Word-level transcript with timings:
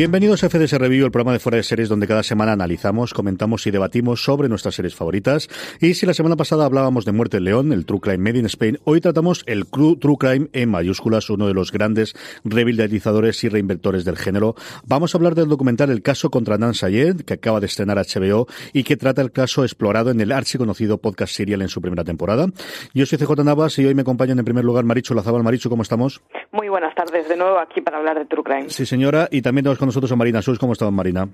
Bienvenidos 0.00 0.42
a 0.42 0.48
FDS 0.48 0.78
Review, 0.78 1.04
el 1.04 1.10
programa 1.10 1.34
de 1.34 1.40
fuera 1.40 1.56
de 1.56 1.62
series 1.62 1.90
donde 1.90 2.06
cada 2.06 2.22
semana 2.22 2.52
analizamos, 2.52 3.12
comentamos 3.12 3.66
y 3.66 3.70
debatimos 3.70 4.24
sobre 4.24 4.48
nuestras 4.48 4.74
series 4.74 4.94
favoritas. 4.94 5.50
Y 5.78 5.92
si 5.92 6.06
la 6.06 6.14
semana 6.14 6.36
pasada 6.36 6.64
hablábamos 6.64 7.04
de 7.04 7.12
Muerte 7.12 7.36
en 7.36 7.44
León, 7.44 7.70
el 7.70 7.84
True 7.84 8.00
Crime 8.00 8.16
Made 8.16 8.38
in 8.38 8.46
Spain, 8.46 8.78
hoy 8.84 9.02
tratamos 9.02 9.44
el 9.44 9.66
True 9.66 10.16
Crime 10.18 10.48
en 10.54 10.70
mayúsculas, 10.70 11.28
uno 11.28 11.46
de 11.48 11.52
los 11.52 11.70
grandes 11.70 12.14
revitalizadores 12.44 13.44
y 13.44 13.50
reinventores 13.50 14.06
del 14.06 14.16
género. 14.16 14.54
Vamos 14.86 15.14
a 15.14 15.18
hablar 15.18 15.34
del 15.34 15.48
documental 15.48 15.90
El 15.90 16.00
caso 16.00 16.30
contra 16.30 16.56
Nan 16.56 16.72
Sayed, 16.72 17.20
que 17.26 17.34
acaba 17.34 17.60
de 17.60 17.66
estrenar 17.66 17.98
HBO 17.98 18.46
y 18.72 18.84
que 18.84 18.96
trata 18.96 19.20
el 19.20 19.32
caso 19.32 19.64
explorado 19.64 20.10
en 20.10 20.22
el 20.22 20.32
archiconocido 20.32 20.96
podcast 20.96 21.34
serial 21.34 21.60
en 21.60 21.68
su 21.68 21.82
primera 21.82 22.04
temporada. 22.04 22.46
Yo 22.94 23.04
soy 23.04 23.18
CJ 23.18 23.44
Navas 23.44 23.78
y 23.78 23.84
hoy 23.84 23.94
me 23.94 24.00
acompañan 24.00 24.38
en 24.38 24.46
primer 24.46 24.64
lugar 24.64 24.82
Maricho 24.86 25.12
Lazabal. 25.12 25.42
Maricho, 25.42 25.68
¿cómo 25.68 25.82
estamos? 25.82 26.22
Muy 26.52 26.68
buenas 26.68 26.94
tardes, 26.94 27.28
de 27.28 27.36
nuevo 27.36 27.58
aquí 27.58 27.80
para 27.80 27.98
hablar 27.98 28.18
de 28.18 28.24
True 28.26 28.42
Crime. 28.42 28.70
Sí, 28.70 28.84
señora, 28.84 29.28
y 29.30 29.40
también 29.40 29.62
tenemos 29.62 29.78
con 29.78 29.86
nosotros 29.86 30.10
a 30.10 30.16
Marina 30.16 30.42
Sus. 30.42 30.58
¿Cómo 30.58 30.72
estamos, 30.72 30.92
Marina? 30.92 31.28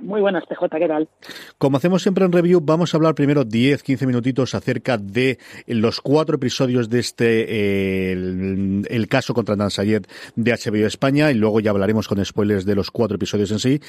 Muy 0.00 0.20
buenas, 0.20 0.44
PJ, 0.46 0.78
¿qué 0.78 0.88
tal? 0.88 1.08
Como 1.56 1.76
hacemos 1.76 2.02
siempre 2.02 2.24
en 2.24 2.32
review, 2.32 2.60
vamos 2.60 2.92
a 2.92 2.96
hablar 2.96 3.14
primero 3.14 3.44
10, 3.44 3.82
15 3.82 4.06
minutitos 4.06 4.54
acerca 4.54 4.98
de 4.98 5.38
los 5.66 6.00
cuatro 6.00 6.36
episodios 6.36 6.88
de 6.90 6.98
este, 6.98 7.46
eh, 7.48 8.12
el, 8.12 9.08
caso 9.08 9.34
contra 9.34 9.54
Dan 9.54 9.70
Sayed 9.70 10.06
de 10.34 10.52
HBO 10.52 10.86
España, 10.86 11.30
y 11.30 11.34
luego 11.34 11.60
ya 11.60 11.70
hablaremos 11.70 12.08
con 12.08 12.24
spoilers 12.24 12.64
de 12.64 12.74
los 12.74 12.90
cuatro 12.90 13.16
episodios 13.16 13.52
en 13.52 13.60
sí. 13.60 13.80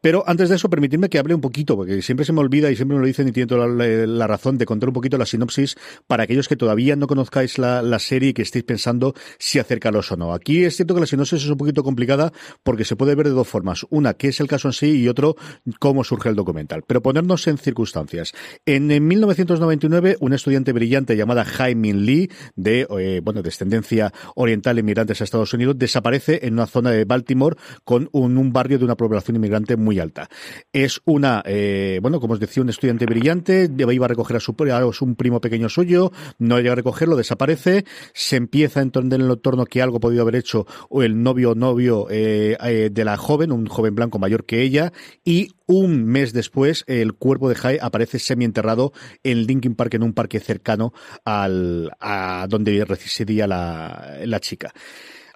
Pero 0.00 0.22
antes 0.26 0.50
de 0.50 0.56
eso, 0.56 0.68
permitidme 0.68 1.08
que 1.08 1.18
hable 1.18 1.34
un 1.34 1.40
poquito, 1.40 1.76
porque 1.76 2.02
siempre 2.02 2.26
se 2.26 2.32
me 2.32 2.40
olvida 2.40 2.70
y 2.70 2.76
siempre 2.76 2.96
me 2.96 3.00
lo 3.00 3.06
dicen 3.06 3.28
y 3.28 3.32
tiene 3.32 3.46
toda 3.46 3.66
la, 3.66 4.26
razón 4.26 4.58
de 4.58 4.66
contar 4.66 4.90
un 4.90 4.94
poquito 4.94 5.16
la 5.16 5.26
sinopsis 5.26 5.76
para 6.06 6.24
aquellos 6.24 6.48
que 6.48 6.56
todavía 6.56 6.96
no 6.96 7.06
conozcáis 7.06 7.58
la, 7.58 7.82
la 7.82 7.98
serie 7.98 8.30
y 8.30 8.34
que 8.34 8.42
estéis 8.42 8.64
pensando 8.64 9.14
si 9.38 9.58
acercaros 9.58 10.12
o 10.12 10.16
no. 10.16 10.34
Aquí 10.34 10.64
es 10.64 10.76
cierto 10.76 10.94
que 10.94 11.00
la 11.00 11.06
sinopsis 11.06 11.42
es 11.42 11.48
un 11.48 11.56
poquito 11.56 11.82
complicada 11.82 12.32
porque 12.62 12.84
se 12.84 12.96
puede 12.96 13.14
ver 13.14 13.26
de 13.26 13.32
dos 13.32 13.48
formas. 13.48 13.86
Una, 13.90 14.14
que 14.14 14.28
es 14.28 14.40
el 14.40 14.48
caso 14.48 14.68
en 14.68 14.72
sí, 14.72 15.00
y 15.00 15.08
otro, 15.08 15.36
cómo 15.78 16.04
surge 16.04 16.28
el 16.28 16.34
documental. 16.34 16.82
Pero 16.86 17.02
ponernos 17.02 17.46
en 17.46 17.58
circunstancias. 17.58 18.32
En, 18.66 18.86
1999, 18.86 20.16
un 20.20 20.32
estudiante 20.32 20.72
brillante 20.72 21.16
llamada 21.16 21.44
Jaime 21.44 21.94
Lee, 21.94 22.30
de 22.56 22.86
eh, 22.98 23.20
bueno 23.22 23.42
descendencia 23.42 24.12
oriental 24.34 24.78
inmigrantes 24.78 25.20
a 25.20 25.24
Estados 25.24 25.52
Unidos, 25.54 25.78
desaparece 25.78 26.40
en 26.42 26.54
una 26.54 26.66
zona 26.66 26.90
de 26.90 27.04
Baltimore 27.04 27.56
con 27.84 28.08
un, 28.12 28.52
barrio 28.52 28.78
de 28.78 28.84
una 28.84 28.96
población 28.96 29.36
inmigrante 29.36 29.76
muy 29.76 29.98
alta. 29.98 30.28
Es 30.72 31.00
una, 31.04 31.42
eh, 31.46 31.98
bueno, 32.02 32.20
como 32.20 32.34
os 32.34 32.40
decía, 32.40 32.62
un 32.62 32.68
estudiante 32.68 33.06
brillante, 33.06 33.70
iba 33.76 34.04
a 34.04 34.08
recoger 34.08 34.36
a 34.36 34.40
su 34.40 34.54
a 34.54 35.04
un 35.04 35.16
primo 35.16 35.40
pequeño 35.40 35.68
suyo, 35.68 36.12
no 36.38 36.58
llega 36.58 36.72
a 36.72 36.76
recogerlo, 36.76 37.16
desaparece, 37.16 37.84
se 38.12 38.36
empieza 38.36 38.80
a 38.80 38.82
entender 38.82 39.20
en 39.20 39.26
el 39.26 39.32
entorno 39.32 39.66
que 39.66 39.82
algo 39.82 40.00
podía 40.00 40.22
haber 40.22 40.36
hecho 40.36 40.66
o 40.88 41.02
el 41.02 41.22
novio 41.22 41.54
novio 41.54 42.06
eh, 42.10 42.56
de 42.92 43.04
la 43.04 43.16
joven, 43.16 43.52
un 43.52 43.66
joven 43.66 43.94
blanco 43.94 44.18
mayor 44.18 44.44
que 44.44 44.62
ella, 44.62 44.92
y 45.24 45.43
un 45.66 46.04
mes 46.04 46.32
después, 46.32 46.84
el 46.86 47.14
cuerpo 47.14 47.48
de 47.48 47.54
Jai 47.54 47.78
aparece 47.80 48.18
semienterrado 48.18 48.92
en 49.22 49.46
Linkin 49.46 49.74
Park, 49.74 49.94
en 49.94 50.02
un 50.02 50.12
parque 50.12 50.40
cercano 50.40 50.92
al, 51.24 51.90
a 52.00 52.46
donde 52.48 52.84
residía 52.84 53.46
la, 53.46 54.18
la 54.24 54.40
chica. 54.40 54.72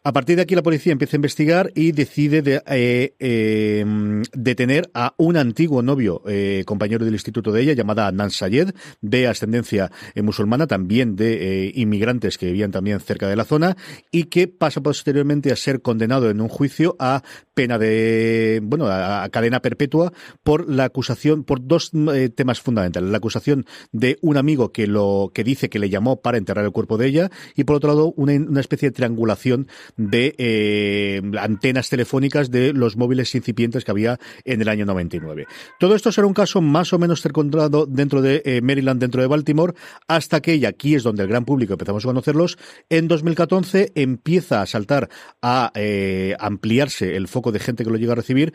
A 0.04 0.12
partir 0.12 0.36
de 0.36 0.42
aquí 0.42 0.54
la 0.54 0.62
policía 0.62 0.92
empieza 0.92 1.16
a 1.16 1.18
investigar 1.18 1.72
y 1.74 1.90
decide 1.90 2.40
de, 2.40 2.62
eh, 2.66 3.14
em, 3.18 4.22
detener 4.32 4.88
a 4.94 5.14
un 5.16 5.36
antiguo 5.36 5.82
novio, 5.82 6.22
eh, 6.28 6.62
compañero 6.66 7.04
del 7.04 7.14
instituto 7.14 7.50
de 7.50 7.62
ella, 7.62 7.72
llamada 7.72 8.10
Nan 8.12 8.30
Sayed, 8.30 8.70
de 9.00 9.26
ascendencia 9.26 9.90
eh, 10.14 10.22
musulmana, 10.22 10.68
también 10.68 11.16
de 11.16 11.72
inmigrantes 11.74 12.38
que 12.38 12.46
vivían 12.46 12.70
también 12.70 13.00
cerca 13.00 13.28
de 13.28 13.34
la 13.34 13.44
zona, 13.44 13.76
y 14.12 14.24
que 14.24 14.46
pasa 14.46 14.80
posteriormente 14.80 15.50
a 15.50 15.56
ser 15.56 15.82
condenado 15.82 16.30
en 16.30 16.40
un 16.40 16.48
juicio 16.48 16.94
a 17.00 17.22
pena 17.54 17.76
de, 17.76 18.60
bueno, 18.62 18.86
a, 18.86 19.28
cadena 19.30 19.60
perpetua 19.60 20.12
por 20.44 20.70
la 20.70 20.84
acusación, 20.84 21.42
por 21.42 21.66
dos 21.66 21.90
temas 22.36 22.60
fundamentales. 22.60 23.10
La 23.10 23.18
acusación 23.18 23.66
de 23.90 24.16
un 24.22 24.36
amigo 24.36 24.70
que 24.70 24.86
lo, 24.86 25.32
que 25.34 25.42
dice 25.42 25.68
que 25.68 25.80
le 25.80 25.90
llamó 25.90 26.20
para 26.20 26.38
enterrar 26.38 26.64
el 26.64 26.70
cuerpo 26.70 26.98
de 26.98 27.08
ella, 27.08 27.30
y 27.56 27.64
por 27.64 27.76
otro 27.76 27.88
lado, 27.88 28.12
una, 28.16 28.34
una 28.34 28.60
especie 28.60 28.90
de 28.90 28.94
triangulación 28.94 29.66
de 29.96 30.34
eh, 30.38 31.22
antenas 31.38 31.88
telefónicas 31.88 32.50
de 32.50 32.72
los 32.72 32.96
móviles 32.96 33.34
incipientes 33.34 33.84
que 33.84 33.90
había 33.90 34.18
en 34.44 34.60
el 34.62 34.68
año 34.68 34.86
99. 34.86 35.46
Todo 35.78 35.94
esto 35.94 36.12
será 36.12 36.26
un 36.26 36.34
caso 36.34 36.60
más 36.60 36.92
o 36.92 36.98
menos 36.98 37.24
encontrado 37.24 37.86
dentro 37.86 38.22
de 38.22 38.42
eh, 38.44 38.60
Maryland, 38.62 39.00
dentro 39.00 39.22
de 39.22 39.28
Baltimore, 39.28 39.74
hasta 40.06 40.40
que, 40.40 40.56
y 40.56 40.64
aquí 40.64 40.94
es 40.94 41.02
donde 41.02 41.22
el 41.22 41.28
gran 41.28 41.44
público 41.44 41.74
empezamos 41.74 42.04
a 42.04 42.08
conocerlos, 42.08 42.58
en 42.88 43.08
2014 43.08 43.92
empieza 43.94 44.62
a 44.62 44.66
saltar 44.66 45.08
a 45.42 45.72
eh, 45.74 46.36
ampliarse 46.38 47.16
el 47.16 47.28
foco 47.28 47.52
de 47.52 47.60
gente 47.60 47.84
que 47.84 47.90
lo 47.90 47.96
llega 47.96 48.12
a 48.12 48.16
recibir 48.16 48.54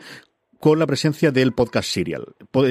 con 0.64 0.78
la 0.78 0.86
presencia 0.86 1.30
del 1.30 1.52
podcast 1.52 1.90
Serial. 1.90 2.24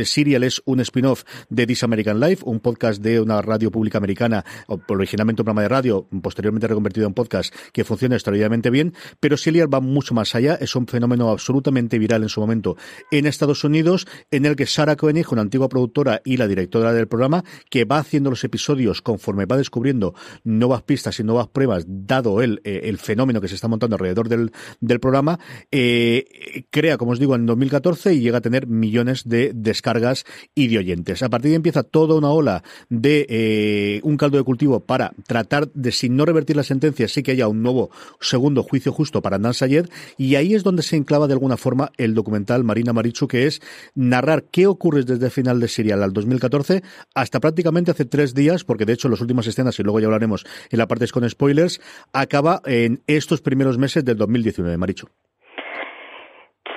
Serial 0.06 0.42
es 0.42 0.64
un 0.66 0.80
spin-off 0.80 1.26
de 1.50 1.68
This 1.68 1.84
American 1.84 2.20
Life, 2.20 2.42
un 2.44 2.60
podcast 2.60 3.00
de 3.04 3.22
una 3.22 3.40
radio 3.44 3.70
pública 3.70 4.00
americana, 4.00 4.44
originalmente 4.88 5.44
un 5.44 5.46
programa 5.46 5.62
de 5.62 5.70
radio, 5.70 6.08
posteriormente 6.24 6.68
reconvertido 6.68 7.06
en 7.06 7.14
podcast, 7.14 7.54
que 7.72 7.84
funciona 7.84 8.16
extraordinariamente 8.16 8.72
bien, 8.72 8.96
pero 9.20 9.38
Serial 9.38 9.72
va 9.72 9.80
mucho 9.80 10.16
más 10.16 10.34
allá, 10.34 10.56
es 10.56 10.76
un 10.76 10.88
fenómeno 10.88 11.30
absolutamente 11.30 12.00
viral 12.00 12.24
en 12.24 12.30
su 12.30 12.42
momento 12.42 12.78
en 13.12 13.28
Estados 13.28 13.64
Unidos, 13.64 14.08
en 14.32 14.48
el 14.48 14.56
que 14.56 14.66
Sarah 14.66 14.96
Koenig, 14.96 15.32
una 15.32 15.44
antigua 15.44 15.70
productora 15.70 16.20
y 16.26 16.38
la 16.38 16.48
directora 16.48 16.94
del 16.94 17.08
programa, 17.08 17.44
que 17.70 17.86
va 17.86 18.00
haciendo 18.00 18.32
los 18.32 18.44
episodios 18.44 19.04
conforme 19.04 19.46
va 19.46 19.58
descubriendo 19.58 20.16
nuevas 20.44 20.82
pistas 20.82 21.20
y 21.20 21.24
nuevas 21.24 21.48
pruebas, 21.48 21.86
dado 21.88 22.42
el, 22.42 22.60
eh, 22.64 22.82
el 22.86 22.98
fenómeno 22.98 23.40
que 23.40 23.50
se 23.50 23.54
está 23.54 23.68
montando 23.68 23.98
alrededor 23.98 24.30
del, 24.30 24.52
del 24.80 25.00
programa, 25.00 25.38
eh, 25.72 26.66
crea, 26.72 26.98
como 26.98 27.12
os 27.12 27.20
digo, 27.20 27.36
en 27.36 27.46
2014 27.46 27.83
y 28.06 28.20
llega 28.20 28.40
a 28.40 28.42
tener 28.42 28.68
millones 28.68 29.24
de 29.26 29.52
descargas 29.54 30.26
y 30.56 30.68
de 30.68 30.80
oyentes. 30.80 31.22
A 31.22 31.30
partir 31.30 31.50
de 31.50 31.54
ahí 31.54 31.56
empieza 31.56 31.84
toda 31.84 32.16
una 32.16 32.32
ola 32.32 32.64
de 32.90 33.26
eh, 33.30 34.00
un 34.04 34.18
caldo 34.18 34.38
de 34.38 34.44
cultivo 34.44 34.80
para 34.80 35.14
tratar 35.28 35.72
de, 35.74 35.92
si 35.92 36.10
no 36.10 36.26
revertir 36.26 36.56
la 36.56 36.64
sentencia, 36.64 37.08
sí 37.08 37.22
que 37.22 37.32
haya 37.32 37.48
un 37.48 37.62
nuevo 37.62 37.92
segundo 38.20 38.64
juicio 38.64 38.92
justo 38.92 39.22
para 39.22 39.38
Dan 39.38 39.54
Sayed 39.54 39.88
y 40.18 40.36
ahí 40.36 40.56
es 40.56 40.64
donde 40.64 40.82
se 40.82 40.96
enclava 40.96 41.28
de 41.28 41.34
alguna 41.34 41.58
forma 41.58 41.92
el 41.98 42.16
documental 42.16 42.64
Marina 42.64 42.92
Marichu, 42.92 43.28
que 43.28 43.46
es 43.46 43.62
narrar 43.94 44.46
qué 44.52 44.66
ocurre 44.66 45.04
desde 45.04 45.26
el 45.26 45.32
final 45.32 45.60
de 45.60 45.68
Serial 45.68 46.02
al 46.02 46.14
2014 46.14 46.84
hasta 47.14 47.40
prácticamente 47.40 47.92
hace 47.92 48.06
tres 48.06 48.34
días, 48.34 48.64
porque 48.64 48.86
de 48.86 48.94
hecho 48.94 49.10
las 49.10 49.22
últimas 49.22 49.46
escenas, 49.46 49.78
y 49.80 49.84
luego 49.84 50.00
ya 50.00 50.08
hablaremos 50.08 50.46
en 50.70 50.80
la 50.80 50.88
parte 50.88 51.04
con 51.12 51.30
spoilers, 51.30 51.82
acaba 52.14 52.62
en 52.66 53.04
estos 53.08 53.42
primeros 53.42 53.78
meses 53.78 54.06
del 54.06 54.18
2019, 54.18 54.78
Marichu. 54.78 55.08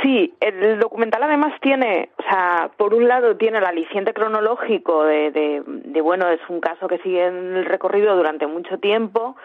Sí, 0.02 0.34
el 0.40 0.78
documental 0.78 1.22
además 1.22 1.54
tiene, 1.60 2.10
o 2.18 2.22
sea, 2.22 2.70
por 2.76 2.92
un 2.92 3.08
lado 3.08 3.36
tiene 3.36 3.58
el 3.58 3.64
aliciente 3.64 4.12
cronológico 4.12 5.04
de, 5.04 5.30
de, 5.30 6.00
bueno, 6.00 6.28
es 6.28 6.40
un 6.48 6.60
caso 6.60 6.88
que 6.88 6.98
sigue 6.98 7.24
en 7.24 7.56
el 7.56 7.64
recorrido 7.64 8.16
durante 8.16 8.46
mucho 8.46 8.78
tiempo. 8.78 9.36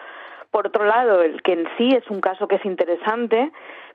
Por 0.50 0.66
otro 0.66 0.84
lado, 0.84 1.22
el 1.22 1.42
que 1.42 1.52
en 1.52 1.68
sí 1.78 1.88
es 1.94 2.08
un 2.10 2.20
caso 2.20 2.48
que 2.48 2.56
es 2.56 2.64
interesante, 2.64 3.50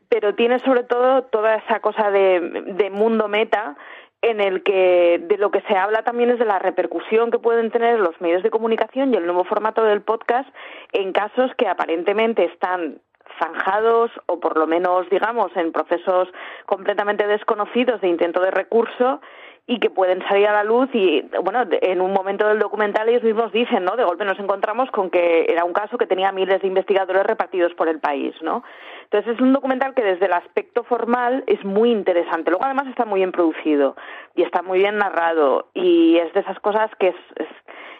pero 0.09 0.35
tiene 0.35 0.59
sobre 0.59 0.83
todo 0.83 1.23
toda 1.23 1.55
esa 1.55 1.79
cosa 1.79 2.09
de, 2.09 2.39
de 2.39 2.89
mundo 2.89 3.27
meta 3.27 3.75
en 4.21 4.41
el 4.41 4.63
que 4.63 5.21
de 5.21 5.37
lo 5.37 5.51
que 5.51 5.61
se 5.61 5.75
habla 5.75 6.03
también 6.03 6.31
es 6.31 6.39
de 6.39 6.45
la 6.45 6.59
repercusión 6.59 7.29
que 7.29 7.37
pueden 7.37 7.69
tener 7.69 7.99
los 7.99 8.19
medios 8.19 8.41
de 8.41 8.49
comunicación 8.49 9.13
y 9.13 9.17
el 9.17 9.25
nuevo 9.25 9.43
formato 9.43 9.83
del 9.83 10.01
podcast 10.01 10.49
en 10.91 11.11
casos 11.11 11.51
que 11.55 11.67
aparentemente 11.67 12.45
están 12.45 12.99
zanjados 13.39 14.11
o 14.25 14.39
por 14.39 14.57
lo 14.57 14.67
menos, 14.67 15.09
digamos, 15.09 15.55
en 15.55 15.71
procesos 15.71 16.29
completamente 16.65 17.27
desconocidos 17.27 18.01
de 18.01 18.07
intento 18.07 18.41
de 18.41 18.51
recurso 18.51 19.21
y 19.69 19.79
que 19.79 19.89
pueden 19.89 20.25
salir 20.29 20.47
a 20.47 20.53
la 20.53 20.63
luz 20.63 20.89
y 20.93 21.23
bueno 21.43 21.65
en 21.69 21.99
un 21.99 22.13
momento 22.13 22.47
del 22.47 22.57
documental 22.57 23.09
ellos 23.09 23.23
mismos 23.23 23.51
dicen 23.51 23.83
no 23.83 23.97
de 23.97 24.05
golpe 24.05 24.23
nos 24.23 24.39
encontramos 24.39 24.89
con 24.91 25.09
que 25.09 25.45
era 25.49 25.65
un 25.65 25.73
caso 25.73 25.97
que 25.97 26.07
tenía 26.07 26.31
miles 26.31 26.61
de 26.61 26.69
investigadores 26.69 27.25
repartidos 27.25 27.73
por 27.73 27.89
el 27.89 27.99
país 27.99 28.33
no 28.41 28.63
entonces 29.09 29.35
es 29.35 29.41
un 29.41 29.53
documental 29.53 29.93
que 29.93 30.03
desde 30.03 30.25
el 30.25 30.33
aspecto 30.33 30.83
formal 30.83 31.45
es 31.47 31.63
muy 31.63 31.91
interesante. 31.91 32.51
Luego 32.51 32.65
además 32.65 32.87
está 32.87 33.05
muy 33.05 33.21
bien 33.21 33.31
producido 33.31 33.95
y 34.35 34.43
está 34.43 34.61
muy 34.61 34.79
bien 34.79 34.97
narrado 34.97 35.69
y 35.73 36.17
es 36.17 36.33
de 36.33 36.41
esas 36.41 36.59
cosas 36.59 36.91
que 36.99 37.09
es, 37.09 37.15
es, 37.37 37.47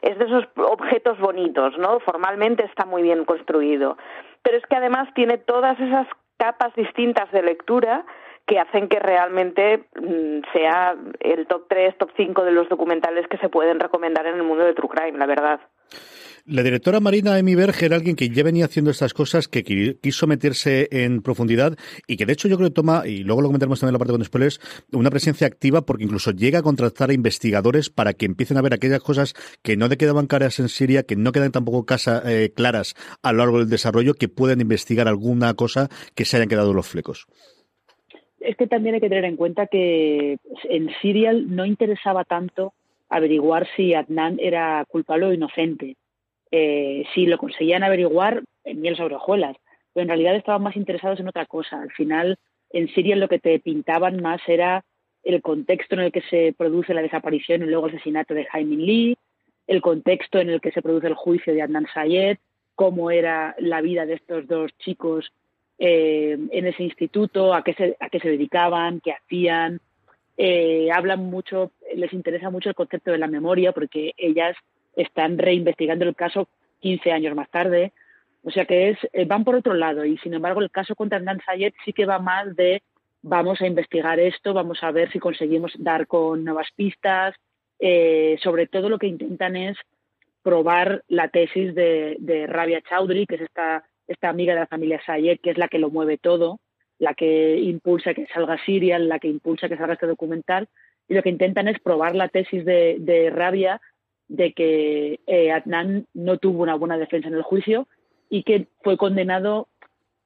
es 0.01 0.17
de 0.19 0.25
esos 0.25 0.43
objetos 0.55 1.17
bonitos 1.19 1.77
no 1.77 1.99
formalmente 2.01 2.65
está 2.65 2.85
muy 2.85 3.03
bien 3.03 3.23
construido 3.23 3.97
pero 4.47 4.59
es 4.59 4.65
que 4.67 4.77
además 4.77 5.09
tiene 5.13 5.37
todas 5.37 5.77
esas 5.77 6.07
capas 6.37 6.73
distintas 6.73 7.29
de 7.33 7.41
lectura 7.41 8.05
que 8.45 8.59
hacen 8.59 8.87
que 8.87 8.97
realmente 8.97 9.89
mm, 10.01 10.39
sea 10.53 10.95
el 11.19 11.45
top 11.47 11.65
3, 11.67 11.97
top 11.97 12.11
5 12.15 12.45
de 12.45 12.53
los 12.53 12.69
documentales 12.69 13.27
que 13.27 13.37
se 13.39 13.49
pueden 13.49 13.77
recomendar 13.77 14.25
en 14.25 14.35
el 14.35 14.43
mundo 14.43 14.63
de 14.63 14.73
True 14.73 14.87
Crime, 14.87 15.17
la 15.17 15.25
verdad. 15.25 15.59
La 16.49 16.63
directora 16.63 17.01
Marina 17.01 17.37
Emi 17.37 17.55
Berger, 17.55 17.93
alguien 17.93 18.15
que 18.15 18.29
ya 18.29 18.41
venía 18.41 18.63
haciendo 18.63 18.89
estas 18.89 19.13
cosas, 19.13 19.49
que 19.49 19.65
quiso 20.01 20.27
meterse 20.27 20.87
en 20.91 21.21
profundidad 21.21 21.75
y 22.07 22.15
que 22.15 22.25
de 22.25 22.31
hecho 22.31 22.47
yo 22.47 22.55
creo 22.55 22.69
que 22.69 22.73
toma, 22.73 23.05
y 23.05 23.25
luego 23.25 23.41
lo 23.41 23.49
comentaremos 23.49 23.81
también 23.81 23.89
en 23.89 23.93
la 23.95 23.99
parte 23.99 24.13
con 24.13 24.23
spoilers, 24.23 24.85
una 24.93 25.09
presencia 25.09 25.45
activa 25.45 25.81
porque 25.81 26.05
incluso 26.05 26.31
llega 26.31 26.59
a 26.59 26.61
contratar 26.61 27.09
a 27.09 27.13
investigadores 27.13 27.89
para 27.89 28.13
que 28.13 28.25
empiecen 28.25 28.55
a 28.55 28.61
ver 28.61 28.73
aquellas 28.73 29.01
cosas 29.01 29.33
que 29.61 29.75
no 29.75 29.89
le 29.89 29.97
quedaban 29.97 30.27
claras 30.27 30.57
en 30.59 30.69
Siria, 30.69 31.03
que 31.03 31.17
no 31.17 31.33
quedan 31.33 31.51
tampoco 31.51 31.85
casa, 31.85 32.23
eh, 32.25 32.53
claras 32.55 32.95
a 33.21 33.33
lo 33.33 33.39
largo 33.39 33.59
del 33.59 33.69
desarrollo, 33.69 34.13
que 34.13 34.29
puedan 34.29 34.61
investigar 34.61 35.09
alguna 35.09 35.53
cosa 35.53 35.89
que 36.15 36.23
se 36.23 36.37
hayan 36.37 36.47
quedado 36.47 36.73
los 36.73 36.87
flecos. 36.87 37.27
Es 38.39 38.55
que 38.55 38.67
también 38.67 38.95
hay 38.95 39.01
que 39.01 39.09
tener 39.09 39.25
en 39.25 39.35
cuenta 39.35 39.67
que 39.67 40.37
en 40.69 40.89
Serial 41.01 41.53
no 41.53 41.65
interesaba 41.65 42.23
tanto 42.23 42.73
averiguar 43.09 43.67
si 43.75 43.93
Adnan 43.93 44.37
era 44.39 44.85
culpable 44.87 45.27
o 45.27 45.33
inocente. 45.33 45.95
Eh, 46.51 47.05
si 47.13 47.25
lo 47.25 47.37
conseguían 47.37 47.83
averiguar, 47.83 48.43
en 48.63 48.81
miel 48.81 48.97
sobre 48.97 49.15
hojuelas, 49.15 49.55
pero 49.93 50.03
en 50.03 50.09
realidad 50.09 50.35
estaban 50.35 50.63
más 50.63 50.75
interesados 50.75 51.19
en 51.19 51.27
otra 51.27 51.45
cosa. 51.45 51.81
Al 51.81 51.91
final, 51.91 52.37
en 52.71 52.93
Serial 52.93 53.19
lo 53.19 53.29
que 53.29 53.39
te 53.39 53.59
pintaban 53.59 54.21
más 54.21 54.41
era 54.47 54.83
el 55.23 55.41
contexto 55.41 55.95
en 55.95 56.01
el 56.01 56.11
que 56.11 56.21
se 56.21 56.53
produce 56.57 56.93
la 56.93 57.01
desaparición 57.01 57.61
y 57.61 57.65
luego 57.65 57.87
el 57.87 57.95
asesinato 57.95 58.33
de 58.33 58.45
Jaime 58.45 58.77
Lee, 58.77 59.17
el 59.67 59.81
contexto 59.81 60.39
en 60.39 60.49
el 60.49 60.61
que 60.61 60.71
se 60.71 60.81
produce 60.81 61.07
el 61.07 61.15
juicio 61.15 61.53
de 61.53 61.61
Adnan 61.61 61.87
Sayed, 61.93 62.37
cómo 62.75 63.11
era 63.11 63.55
la 63.59 63.81
vida 63.81 64.05
de 64.05 64.13
estos 64.13 64.47
dos 64.47 64.71
chicos 64.77 65.31
eh, 65.79 66.37
en 66.51 66.67
ese 66.67 66.83
instituto, 66.83 67.53
a 67.53 67.63
qué 67.63 67.73
se, 67.73 67.97
a 67.99 68.09
qué 68.09 68.19
se 68.19 68.29
dedicaban, 68.29 69.01
qué 69.01 69.13
hacían. 69.13 69.81
Eh, 70.37 70.89
hablan 70.91 71.25
mucho, 71.25 71.71
les 71.95 72.13
interesa 72.13 72.49
mucho 72.49 72.69
el 72.69 72.75
concepto 72.75 73.11
de 73.11 73.17
la 73.17 73.27
memoria 73.27 73.71
porque 73.71 74.13
ellas 74.17 74.55
están 74.95 75.37
reinvestigando 75.37 76.05
el 76.05 76.15
caso 76.15 76.47
15 76.79 77.11
años 77.11 77.35
más 77.35 77.49
tarde. 77.49 77.91
O 78.43 78.51
sea 78.51 78.65
que 78.65 78.89
es, 78.89 78.97
eh, 79.13 79.25
van 79.25 79.43
por 79.43 79.55
otro 79.55 79.73
lado 79.73 80.05
y 80.05 80.17
sin 80.19 80.33
embargo 80.33 80.61
el 80.61 80.71
caso 80.71 80.95
contra 80.95 81.19
Nan 81.19 81.41
Sayed 81.45 81.73
sí 81.83 81.91
que 81.91 82.05
va 82.05 82.19
más 82.19 82.55
de 82.55 82.81
vamos 83.21 83.61
a 83.61 83.67
investigar 83.67 84.19
esto, 84.19 84.53
vamos 84.53 84.83
a 84.83 84.91
ver 84.91 85.11
si 85.11 85.19
conseguimos 85.19 85.73
dar 85.77 86.07
con 86.07 86.43
nuevas 86.43 86.67
pistas. 86.75 87.35
sobre 88.41 88.67
todo 88.67 88.89
lo 88.89 88.97
que 88.97 89.07
intentan 89.07 89.55
es 89.55 89.77
probar 90.43 91.03
la 91.07 91.27
tesis 91.27 91.75
de, 91.75 92.15
de 92.19 92.47
Rabia 92.47 92.81
Chaudhry, 92.81 93.25
que 93.25 93.35
es 93.35 93.41
esta 93.41 93.83
esta 94.07 94.29
amiga 94.29 94.53
de 94.53 94.61
la 94.61 94.67
familia 94.67 95.01
Sayed, 95.05 95.39
que 95.41 95.51
es 95.51 95.57
la 95.57 95.67
que 95.67 95.79
lo 95.79 95.89
mueve 95.89 96.17
todo, 96.17 96.59
la 96.99 97.13
que 97.13 97.57
impulsa 97.59 98.13
que 98.13 98.27
salga 98.27 98.63
Serial, 98.65 99.07
la 99.07 99.19
que 99.19 99.27
impulsa 99.27 99.69
que 99.69 99.77
salga 99.77 99.93
este 99.93 100.07
documental, 100.07 100.67
y 101.07 101.13
lo 101.13 101.23
que 101.23 101.29
intentan 101.29 101.67
es 101.67 101.79
probar 101.79 102.15
la 102.15 102.27
tesis 102.27 102.65
de, 102.65 103.31
Rabia 103.33 103.81
de 104.27 104.51
que 104.53 105.19
eh, 105.25 105.51
Adnan 105.51 106.05
no 106.13 106.37
tuvo 106.37 106.63
una 106.63 106.75
buena 106.75 106.97
defensa 106.97 107.29
en 107.29 107.35
el 107.35 107.43
juicio 107.43 107.87
y 108.29 108.43
que 108.43 108.67
fue 108.83 108.97
condenado 108.97 109.69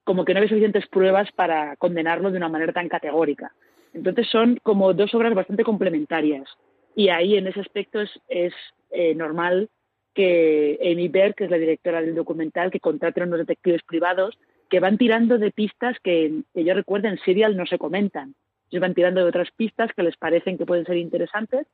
como 0.04 0.26
que 0.26 0.34
no 0.34 0.40
había 0.40 0.50
suficientes 0.50 0.88
pruebas 0.88 1.32
para 1.34 1.76
condenarlo 1.76 2.32
de 2.32 2.38
una 2.38 2.50
manera 2.50 2.74
tan 2.74 2.90
categórica. 2.90 3.54
Entonces 3.94 4.28
son 4.30 4.60
como 4.64 4.94
dos 4.94 5.14
obras 5.14 5.36
bastante 5.36 5.64
complementarias 5.64 6.50
y 6.96 7.10
ahí 7.10 7.36
en 7.36 7.48
ese 7.48 7.60
aspecto 7.60 8.02
es, 8.02 8.52
eh, 8.90 9.14
normal 9.16 9.70
que 10.14 10.80
Amy 10.82 11.08
Berg, 11.08 11.36
que 11.36 11.46
es 11.46 11.52
la 11.52 11.58
directora 11.58 12.02
del 12.02 12.16
documental, 12.16 12.72
que 12.72 12.80
contrata 12.80 13.24
a 13.24 13.28
unos 13.28 13.40
detectives 13.40 13.82
privados 13.84 14.38
que 14.72 14.80
van 14.80 14.98
tirando 14.98 15.38
de 15.38 15.52
pistas 15.52 15.98
que, 16.02 16.44
yo 16.56 16.74
recuerdo 16.74 17.10
en 17.10 17.20
Serial 17.20 17.58
no 17.58 17.66
se 17.66 17.78
comentan. 17.78 18.36
Ellos 18.72 18.82
van 18.82 18.94
tirando 18.94 19.20
de 19.20 19.28
otras 19.28 19.52
pistas 19.52 19.92
que 19.94 20.02
les 20.02 20.16
parecen 20.16 20.58
que 20.58 20.66
pueden 20.66 20.86
ser 20.86 20.96
interesantes 20.96 21.68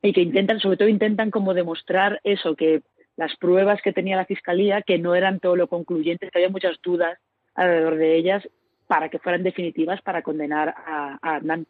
y 0.00 0.12
que 0.12 0.20
intentan, 0.20 0.60
sobre 0.60 0.76
todo 0.76 0.88
intentan 0.88 1.32
como 1.32 1.52
demostrar 1.52 2.20
eso, 2.22 2.54
que 2.54 2.82
las 3.16 3.36
pruebas 3.36 3.82
que 3.82 3.92
tenía 3.92 4.16
la 4.16 4.24
fiscalía, 4.24 4.82
que 4.82 4.98
no 4.98 5.16
eran 5.16 5.40
todo 5.40 5.56
lo 5.56 5.66
concluyentes, 5.66 6.30
que 6.30 6.38
había 6.38 6.48
muchas 6.48 6.80
dudas 6.80 7.18
alrededor 7.54 7.96
de 7.96 8.16
ellas 8.16 8.48
para 8.86 9.08
que 9.08 9.18
fueran 9.18 9.42
definitivas 9.42 10.00
para 10.00 10.22
condenar 10.22 10.68
a, 10.68 11.18
a 11.20 11.34
Adnan. 11.34 11.66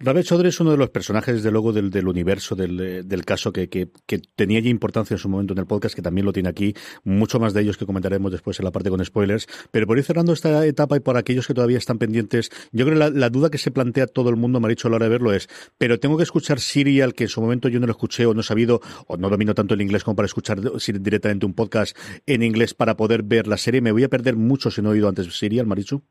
Rabia 0.00 0.22
Chodre 0.22 0.50
es 0.50 0.60
uno 0.60 0.70
de 0.70 0.76
los 0.76 0.90
personajes, 0.90 1.36
desde 1.36 1.50
luego, 1.50 1.72
del, 1.72 2.06
universo 2.06 2.54
del, 2.54 2.80
eh, 2.80 3.22
caso 3.24 3.52
que, 3.52 3.88
tenía 4.36 4.60
ya 4.60 4.70
importancia 4.70 5.14
en 5.14 5.18
su 5.18 5.28
momento 5.28 5.54
en 5.54 5.58
el 5.58 5.66
podcast, 5.66 5.94
que 5.94 6.02
también 6.02 6.24
lo 6.24 6.32
tiene 6.32 6.48
aquí, 6.48 6.74
mucho 7.04 7.40
más 7.40 7.52
de 7.52 7.62
ellos 7.62 7.76
que 7.76 7.84
comentaremos 7.84 8.30
después 8.30 8.58
en 8.60 8.64
la 8.64 8.70
parte 8.70 8.90
con 8.90 9.04
spoilers. 9.04 9.46
Pero 9.72 9.86
por 9.86 9.98
ir 9.98 10.04
cerrando 10.04 10.32
esta 10.32 10.64
etapa 10.64 10.96
y 10.96 11.00
por 11.00 11.16
aquellos 11.16 11.46
que 11.46 11.54
todavía 11.54 11.78
están 11.78 11.98
pendientes, 11.98 12.50
yo 12.70 12.86
creo 12.86 12.98
que 12.98 13.10
la, 13.10 13.30
duda 13.30 13.50
que 13.50 13.58
se 13.58 13.70
plantea 13.70 14.06
todo 14.06 14.30
el 14.30 14.36
mundo, 14.36 14.60
me 14.60 14.68
ha 14.68 14.70
a 14.70 14.88
la 14.88 14.96
hora 14.96 15.06
de 15.06 15.10
verlo, 15.10 15.32
es, 15.32 15.48
pero 15.78 15.98
tengo 15.98 16.16
que 16.16 16.22
escuchar 16.22 16.60
Serial, 16.60 17.14
que 17.14 17.24
en 17.24 17.28
su 17.28 17.40
momento 17.40 17.68
yo 17.68 17.80
no 17.80 17.86
lo 17.86 17.92
escuché 17.92 18.26
o 18.26 18.34
no 18.34 18.40
he 18.40 18.44
sabido, 18.44 18.80
o 19.06 19.16
no 19.16 19.28
domino 19.28 19.54
tanto 19.54 19.74
el 19.74 19.80
inglés 19.80 20.04
como 20.04 20.14
para 20.14 20.26
escuchar 20.26 20.60
directamente 20.60 21.44
un 21.44 21.54
podcast 21.54 21.96
en 22.26 22.42
inglés 22.42 22.74
para 22.74 22.96
poder 22.96 23.22
ver 23.24 23.48
la 23.48 23.56
serie. 23.56 23.80
¿Me 23.80 23.90
voy 23.90 24.04
a 24.04 24.08
perder 24.08 24.36
mucho 24.36 24.70
si 24.70 24.80
no 24.80 24.90
he 24.90 24.92
oído 24.92 25.08
antes 25.08 25.26
Serial, 25.36 25.66
Marichu? 25.66 26.02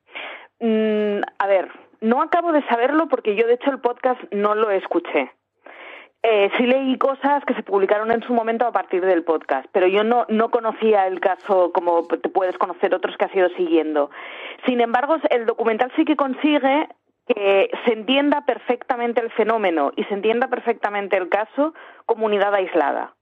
Mm, 0.59 1.21
a 1.39 1.47
ver, 1.47 1.67
no 2.01 2.21
acabo 2.21 2.51
de 2.51 2.63
saberlo 2.67 3.07
porque 3.07 3.35
yo 3.35 3.47
de 3.47 3.53
hecho 3.53 3.71
el 3.71 3.79
podcast 3.79 4.21
no 4.31 4.55
lo 4.55 4.69
escuché. 4.71 5.31
Eh, 6.23 6.49
sí 6.57 6.65
leí 6.65 6.97
cosas 6.97 7.45
que 7.45 7.53
se 7.53 7.63
publicaron 7.63 8.11
en 8.11 8.21
su 8.23 8.33
momento 8.33 8.65
a 8.65 8.71
partir 8.71 9.05
del 9.05 9.23
podcast, 9.23 9.67
pero 9.71 9.88
yo 9.88 10.03
no, 10.03 10.25
no 10.29 10.49
conocía 10.49 11.07
el 11.07 11.19
caso 11.19 11.71
como 11.71 12.05
te 12.05 12.29
puedes 12.29 12.57
conocer 12.57 12.94
otros 12.94 13.15
que 13.17 13.25
has 13.25 13.35
ido 13.35 13.49
siguiendo. 13.49 14.09
Sin 14.65 14.81
embargo, 14.81 15.17
el 15.29 15.45
documental 15.45 15.91
sí 15.95 16.05
que 16.05 16.15
consigue 16.15 16.89
que 17.27 17.69
se 17.85 17.94
entienda 17.94 18.45
perfectamente 18.45 19.21
el 19.21 19.29
fenómeno 19.31 19.91
y 19.95 20.03
se 20.05 20.13
entienda 20.13 20.47
perfectamente 20.47 21.17
el 21.17 21.29
caso 21.29 21.73
como 22.05 22.25
unidad 22.25 22.55
aislada 22.55 23.16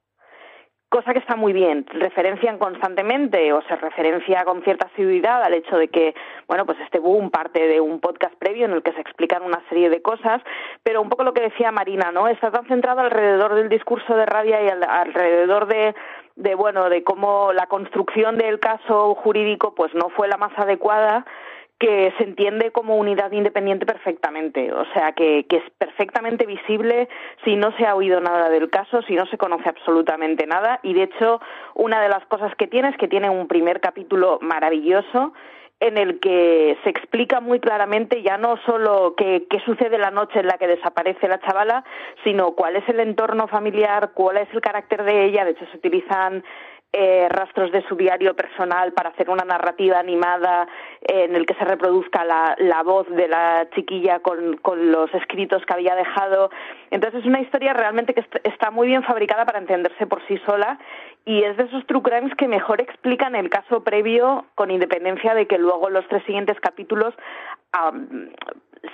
cosa 0.95 1.12
que 1.12 1.19
está 1.19 1.36
muy 1.36 1.51
bien. 1.51 1.86
Referencian 1.89 2.57
constantemente 2.57 3.51
o 3.51 3.62
se 3.63 3.75
referencia 3.75 4.45
con 4.45 4.63
cierta 4.63 4.88
asiduidad 4.88 5.44
al 5.44 5.53
hecho 5.53 5.75
de 5.75 5.90
que, 5.90 6.16
bueno, 6.47 6.66
pues 6.66 6.78
este 6.80 6.99
boom 6.99 7.31
parte 7.31 7.68
de 7.68 7.81
un 7.81 7.99
podcast 7.99 8.33
previo 8.35 8.64
en 8.64 8.71
el 8.71 8.81
que 8.81 8.94
se 8.94 9.02
explican 9.02 9.44
una 9.44 9.61
serie 9.68 9.90
de 9.90 10.02
cosas, 10.02 10.42
pero 10.83 11.02
un 11.02 11.09
poco 11.09 11.25
lo 11.25 11.33
que 11.33 11.42
decía 11.42 11.69
Marina, 11.73 12.14
¿no? 12.14 12.30
Está 12.30 12.49
tan 12.49 12.66
centrado 12.68 13.02
alrededor 13.02 13.56
del 13.56 13.68
discurso 13.68 14.16
de 14.16 14.25
rabia 14.25 14.61
y 14.64 14.69
alrededor 14.69 15.68
de 15.68 15.94
de 16.37 16.54
bueno 16.54 16.90
de 16.90 17.02
cómo 17.04 17.54
la 17.54 17.68
construcción 17.68 18.37
del 18.37 18.59
caso 18.59 19.16
jurídico 19.16 19.73
pues 19.73 19.94
no 19.94 20.09
fue 20.09 20.28
la 20.28 20.35
más 20.35 20.52
adecuada 20.57 21.25
que 21.80 22.14
se 22.18 22.24
entiende 22.24 22.72
como 22.72 22.96
unidad 22.96 23.32
independiente 23.32 23.86
perfectamente, 23.86 24.72
o 24.72 24.86
sea, 24.94 25.12
que, 25.12 25.46
que, 25.50 25.58
es 25.58 25.64
perfectamente 25.78 26.46
visible 26.46 27.10
si 27.44 27.56
no 27.56 27.76
se 27.78 27.86
ha 27.86 27.96
oído 27.96 28.22
nada 28.22 28.50
del 28.50 28.70
caso, 28.70 29.02
si 29.02 29.16
no 29.16 29.26
se 29.26 29.38
conoce 29.38 29.68
absolutamente 29.68 30.48
nada, 30.48 30.80
y 30.84 30.94
de 30.94 31.04
hecho, 31.04 31.42
una 31.74 32.02
de 32.02 32.10
las 32.10 32.26
cosas 32.28 32.56
que 32.56 32.68
tiene 32.68 32.90
es 32.90 32.98
que 32.98 33.10
tiene 33.10 33.30
un 33.30 33.48
primer 33.48 33.82
capítulo 33.82 34.40
maravilloso 34.42 35.34
en 35.80 35.98
el 35.98 36.20
que 36.20 36.78
se 36.84 36.90
explica 36.90 37.42
muy 37.42 37.60
claramente 37.60 38.22
ya 38.24 38.38
no 38.38 38.58
solo 38.66 39.14
qué, 39.18 39.46
qué 39.50 39.60
sucede 39.60 39.98
la 39.98 40.10
noche 40.10 40.40
en 40.40 40.48
la 40.48 40.58
que 40.58 40.68
desaparece 40.68 41.28
la 41.28 41.40
chavala, 41.40 41.84
sino 42.24 42.54
cuál 42.54 42.78
es 42.78 42.88
el 42.88 43.02
entorno 43.02 43.48
familiar, 43.48 44.12
cuál 44.14 44.38
es 44.38 44.48
el 44.54 44.62
carácter 44.62 45.04
de 45.04 45.26
ella, 45.26 45.44
de 45.44 45.52
hecho 45.52 45.66
se 45.72 45.78
utilizan 45.78 46.44
eh, 46.94 47.27
rastros 47.30 47.71
de 47.71 47.85
su 47.89 47.95
diario 47.95 48.35
personal 48.35 48.94
para 48.94 49.09
hacer 49.09 49.30
una 49.30 49.44
narrativa 49.44 49.99
animada 49.99 50.68
en 51.01 51.35
el 51.35 51.45
que 51.45 51.54
se 51.56 51.65
reproduzca 51.65 52.23
la, 52.23 52.56
la 52.57 52.83
voz 52.83 53.06
de 53.09 53.27
la 53.27 53.68
chiquilla 53.75 54.19
con, 54.19 54.57
con, 54.57 54.92
los 54.92 55.13
escritos 55.13 55.65
que 55.65 55.73
había 55.73 55.95
dejado. 55.95 56.49
Entonces 56.92 57.19
es 57.19 57.25
una 57.25 57.42
historia 57.42 57.73
realmente 57.73 58.13
que 58.13 58.23
está 58.44 58.71
muy 58.71 58.87
bien 58.87 59.04
fabricada 59.04 59.45
para 59.45 59.59
entenderse 59.59 60.07
por 60.07 60.25
sí 60.27 60.37
sola 60.45 60.80
y 61.25 61.44
es 61.44 61.57
de 61.57 61.63
esos 61.63 61.85
true 61.87 62.01
crimes 62.01 62.33
que 62.35 62.47
mejor 62.47 62.80
explican 62.80 63.35
el 63.35 63.49
caso 63.49 63.83
previo 63.83 64.45
con 64.56 64.71
independencia 64.71 65.33
de 65.33 65.47
que 65.47 65.57
luego 65.57 65.89
los 65.89 66.07
tres 66.07 66.23
siguientes 66.23 66.59
capítulos 66.59 67.13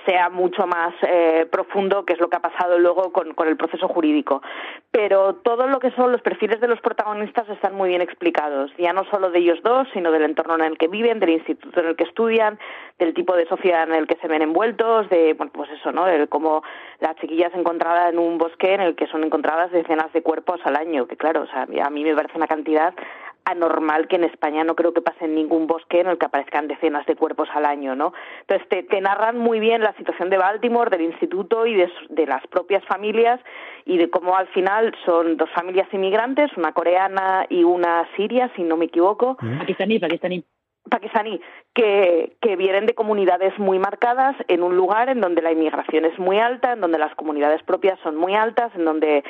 sea 0.06 0.30
mucho 0.30 0.66
más 0.66 0.94
eh, 1.02 1.46
profundo, 1.50 2.04
que 2.04 2.14
es 2.14 2.20
lo 2.20 2.28
que 2.28 2.36
ha 2.36 2.40
pasado 2.40 2.78
luego 2.78 3.12
con, 3.12 3.34
con, 3.34 3.48
el 3.48 3.56
proceso 3.56 3.88
jurídico. 3.88 4.42
Pero 4.90 5.36
todo 5.36 5.66
lo 5.66 5.78
que 5.80 5.90
son 5.92 6.12
los 6.12 6.22
perfiles 6.22 6.60
de 6.60 6.68
los 6.68 6.80
protagonistas 6.80 7.48
están 7.48 7.74
muy 7.74 7.90
bien 7.90 8.02
explicados, 8.02 8.70
ya 8.78 8.92
no 8.92 9.04
solo 9.04 9.30
de 9.30 9.38
ellos 9.38 9.58
dos, 9.62 9.88
sino 9.92 10.10
del 10.10 10.22
entorno 10.22 10.54
en 10.54 10.62
el 10.62 10.78
que 10.78 10.88
viven, 10.88 11.20
del 11.20 11.30
instituto 11.30 11.80
en 11.80 11.88
el 11.88 11.96
que 11.96 12.04
estudian, 12.04 12.58
del 12.98 13.14
tipo 13.14 13.36
de 13.36 13.46
sociedad 13.46 13.88
en 13.88 13.94
el 13.94 14.06
que 14.06 14.16
se 14.16 14.28
ven 14.28 14.42
envueltos, 14.42 15.08
de, 15.08 15.34
bueno, 15.34 15.52
pues 15.52 15.70
eso, 15.70 15.92
¿no? 15.92 16.06
El 16.06 16.28
cómo 16.28 16.62
la 17.00 17.14
chiquilla 17.16 17.48
es 17.48 17.54
encontrada 17.54 18.08
en 18.08 18.18
un 18.18 18.38
bosque 18.38 18.74
en 18.74 18.80
el 18.80 18.94
que 18.94 19.06
son 19.06 19.24
encontradas 19.24 19.70
decenas 19.70 20.12
de 20.12 20.22
cuerpos 20.22 20.60
al 20.64 20.76
año, 20.76 21.06
que 21.06 21.16
claro, 21.16 21.42
o 21.42 21.46
sea, 21.46 21.62
a 21.62 21.90
mí 21.90 22.04
me 22.04 22.14
parece 22.14 22.36
una 22.36 22.46
cantidad 22.46 22.94
anormal 23.44 24.08
que 24.08 24.16
en 24.16 24.24
España 24.24 24.64
no 24.64 24.74
creo 24.74 24.92
que 24.92 25.00
pase 25.00 25.24
en 25.24 25.34
ningún 25.34 25.66
bosque 25.66 26.00
en 26.00 26.08
el 26.08 26.18
que 26.18 26.26
aparezcan 26.26 26.68
decenas 26.68 27.06
de 27.06 27.16
cuerpos 27.16 27.48
al 27.54 27.64
año, 27.64 27.94
¿no? 27.94 28.12
Entonces 28.40 28.68
te, 28.68 28.82
te 28.82 29.00
narran 29.00 29.38
muy 29.38 29.60
bien 29.60 29.82
la 29.82 29.94
situación 29.94 30.30
de 30.30 30.38
Baltimore, 30.38 30.90
del 30.90 31.02
instituto 31.02 31.66
y 31.66 31.74
de, 31.74 31.90
de, 32.10 32.26
las 32.26 32.46
propias 32.48 32.84
familias 32.84 33.40
y 33.84 33.98
de 33.98 34.10
cómo 34.10 34.36
al 34.36 34.48
final 34.48 34.94
son 35.04 35.36
dos 35.36 35.50
familias 35.50 35.88
inmigrantes, 35.92 36.50
una 36.56 36.72
coreana 36.72 37.46
y 37.48 37.64
una 37.64 38.08
siria, 38.16 38.50
si 38.56 38.62
no 38.62 38.76
me 38.76 38.86
equivoco. 38.86 39.36
Pakistaní, 39.58 39.98
pakistaní 39.98 40.44
pakistaní 40.88 41.40
que, 41.74 42.36
que 42.40 42.56
vienen 42.56 42.86
de 42.86 42.94
comunidades 42.94 43.58
muy 43.58 43.78
marcadas 43.78 44.36
en 44.48 44.62
un 44.62 44.76
lugar 44.76 45.08
en 45.08 45.20
donde 45.20 45.42
la 45.42 45.52
inmigración 45.52 46.04
es 46.04 46.18
muy 46.18 46.38
alta, 46.38 46.72
en 46.72 46.80
donde 46.80 46.98
las 46.98 47.14
comunidades 47.14 47.62
propias 47.62 47.98
son 48.02 48.16
muy 48.16 48.34
altas, 48.34 48.74
en 48.74 48.84
donde 48.84 49.24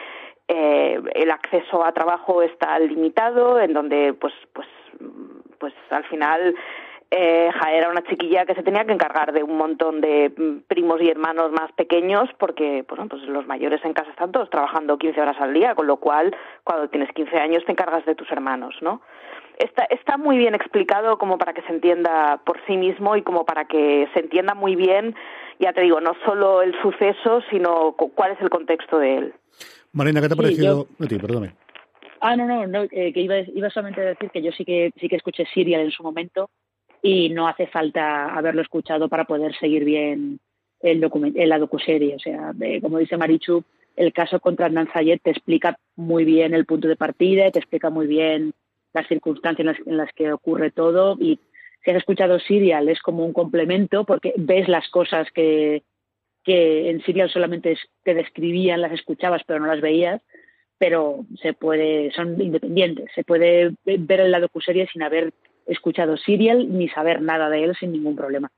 eh, 0.55 1.01
el 1.15 1.31
acceso 1.31 1.83
a 1.83 1.93
trabajo 1.93 2.43
está 2.43 2.79
limitado, 2.79 3.59
en 3.59 3.73
donde 3.73 4.13
pues 4.13 4.35
pues 4.53 4.69
pues 5.59 5.73
al 5.91 6.05
final 6.05 6.55
eh, 7.11 7.51
era 7.73 7.89
una 7.89 8.03
chiquilla 8.03 8.45
que 8.45 8.55
se 8.55 8.63
tenía 8.63 8.85
que 8.85 8.93
encargar 8.93 9.33
de 9.33 9.43
un 9.43 9.57
montón 9.57 10.03
de 10.03 10.31
primos 10.69 11.01
y 11.01 11.09
hermanos 11.09 11.53
más 11.53 11.73
pequeños 11.73 12.29
porque 12.39 12.85
bueno, 12.87 13.09
pues 13.09 13.23
los 13.23 13.47
mayores 13.47 13.83
en 13.85 13.95
casa 13.95 14.11
están 14.11 14.31
todos 14.31 14.51
trabajando 14.51 14.99
15 14.99 15.23
horas 15.23 15.41
al 15.41 15.55
día, 15.55 15.75
con 15.75 15.87
lo 15.87 15.97
cual 15.97 16.37
cuando 16.65 16.89
tienes 16.89 17.11
15 17.13 17.35
años 17.39 17.65
te 17.65 17.73
encargas 17.73 18.05
de 18.05 18.15
tus 18.15 18.31
hermanos, 18.31 18.75
¿no? 18.83 19.01
Está, 19.57 19.85
está 19.85 20.19
muy 20.19 20.37
bien 20.37 20.55
explicado 20.55 21.17
como 21.17 21.39
para 21.39 21.55
que 21.55 21.63
se 21.63 21.73
entienda 21.73 22.41
por 22.45 22.59
sí 22.67 22.77
mismo 22.77 23.17
y 23.17 23.23
como 23.23 23.47
para 23.47 23.65
que 23.65 24.07
se 24.13 24.21
entienda 24.21 24.55
muy 24.55 24.77
bien, 24.77 25.15
ya 25.61 25.73
te 25.73 25.81
digo, 25.81 26.01
no 26.01 26.13
solo 26.27 26.61
el 26.61 26.79
suceso, 26.83 27.43
sino 27.49 27.93
cuál 27.93 28.33
es 28.33 28.41
el 28.41 28.51
contexto 28.51 28.99
de 28.99 29.17
él. 29.17 29.35
Marina, 29.93 30.21
¿qué 30.21 30.29
te 30.29 30.35
ha 30.35 30.37
parecido? 30.37 30.89
perdóname. 30.99 31.55
Ah, 32.21 32.37
no, 32.37 32.47
no, 32.47 32.67
no 32.67 32.85
eh, 32.85 33.13
que 33.13 33.21
iba, 33.21 33.41
iba 33.41 33.69
solamente 33.69 34.01
a 34.01 34.05
decir 34.05 34.31
que 34.31 34.43
yo 34.43 34.53
sí 34.53 34.65
que 34.65 34.93
sí 35.01 35.09
que 35.09 35.17
escuché 35.17 35.45
Serial 35.53 35.81
en 35.81 35.91
su 35.91 36.03
momento 36.03 36.51
y 37.03 37.31
no 37.31 37.49
hace 37.49 37.67
falta 37.67 38.33
haberlo 38.33 38.63
escuchado 38.63 39.09
para 39.09 39.25
poder 39.25 39.55
seguir 39.59 39.85
bien 39.85 40.39
el 40.81 41.03
en 41.35 41.49
la 41.49 41.59
docuserie. 41.59 42.15
O 42.15 42.19
sea, 42.19 42.53
como 42.81 42.99
dice 42.99 43.17
Marichu, 43.17 43.65
el 43.97 44.13
caso 44.13 44.41
contra 44.41 44.69
Nanzayet 44.69 45.21
te 45.23 45.31
explica 45.31 45.77
muy 45.97 46.25
bien 46.25 46.55
el 46.55 46.65
punto 46.65 46.89
de 46.89 46.97
partida, 46.97 47.51
te 47.51 47.59
explica 47.59 47.91
muy 47.91 48.07
bien 48.07 48.53
las 48.95 49.07
circunstancias 49.09 49.77
en 49.85 49.97
las, 49.97 50.13
que 50.13 50.33
ocurre 50.33 50.71
todo 50.71 51.17
y 51.19 51.41
si 51.85 51.91
has 51.91 51.97
escuchado 51.97 52.39
Serial 52.39 52.89
es 52.89 53.01
como 53.01 53.25
un 53.25 53.33
complemento 53.33 54.05
porque 54.05 54.33
ves 54.37 54.69
las 54.69 54.89
cosas 54.91 55.27
que, 55.33 55.83
que 56.45 56.91
en 56.91 57.03
Serial 57.03 57.31
solamente 57.31 57.77
te 58.03 58.15
describían, 58.15 58.81
las 58.81 58.93
escuchabas 58.93 59.43
pero 59.47 59.61
no 59.61 59.67
las 59.67 59.81
veías, 59.81 60.21
pero 60.79 61.25
se 61.41 61.53
puede, 61.53 62.11
son 62.13 62.41
independientes, 62.41 63.11
se 63.15 63.25
puede 63.25 63.75
ver 63.85 64.21
el 64.21 64.33
lado 64.33 64.43
docuserie 64.43 64.89
sin 64.93 65.03
haber 65.03 65.33
escuchado 65.67 66.17
Serial 66.17 66.77
ni 66.77 66.89
saber 66.89 67.23
nada 67.23 67.49
de 67.49 67.65
él 67.65 67.77
sin 67.79 67.93
ningún 67.93 68.17
problema. 68.17 68.51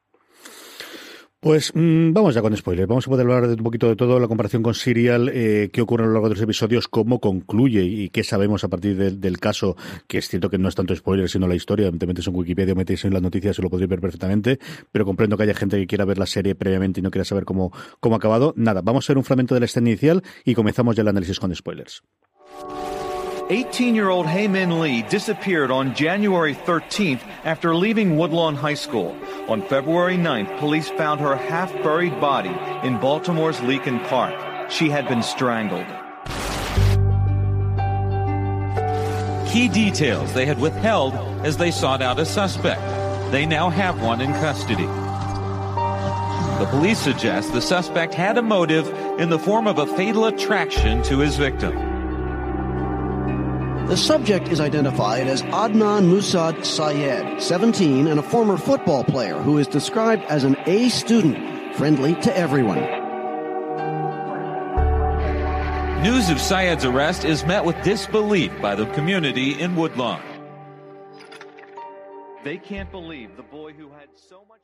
Pues 1.44 1.72
mm, 1.74 2.14
vamos 2.14 2.34
ya 2.34 2.40
con 2.40 2.56
spoilers. 2.56 2.88
Vamos 2.88 3.06
a 3.06 3.10
poder 3.10 3.26
hablar 3.26 3.46
de 3.46 3.52
un 3.52 3.62
poquito 3.62 3.86
de 3.86 3.96
todo, 3.96 4.18
la 4.18 4.28
comparación 4.28 4.62
con 4.62 4.72
Serial, 4.72 5.28
eh, 5.28 5.68
qué 5.70 5.82
ocurre 5.82 6.04
a 6.04 6.06
lo 6.06 6.14
largo 6.14 6.30
de 6.30 6.36
los 6.36 6.42
episodios, 6.42 6.88
cómo 6.88 7.20
concluye 7.20 7.82
y 7.82 8.08
qué 8.08 8.24
sabemos 8.24 8.64
a 8.64 8.68
partir 8.68 8.96
del 8.96 9.38
caso, 9.38 9.76
que 10.08 10.16
es 10.16 10.28
cierto 10.28 10.48
que 10.48 10.56
no 10.56 10.70
es 10.70 10.74
tanto 10.74 10.96
spoiler, 10.96 11.28
sino 11.28 11.46
la 11.46 11.54
historia. 11.54 11.88
Evidentemente 11.88 12.22
es 12.22 12.28
en 12.28 12.34
Wikipedia 12.34 12.74
metéis 12.74 13.04
en 13.04 13.12
las 13.12 13.20
noticias 13.20 13.58
y 13.58 13.62
lo 13.62 13.68
podréis 13.68 13.90
ver 13.90 14.00
perfectamente, 14.00 14.58
pero 14.90 15.04
comprendo 15.04 15.36
que 15.36 15.42
haya 15.42 15.52
gente 15.52 15.76
que 15.76 15.86
quiera 15.86 16.06
ver 16.06 16.16
la 16.16 16.24
serie 16.24 16.54
previamente 16.54 17.00
y 17.00 17.02
no 17.02 17.10
quiera 17.10 17.26
saber 17.26 17.44
cómo, 17.44 17.72
cómo 18.00 18.14
ha 18.14 18.16
acabado. 18.16 18.54
Nada, 18.56 18.80
vamos 18.80 19.10
a 19.10 19.12
ver 19.12 19.18
un 19.18 19.24
fragmento 19.24 19.52
de 19.52 19.60
la 19.60 19.66
escena 19.66 19.90
inicial 19.90 20.22
y 20.46 20.54
comenzamos 20.54 20.96
ya 20.96 21.02
el 21.02 21.08
análisis 21.08 21.38
con 21.38 21.54
spoilers. 21.54 22.02
18 23.50 23.94
year 23.94 24.08
old 24.08 24.24
Min 24.26 24.80
Lee 24.80 25.02
disappeared 25.02 25.70
on 25.70 25.94
January 25.94 26.54
13th 26.54 27.20
after 27.44 27.76
leaving 27.76 28.16
Woodlawn 28.16 28.54
High 28.54 28.74
School. 28.74 29.14
On 29.48 29.60
February 29.60 30.16
9th, 30.16 30.58
police 30.58 30.88
found 30.88 31.20
her 31.20 31.36
half 31.36 31.70
buried 31.82 32.18
body 32.20 32.56
in 32.86 32.98
Baltimore's 32.98 33.58
Leakin 33.58 34.02
Park. 34.08 34.70
She 34.70 34.88
had 34.88 35.06
been 35.08 35.22
strangled. 35.22 35.84
Key 39.52 39.68
details 39.68 40.32
they 40.32 40.46
had 40.46 40.58
withheld 40.58 41.14
as 41.44 41.58
they 41.58 41.70
sought 41.70 42.00
out 42.00 42.18
a 42.18 42.24
suspect. 42.24 42.80
They 43.30 43.44
now 43.44 43.68
have 43.68 44.00
one 44.00 44.22
in 44.22 44.32
custody. 44.32 44.86
The 46.58 46.70
police 46.70 46.98
suggest 46.98 47.52
the 47.52 47.60
suspect 47.60 48.14
had 48.14 48.38
a 48.38 48.42
motive 48.42 48.88
in 49.20 49.28
the 49.28 49.38
form 49.38 49.66
of 49.66 49.78
a 49.78 49.86
fatal 49.86 50.24
attraction 50.24 51.02
to 51.02 51.18
his 51.18 51.36
victim. 51.36 51.93
The 53.86 53.98
subject 53.98 54.48
is 54.48 54.60
identified 54.60 55.26
as 55.26 55.42
Adnan 55.42 56.08
Musad 56.08 56.64
Sayed, 56.64 57.38
17 57.38 58.06
and 58.06 58.18
a 58.18 58.22
former 58.22 58.56
football 58.56 59.04
player 59.04 59.36
who 59.36 59.58
is 59.58 59.66
described 59.66 60.22
as 60.24 60.42
an 60.42 60.56
A 60.64 60.88
student, 60.88 61.76
friendly 61.76 62.14
to 62.22 62.34
everyone. 62.34 62.80
News 66.02 66.30
of 66.30 66.40
Sayed's 66.40 66.86
arrest 66.86 67.26
is 67.26 67.44
met 67.44 67.66
with 67.66 67.76
disbelief 67.82 68.52
by 68.62 68.74
the 68.74 68.86
community 68.94 69.60
in 69.60 69.76
Woodlawn. 69.76 70.22
They 72.42 72.56
can't 72.56 72.90
believe 72.90 73.36
the 73.36 73.42
boy 73.42 73.74
who 73.74 73.90
had 73.90 74.08
so 74.14 74.46
much 74.48 74.60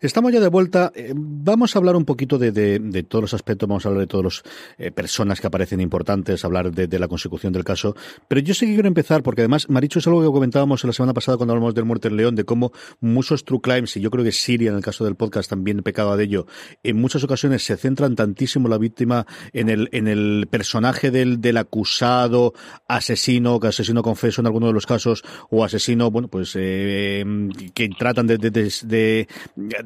Estamos 0.00 0.32
ya 0.32 0.38
de 0.38 0.48
vuelta. 0.48 0.92
Eh, 0.94 1.12
vamos 1.16 1.74
a 1.74 1.78
hablar 1.80 1.96
un 1.96 2.04
poquito 2.04 2.38
de, 2.38 2.52
de, 2.52 3.02
todos 3.02 3.22
los 3.22 3.34
aspectos, 3.34 3.68
vamos 3.68 3.84
a 3.84 3.88
hablar 3.88 4.02
de 4.02 4.06
todas 4.06 4.24
las 4.24 4.42
eh, 4.78 4.92
personas 4.92 5.40
que 5.40 5.48
aparecen 5.48 5.80
importantes, 5.80 6.44
hablar 6.44 6.70
de, 6.70 6.98
la 7.00 7.08
consecución 7.08 7.52
del 7.52 7.64
caso. 7.64 7.96
Pero 8.28 8.40
yo 8.40 8.54
sí 8.54 8.66
que 8.66 8.74
quiero 8.74 8.86
empezar, 8.86 9.24
porque 9.24 9.40
además, 9.40 9.68
Maricho, 9.68 9.98
es 9.98 10.06
algo 10.06 10.22
que 10.22 10.28
comentábamos 10.28 10.84
la 10.84 10.92
semana 10.92 11.14
pasada 11.14 11.36
cuando 11.36 11.54
hablamos 11.54 11.74
del 11.74 11.84
muerte 11.84 12.06
en 12.06 12.16
León, 12.16 12.36
de 12.36 12.44
cómo 12.44 12.70
muchos 13.00 13.44
true 13.44 13.60
crimes, 13.60 13.96
y 13.96 14.00
yo 14.00 14.10
creo 14.10 14.24
que 14.24 14.30
Siria, 14.30 14.70
en 14.70 14.76
el 14.76 14.82
caso 14.82 15.04
del 15.04 15.16
podcast, 15.16 15.50
también 15.50 15.82
pecaba 15.82 16.16
de 16.16 16.24
ello, 16.24 16.46
en 16.84 17.00
muchas 17.00 17.24
ocasiones 17.24 17.64
se 17.64 17.76
centran 17.76 18.14
tantísimo 18.14 18.68
la 18.68 18.78
víctima 18.78 19.26
en 19.52 19.68
el, 19.68 19.88
en 19.90 20.06
el 20.06 20.46
personaje 20.48 21.10
del, 21.10 21.40
del 21.40 21.56
acusado, 21.56 22.54
asesino, 22.86 23.58
que 23.58 23.66
asesino 23.66 24.02
confeso 24.02 24.42
en 24.42 24.46
alguno 24.46 24.68
de 24.68 24.74
los 24.74 24.86
casos, 24.86 25.24
o 25.50 25.64
asesino, 25.64 26.08
bueno, 26.12 26.28
pues, 26.28 26.52
eh, 26.54 27.24
que 27.74 27.88
tratan 27.88 28.28
de, 28.28 28.38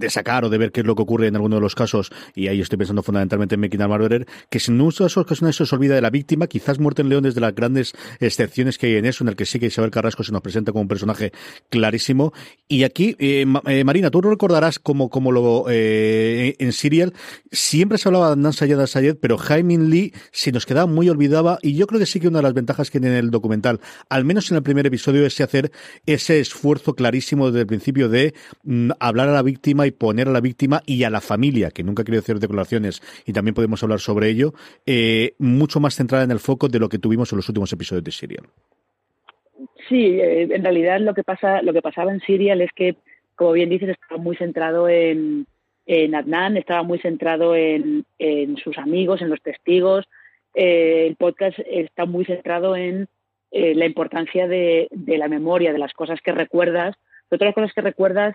de 0.03 0.11
sacar 0.11 0.45
o 0.45 0.51
de 0.51 0.59
ver 0.59 0.73
qué 0.73 0.81
es 0.81 0.87
lo 0.87 0.95
que 0.95 1.03
ocurre 1.03 1.29
en 1.29 1.37
alguno 1.37 1.57
de 1.57 1.63
los 1.63 1.75
casos, 1.75 2.11
y 2.35 2.49
ahí 2.49 2.61
estoy 2.61 2.77
pensando 2.77 3.03
fundamentalmente 3.03 3.55
en 3.55 3.61
Making 3.61 3.87
Murderer, 3.89 4.27
que 4.51 4.61
en 4.67 4.77
muchas 4.77 5.17
ocasiones 5.17 5.57
se 5.57 5.75
olvida 5.75 5.95
de 5.95 6.01
la 6.01 6.11
víctima, 6.11 6.47
quizás 6.47 6.79
Muerte 6.79 7.03
en 7.03 7.09
León 7.09 7.25
es 7.25 7.35
de 7.35 7.41
las 7.41 7.55
grandes 7.55 7.95
excepciones 8.21 8.79
que 8.79 8.89
hay 8.89 8.97
en 8.97 9.07
eso, 9.07 9.25
en 9.25 9.29
el 9.29 9.37
que 9.37 9.47
sí 9.47 9.59
que 9.59 9.67
Isabel 9.67 9.91
Carrasco 9.91 10.25
se 10.25 10.33
nos 10.33 10.43
presenta 10.43 10.73
como 10.73 10.83
un 10.83 10.89
personaje 10.89 11.33
clarísimo. 11.71 12.33
Y 12.69 12.83
aquí, 12.83 13.17
eh, 13.19 13.47
eh, 13.67 13.85
Marina, 13.85 14.11
tú 14.11 14.21
recordarás 14.21 14.79
como, 14.79 15.09
como 15.09 15.31
lo 15.31 15.67
eh, 15.69 16.57
en 16.59 16.73
Serial, 16.73 17.15
siempre 17.51 17.99
se 17.99 18.09
hablaba 18.09 18.31
de 18.31 18.37
Nan 18.37 18.53
Sayed 18.53 18.85
Sayed, 18.87 19.17
pero 19.21 19.39
Jaime 19.39 19.79
Lee 19.79 20.13
se 20.33 20.51
nos 20.51 20.67
quedaba 20.67 20.87
muy 20.87 21.09
olvidaba, 21.09 21.59
y 21.63 21.75
yo 21.75 21.87
creo 21.87 22.01
que 22.01 22.07
sí 22.07 22.19
que 22.19 22.29
una 22.29 22.39
de 22.39 22.43
las 22.43 22.55
ventajas 22.55 22.91
que 22.91 22.99
tiene 23.01 23.19
el 23.19 23.31
documental, 23.31 23.81
al 24.09 24.25
menos 24.25 24.51
en 24.51 24.57
el 24.57 24.63
primer 24.63 24.87
episodio, 24.87 25.25
es 25.25 25.41
hacer 25.41 25.71
ese 26.07 26.41
esfuerzo 26.41 26.95
clarísimo 26.95 27.47
desde 27.47 27.61
el 27.61 27.67
principio 27.67 28.09
de 28.09 28.35
mm, 28.65 28.91
hablar 28.99 29.29
a 29.29 29.33
la 29.33 29.43
víctima 29.43 29.87
y 29.87 29.92
poner 29.93 30.29
a 30.29 30.33
la 30.33 30.41
víctima 30.41 30.83
y 30.87 31.05
a 31.05 31.11
la 31.11 31.21
familia, 31.21 31.71
que 31.71 31.83
nunca 31.83 32.05
quiero 32.05 32.21
hacer 32.21 32.39
declaraciones 32.39 33.01
y 33.27 33.33
también 33.33 33.55
podemos 33.55 33.83
hablar 33.83 34.01
sobre 34.01 34.29
ello, 34.29 34.53
eh, 34.87 35.35
mucho 35.39 35.81
más 35.81 35.95
centrada 35.95 36.25
en 36.25 36.31
el 36.31 36.39
foco 36.39 36.69
de 36.69 36.79
lo 36.79 36.89
que 36.89 36.99
tuvimos 36.99 37.33
en 37.33 37.37
los 37.37 37.49
últimos 37.49 37.73
episodios 37.73 38.05
de 38.05 38.11
Serial. 38.11 38.47
Sí, 39.89 40.21
eh, 40.21 40.49
en 40.51 40.63
realidad 40.63 41.01
lo 41.01 41.15
que 41.15 41.25
pasa, 41.25 41.63
lo 41.63 41.73
que 41.73 41.83
pasaba 41.83 42.13
en 42.13 42.21
Serial 42.21 42.61
es 42.61 42.71
que, 42.75 42.97
como 43.35 43.53
bien 43.53 43.71
dices, 43.71 43.91
estaba 43.91 44.21
muy 44.21 44.37
centrado 44.37 44.89
en, 44.89 45.47
en 45.87 46.15
Adnan, 46.15 46.57
estaba 46.57 46.83
muy 46.83 46.99
centrado 46.99 47.55
en, 47.55 48.05
sus 48.63 48.79
amigos, 48.79 49.23
en 49.23 49.31
los 49.31 49.43
testigos. 49.43 50.07
Eh, 50.55 51.07
el 51.09 51.17
podcast 51.17 51.59
está 51.67 52.05
muy 52.05 52.25
centrado 52.25 52.77
en 52.77 53.09
la 53.51 53.85
importancia 53.85 54.49
de, 54.49 54.89
la 54.91 55.29
memoria, 55.29 55.75
de 55.75 55.79
las 55.79 55.93
cosas 55.93 56.21
que 56.23 56.33
recuerdas, 56.33 56.97
de 57.31 57.37
todas 57.37 57.55
cosas 57.55 57.73
que 57.75 57.83
recuerdas 57.83 58.35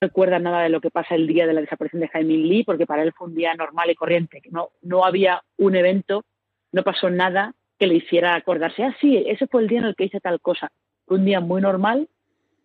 recuerda 0.00 0.38
nada 0.38 0.62
de 0.62 0.68
lo 0.68 0.80
que 0.80 0.90
pasa 0.90 1.14
el 1.14 1.26
día 1.26 1.46
de 1.46 1.52
la 1.52 1.60
desaparición 1.60 2.00
de 2.00 2.08
Jaime 2.08 2.34
Lee, 2.34 2.64
porque 2.64 2.86
para 2.86 3.02
él 3.02 3.12
fue 3.12 3.28
un 3.28 3.34
día 3.34 3.54
normal 3.54 3.90
y 3.90 3.94
corriente, 3.94 4.42
no, 4.50 4.70
no 4.82 5.04
había 5.04 5.42
un 5.56 5.76
evento, 5.76 6.24
no 6.72 6.82
pasó 6.82 7.10
nada 7.10 7.54
que 7.78 7.86
le 7.86 7.96
hiciera 7.96 8.34
acordarse, 8.34 8.82
ah, 8.84 8.96
sí, 9.00 9.22
ese 9.26 9.46
fue 9.46 9.62
el 9.62 9.68
día 9.68 9.80
en 9.80 9.86
el 9.86 9.94
que 9.94 10.04
hice 10.04 10.20
tal 10.20 10.40
cosa. 10.40 10.72
Fue 11.06 11.18
un 11.18 11.24
día 11.24 11.40
muy 11.40 11.60
normal, 11.60 12.08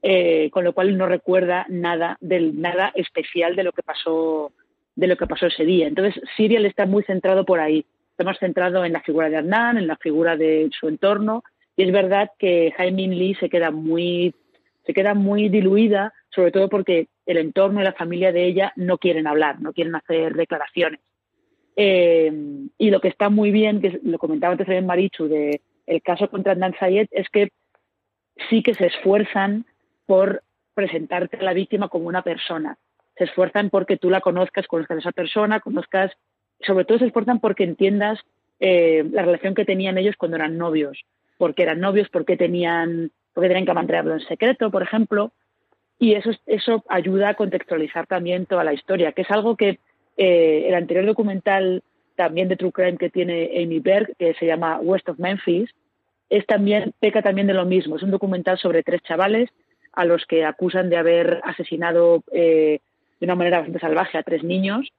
eh, 0.01 0.49
con 0.51 0.63
lo 0.63 0.73
cual 0.73 0.97
no 0.97 1.05
recuerda 1.05 1.65
nada, 1.69 2.17
del, 2.21 2.59
nada 2.59 2.91
especial 2.95 3.55
de 3.55 3.63
lo 3.63 3.71
que 3.71 3.83
pasó 3.83 4.51
de 4.95 5.07
lo 5.07 5.17
que 5.17 5.27
pasó 5.27 5.47
ese 5.47 5.65
día. 5.65 5.87
Entonces, 5.87 6.21
Serial 6.37 6.65
está 6.65 6.85
muy 6.85 7.03
centrado 7.03 7.45
por 7.45 7.59
ahí. 7.59 7.85
Está 8.11 8.23
más 8.23 8.37
centrado 8.39 8.85
en 8.85 8.93
la 8.93 9.01
figura 9.01 9.29
de 9.29 9.37
Adnan, 9.37 9.77
en 9.77 9.87
la 9.87 9.95
figura 9.97 10.35
de 10.37 10.69
su 10.77 10.87
entorno. 10.87 11.43
Y 11.75 11.83
es 11.83 11.91
verdad 11.91 12.29
que 12.37 12.73
Jaime 12.77 13.07
Lee 13.07 13.35
se 13.39 13.49
queda 13.49 13.71
muy, 13.71 14.35
se 14.85 14.93
queda 14.93 15.13
muy 15.13 15.49
diluida, 15.49 16.13
sobre 16.29 16.51
todo 16.51 16.69
porque 16.69 17.07
el 17.25 17.37
entorno 17.37 17.81
y 17.81 17.83
la 17.83 17.93
familia 17.93 18.31
de 18.31 18.45
ella 18.45 18.73
no 18.75 18.97
quieren 18.97 19.27
hablar, 19.27 19.61
no 19.61 19.73
quieren 19.73 19.95
hacer 19.95 20.33
declaraciones. 20.33 20.99
Eh, 21.75 22.31
y 22.77 22.89
lo 22.89 22.99
que 22.99 23.07
está 23.07 23.29
muy 23.29 23.51
bien, 23.51 23.81
que 23.81 23.99
lo 24.03 24.17
comentaba 24.17 24.51
antes 24.51 24.67
también 24.67 24.85
Marichu, 24.85 25.27
de 25.27 25.61
el 25.87 26.01
caso 26.01 26.29
contra 26.29 26.53
Adnan 26.53 26.75
Sayed, 26.79 27.07
es 27.11 27.29
que 27.29 27.49
sí 28.49 28.63
que 28.63 28.73
se 28.73 28.87
esfuerzan 28.87 29.65
por 30.05 30.43
presentarte 30.73 31.37
a 31.37 31.43
la 31.43 31.53
víctima 31.53 31.89
como 31.89 32.07
una 32.07 32.21
persona. 32.21 32.77
Se 33.17 33.25
esfuerzan 33.25 33.69
porque 33.69 33.97
tú 33.97 34.09
la 34.09 34.21
conozcas, 34.21 34.67
conozcas 34.67 34.97
a 34.97 34.99
esa 34.99 35.11
persona, 35.11 35.59
conozcas, 35.59 36.11
sobre 36.61 36.85
todo 36.85 36.99
se 36.99 37.05
esfuerzan 37.05 37.39
porque 37.39 37.63
entiendas 37.63 38.19
eh, 38.59 39.03
la 39.11 39.23
relación 39.23 39.55
que 39.55 39.65
tenían 39.65 39.97
ellos 39.97 40.15
cuando 40.17 40.37
eran 40.37 40.57
novios, 40.57 41.03
porque 41.37 41.63
eran 41.63 41.79
novios, 41.79 42.09
porque 42.09 42.37
tenían, 42.37 43.11
porque 43.33 43.47
tenían 43.47 43.65
que 43.65 43.73
mantenerlo 43.73 44.13
en 44.13 44.21
secreto, 44.21 44.71
por 44.71 44.83
ejemplo, 44.83 45.31
y 45.99 46.13
eso, 46.15 46.31
eso 46.47 46.83
ayuda 46.89 47.29
a 47.29 47.33
contextualizar 47.35 48.07
también 48.07 48.45
toda 48.45 48.63
la 48.63 48.73
historia, 48.73 49.11
que 49.11 49.21
es 49.21 49.31
algo 49.31 49.55
que 49.55 49.79
eh, 50.17 50.65
el 50.67 50.73
anterior 50.73 51.05
documental 51.05 51.83
también 52.15 52.49
de 52.49 52.57
True 52.57 52.71
Crime 52.71 52.97
que 52.97 53.09
tiene 53.09 53.51
Amy 53.63 53.79
Berg, 53.79 54.15
que 54.17 54.33
se 54.33 54.45
llama 54.45 54.79
West 54.79 55.07
of 55.09 55.19
Memphis, 55.19 55.69
es 56.29 56.45
también, 56.45 56.93
peca 56.99 57.21
también 57.21 57.47
de 57.47 57.53
lo 57.53 57.65
mismo. 57.65 57.97
Es 57.97 58.03
un 58.03 58.11
documental 58.11 58.57
sobre 58.57 58.83
tres 58.83 59.01
chavales 59.03 59.49
a 59.93 60.05
los 60.05 60.25
que 60.25 60.45
acusan 60.45 60.89
de 60.89 60.97
haber 60.97 61.41
asesinado 61.43 62.23
eh, 62.31 62.79
de 63.19 63.25
una 63.25 63.35
manera 63.35 63.57
bastante 63.57 63.79
salvaje 63.79 64.17
a 64.17 64.23
tres 64.23 64.43
niños. 64.43 64.91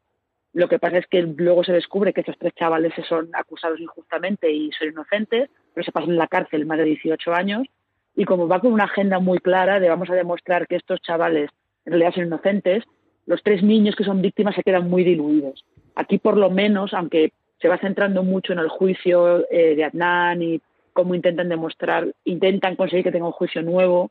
Lo 0.53 0.69
que 0.69 0.79
pasa 0.79 0.99
es 0.99 1.07
que 1.07 1.23
luego 1.23 1.65
se 1.65 1.73
descubre 1.73 2.13
que 2.13 2.21
estos 2.21 2.39
tres 2.39 2.53
chavales 2.55 2.93
son 3.09 3.31
acusados 3.33 3.81
injustamente 3.81 4.53
y 4.53 4.71
son 4.73 4.89
inocentes, 4.89 5.49
pero 5.75 5.85
se 5.85 5.93
pasan 5.93 6.11
en 6.11 6.19
la 6.19 6.29
cárcel 6.29 6.67
más 6.67 6.79
de 6.79 6.85
18 6.85 7.35
años 7.35 7.67
y 8.15 8.25
como 8.25 8.49
va 8.49 8.61
con 8.61 8.73
una 8.73 8.85
agenda 8.85 9.19
muy 9.19 9.39
clara 9.39 9.81
de 9.81 9.89
vamos 9.89 10.11
a 10.11 10.15
demostrar 10.15 10.67
que 10.67 10.77
estos 10.77 11.01
chavales 11.01 11.51
en 11.85 11.93
realidad 11.93 12.15
son 12.15 12.27
inocentes, 12.27 12.85
los 13.27 13.43
tres 13.43 13.63
niños 13.63 13.97
que 13.97 14.05
son 14.05 14.21
víctimas 14.23 14.55
se 14.55 14.63
quedan 14.63 14.89
muy 14.89 15.05
diluidos. 15.05 15.65
Aquí 15.95 16.19
por 16.19 16.37
lo 16.37 16.51
menos, 16.51 16.95
aunque 16.95 17.33
se 17.61 17.69
va 17.69 17.79
centrando 17.79 18.23
mucho 18.23 18.53
en 18.53 18.59
el 18.59 18.69
juicio 18.69 19.47
eh, 19.51 19.77
de 19.77 19.85
Adnan 19.85 20.43
y 20.43 20.61
cómo 20.93 21.15
intentan 21.15 21.49
demostrar, 21.49 22.13
intentan 22.25 22.77
conseguir 22.77 23.05
que 23.05 23.13
tenga 23.13 23.27
un 23.27 23.33
juicio 23.33 23.63
nuevo, 23.63 24.11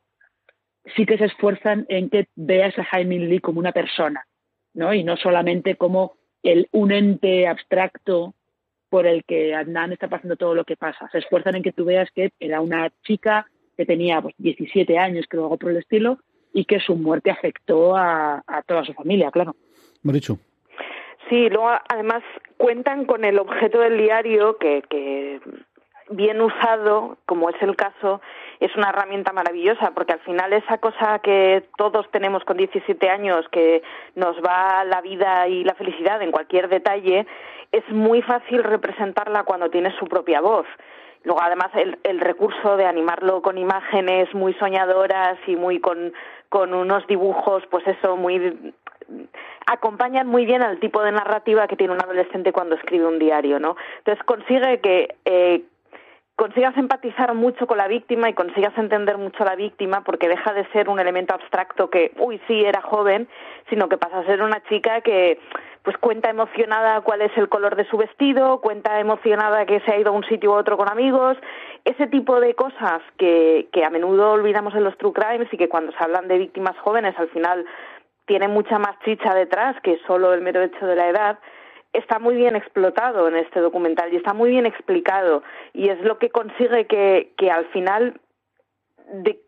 sí 0.96 1.06
que 1.06 1.18
se 1.18 1.26
esfuerzan 1.26 1.86
en 1.90 2.10
que 2.10 2.28
veas 2.36 2.78
a 2.80 2.84
Jaime 2.86 3.20
Lee 3.20 3.40
como 3.40 3.60
una 3.60 3.72
persona, 3.72 4.26
¿no? 4.74 4.94
Y 4.94 5.04
no 5.04 5.18
solamente 5.18 5.76
como 5.76 6.16
el, 6.44 6.68
un 6.72 6.92
ente 6.92 7.48
abstracto 7.48 8.34
por 8.90 9.06
el 9.06 9.24
que 9.24 9.54
Adnan 9.54 9.94
está 9.94 10.08
pasando 10.08 10.36
todo 10.36 10.56
lo 10.56 10.66
que 10.66 10.76
pasa. 10.76 11.08
Se 11.12 11.20
esfuerzan 11.20 11.56
en 11.56 11.64
que 11.64 11.72
tú 11.72 11.86
veas 11.86 12.10
que 12.12 12.32
era 12.40 12.62
una 12.62 12.92
chica 13.04 13.48
que 13.82 13.86
tenía 13.88 14.22
pues, 14.22 14.36
17 14.38 14.98
años, 15.00 15.26
creo, 15.28 15.44
algo 15.44 15.58
por 15.58 15.72
el 15.72 15.78
estilo, 15.78 16.20
y 16.54 16.66
que 16.66 16.80
su 16.80 16.96
muerte 16.96 17.32
afectó 17.32 17.96
a, 17.96 18.44
toda 18.68 18.86
su 18.86 18.94
familia, 18.94 19.32
claro. 19.32 19.56
dicho. 20.04 20.38
Sí, 21.30 21.50
luego 21.50 21.72
además 21.90 22.22
cuentan 22.58 23.06
con 23.06 23.24
el 23.24 23.40
objeto 23.40 23.80
del 23.80 23.98
diario 23.98 24.58
que, 24.58 24.84
que 24.88 25.40
bien 26.10 26.42
usado, 26.42 27.18
como 27.26 27.50
es 27.50 27.56
el 27.62 27.76
caso, 27.76 28.22
es 28.60 28.76
una 28.76 28.90
herramienta 28.90 29.32
maravillosa, 29.32 29.92
porque 29.96 30.14
al 30.14 30.20
final 30.20 30.54
esa 30.54 30.78
cosa 30.78 31.20
que 31.20 31.64
todos 31.78 32.06
tenemos 32.12 32.44
con 32.44 32.58
17 32.58 33.10
años, 33.10 33.48
que 33.50 33.82
nos 34.16 34.36
va 34.44 34.84
la 34.84 35.02
vida 35.02 35.48
y 35.48 35.64
la 35.64 35.74
felicidad 35.74 36.22
en 36.22 36.32
cualquier 36.32 36.70
detalle, 36.70 37.26
es 37.72 37.88
muy 37.90 38.22
fácil 38.22 38.64
representarla 38.64 39.44
cuando 39.44 39.72
tienes 39.72 39.96
su 39.96 40.06
propia 40.06 40.42
voz. 40.42 40.68
Luego, 41.24 41.42
además, 41.42 41.70
el, 41.76 42.00
el 42.04 42.20
recurso 42.20 42.78
de 42.78 42.86
animarlo 42.86 43.42
con 43.42 43.58
imágenes 43.58 44.34
muy 44.34 44.54
soñadoras 44.56 45.38
y 45.48 45.56
muy 45.56 45.80
con, 45.80 46.14
con 46.50 46.74
unos 46.74 47.06
dibujos, 47.08 47.64
pues 47.70 47.86
eso, 47.88 48.18
muy 48.18 48.74
acompañan 49.66 50.28
muy 50.28 50.46
bien 50.46 50.62
al 50.62 50.80
tipo 50.80 51.02
de 51.02 51.12
narrativa 51.12 51.68
que 51.68 51.76
tiene 51.76 51.94
un 51.94 52.02
adolescente 52.02 52.52
cuando 52.52 52.76
escribe 52.76 53.06
un 53.06 53.20
diario, 53.20 53.60
¿no? 53.60 53.76
Entonces 54.00 54.24
consigue 54.26 54.80
que 54.80 55.16
eh, 55.26 55.64
consigas 56.36 56.76
empatizar 56.78 57.34
mucho 57.36 57.68
con 57.68 57.78
la 57.78 57.88
víctima 57.88 58.30
y 58.30 58.34
consigas 58.34 58.76
entender 58.78 59.18
mucho 59.18 59.44
a 59.44 59.46
la 59.46 59.56
víctima 59.56 60.04
porque 60.04 60.28
deja 60.28 60.54
de 60.54 60.66
ser 60.72 60.90
un 60.90 61.00
elemento 61.00 61.36
abstracto 61.36 61.90
que, 61.90 62.12
uy, 62.18 62.42
sí, 62.48 62.66
era 62.66 62.82
joven, 62.82 63.28
sino 63.70 63.88
que 63.88 63.98
pasa 63.98 64.20
a 64.20 64.26
ser 64.26 64.42
una 64.42 64.62
chica 64.64 65.02
que 65.02 65.40
pues 65.84 65.98
cuenta 65.98 66.30
emocionada 66.30 67.02
cuál 67.02 67.22
es 67.22 67.36
el 67.38 67.50
color 67.50 67.76
de 67.76 67.86
su 67.86 67.98
vestido, 67.98 68.62
cuenta 68.62 69.00
emocionada 69.00 69.66
que 69.66 69.80
se 69.82 69.92
ha 69.92 70.00
ido 70.00 70.12
a 70.12 70.16
un 70.16 70.24
sitio 70.26 70.52
u 70.52 70.54
otro 70.54 70.78
con 70.78 70.90
amigos, 70.90 71.38
ese 71.86 72.08
tipo 72.08 72.40
de 72.40 72.54
cosas 72.54 73.02
que, 73.18 73.68
que 73.74 73.84
a 73.84 73.90
menudo 73.90 74.32
olvidamos 74.32 74.76
en 74.76 74.84
los 74.84 74.98
true 74.98 75.14
crimes 75.14 75.52
y 75.52 75.58
que 75.58 75.70
cuando 75.70 75.92
se 75.94 76.04
hablan 76.04 76.28
de 76.28 76.38
víctimas 76.38 76.78
jóvenes 76.80 77.18
al 77.18 77.30
final 77.30 77.66
tiene 78.26 78.48
mucha 78.48 78.78
más 78.78 79.00
chicha 79.04 79.34
detrás 79.34 79.76
que 79.82 80.00
solo 80.06 80.34
el 80.34 80.42
mero 80.42 80.62
hecho 80.62 80.86
de 80.86 80.96
la 80.96 81.10
edad, 81.10 81.40
está 81.94 82.20
muy 82.20 82.36
bien 82.36 82.56
explotado 82.56 83.28
en 83.28 83.36
este 83.36 83.60
documental 83.60 84.14
y 84.14 84.18
está 84.18 84.34
muy 84.34 84.52
bien 84.52 84.66
explicado 84.66 85.44
y 85.74 85.90
es 85.90 86.00
lo 86.02 86.20
que 86.20 86.30
consigue 86.30 86.86
que, 86.86 87.34
que 87.38 87.50
al 87.50 87.66
final 87.68 88.20
de, 89.12 89.40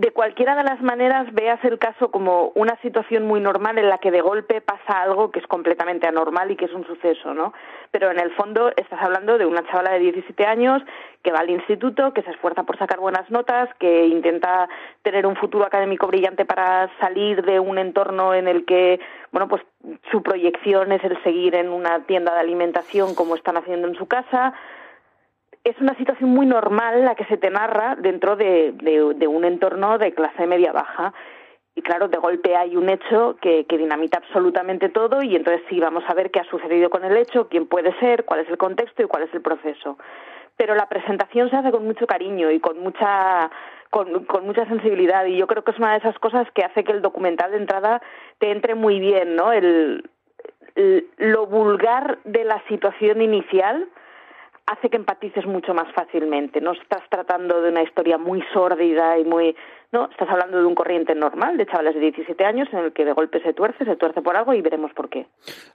de 0.00 0.12
cualquiera 0.12 0.56
de 0.56 0.64
las 0.64 0.80
maneras 0.80 1.30
veas 1.34 1.62
el 1.62 1.78
caso 1.78 2.10
como 2.10 2.52
una 2.54 2.74
situación 2.80 3.26
muy 3.26 3.38
normal 3.38 3.76
en 3.76 3.90
la 3.90 3.98
que 3.98 4.10
de 4.10 4.22
golpe 4.22 4.62
pasa 4.62 5.02
algo 5.02 5.30
que 5.30 5.40
es 5.40 5.46
completamente 5.46 6.06
anormal 6.06 6.50
y 6.50 6.56
que 6.56 6.64
es 6.64 6.72
un 6.72 6.86
suceso, 6.86 7.34
¿no? 7.34 7.52
Pero 7.90 8.10
en 8.10 8.18
el 8.18 8.30
fondo 8.30 8.72
estás 8.76 8.98
hablando 9.02 9.36
de 9.36 9.44
una 9.44 9.62
chavala 9.66 9.90
de 9.90 9.98
17 9.98 10.46
años 10.46 10.82
que 11.22 11.32
va 11.32 11.40
al 11.40 11.50
instituto, 11.50 12.14
que 12.14 12.22
se 12.22 12.30
esfuerza 12.30 12.62
por 12.62 12.78
sacar 12.78 12.98
buenas 12.98 13.30
notas, 13.30 13.68
que 13.78 14.06
intenta 14.06 14.70
tener 15.02 15.26
un 15.26 15.36
futuro 15.36 15.66
académico 15.66 16.06
brillante 16.06 16.46
para 16.46 16.90
salir 16.98 17.44
de 17.44 17.60
un 17.60 17.76
entorno 17.76 18.32
en 18.32 18.48
el 18.48 18.64
que, 18.64 19.00
bueno, 19.32 19.48
pues 19.48 19.60
su 20.10 20.22
proyección 20.22 20.92
es 20.92 21.04
el 21.04 21.22
seguir 21.22 21.54
en 21.54 21.68
una 21.68 22.06
tienda 22.06 22.32
de 22.32 22.40
alimentación 22.40 23.14
como 23.14 23.36
están 23.36 23.58
haciendo 23.58 23.86
en 23.86 23.96
su 23.96 24.06
casa, 24.06 24.54
es 25.64 25.78
una 25.80 25.94
situación 25.96 26.30
muy 26.30 26.46
normal 26.46 27.04
la 27.04 27.14
que 27.14 27.24
se 27.26 27.36
te 27.36 27.50
narra 27.50 27.96
dentro 27.96 28.36
de, 28.36 28.74
un 29.28 29.44
entorno 29.44 29.98
de 29.98 30.12
clase 30.12 30.46
media 30.46 30.72
baja. 30.72 31.12
Y 31.74 31.82
claro, 31.82 32.08
de 32.08 32.18
golpe 32.18 32.56
hay 32.56 32.76
un 32.76 32.88
hecho 32.88 33.36
que, 33.40 33.64
que, 33.66 33.78
dinamita 33.78 34.18
absolutamente 34.18 34.88
todo 34.88 35.22
y 35.22 35.36
entonces 35.36 35.62
sí 35.68 35.78
vamos 35.78 36.02
a 36.08 36.14
ver 36.14 36.30
qué 36.30 36.40
ha 36.40 36.44
sucedido 36.44 36.90
con 36.90 37.04
el 37.04 37.16
hecho, 37.16 37.48
quién 37.48 37.66
puede 37.66 37.96
ser, 38.00 38.24
cuál 38.24 38.40
es 38.40 38.48
el 38.48 38.58
contexto 38.58 39.02
y 39.02 39.06
cuál 39.06 39.22
es 39.22 39.34
el 39.34 39.40
proceso. 39.40 39.96
Pero 40.56 40.74
la 40.74 40.88
presentación 40.88 41.48
se 41.48 41.56
hace 41.56 41.70
con 41.70 41.86
mucho 41.86 42.06
cariño 42.06 42.50
y 42.50 42.58
con 42.58 42.80
mucha 42.80 43.50
con, 43.90 44.24
con 44.24 44.46
mucha 44.46 44.66
sensibilidad 44.66 45.24
y 45.26 45.36
yo 45.36 45.46
creo 45.46 45.64
que 45.64 45.72
es 45.72 45.78
una 45.78 45.92
de 45.92 45.98
esas 45.98 46.18
cosas 46.18 46.48
que 46.52 46.62
hace 46.62 46.84
que 46.84 46.92
el 46.92 47.02
documental 47.02 47.50
de 47.50 47.58
entrada 47.58 48.00
te 48.38 48.50
entre 48.50 48.74
muy 48.74 49.00
bien, 49.00 49.36
¿no? 49.36 49.52
El, 49.52 50.08
lo 51.18 51.46
vulgar 51.46 52.18
de 52.24 52.44
la 52.44 52.62
situación 52.68 53.20
inicial 53.20 53.88
hace 54.70 54.88
que 54.88 54.96
empatices 54.96 55.46
mucho 55.46 55.74
más 55.74 55.92
fácilmente. 55.92 56.60
No 56.60 56.72
estás 56.72 57.02
tratando 57.08 57.60
de 57.60 57.70
una 57.70 57.82
historia 57.82 58.18
muy 58.18 58.42
sórdida 58.52 59.18
y 59.18 59.24
muy 59.24 59.56
no, 59.92 60.08
estás 60.08 60.28
hablando 60.28 60.58
de 60.58 60.64
un 60.64 60.76
corriente 60.76 61.16
normal 61.16 61.56
de 61.56 61.66
chavales 61.66 61.94
de 61.94 62.00
17 62.00 62.44
años 62.44 62.68
en 62.72 62.78
el 62.78 62.92
que 62.92 63.04
de 63.04 63.12
golpe 63.12 63.42
se 63.42 63.52
tuerce, 63.52 63.84
se 63.84 63.96
tuerce 63.96 64.22
por 64.22 64.36
algo 64.36 64.54
y 64.54 64.62
veremos 64.62 64.92
por 64.94 65.08
qué. 65.08 65.26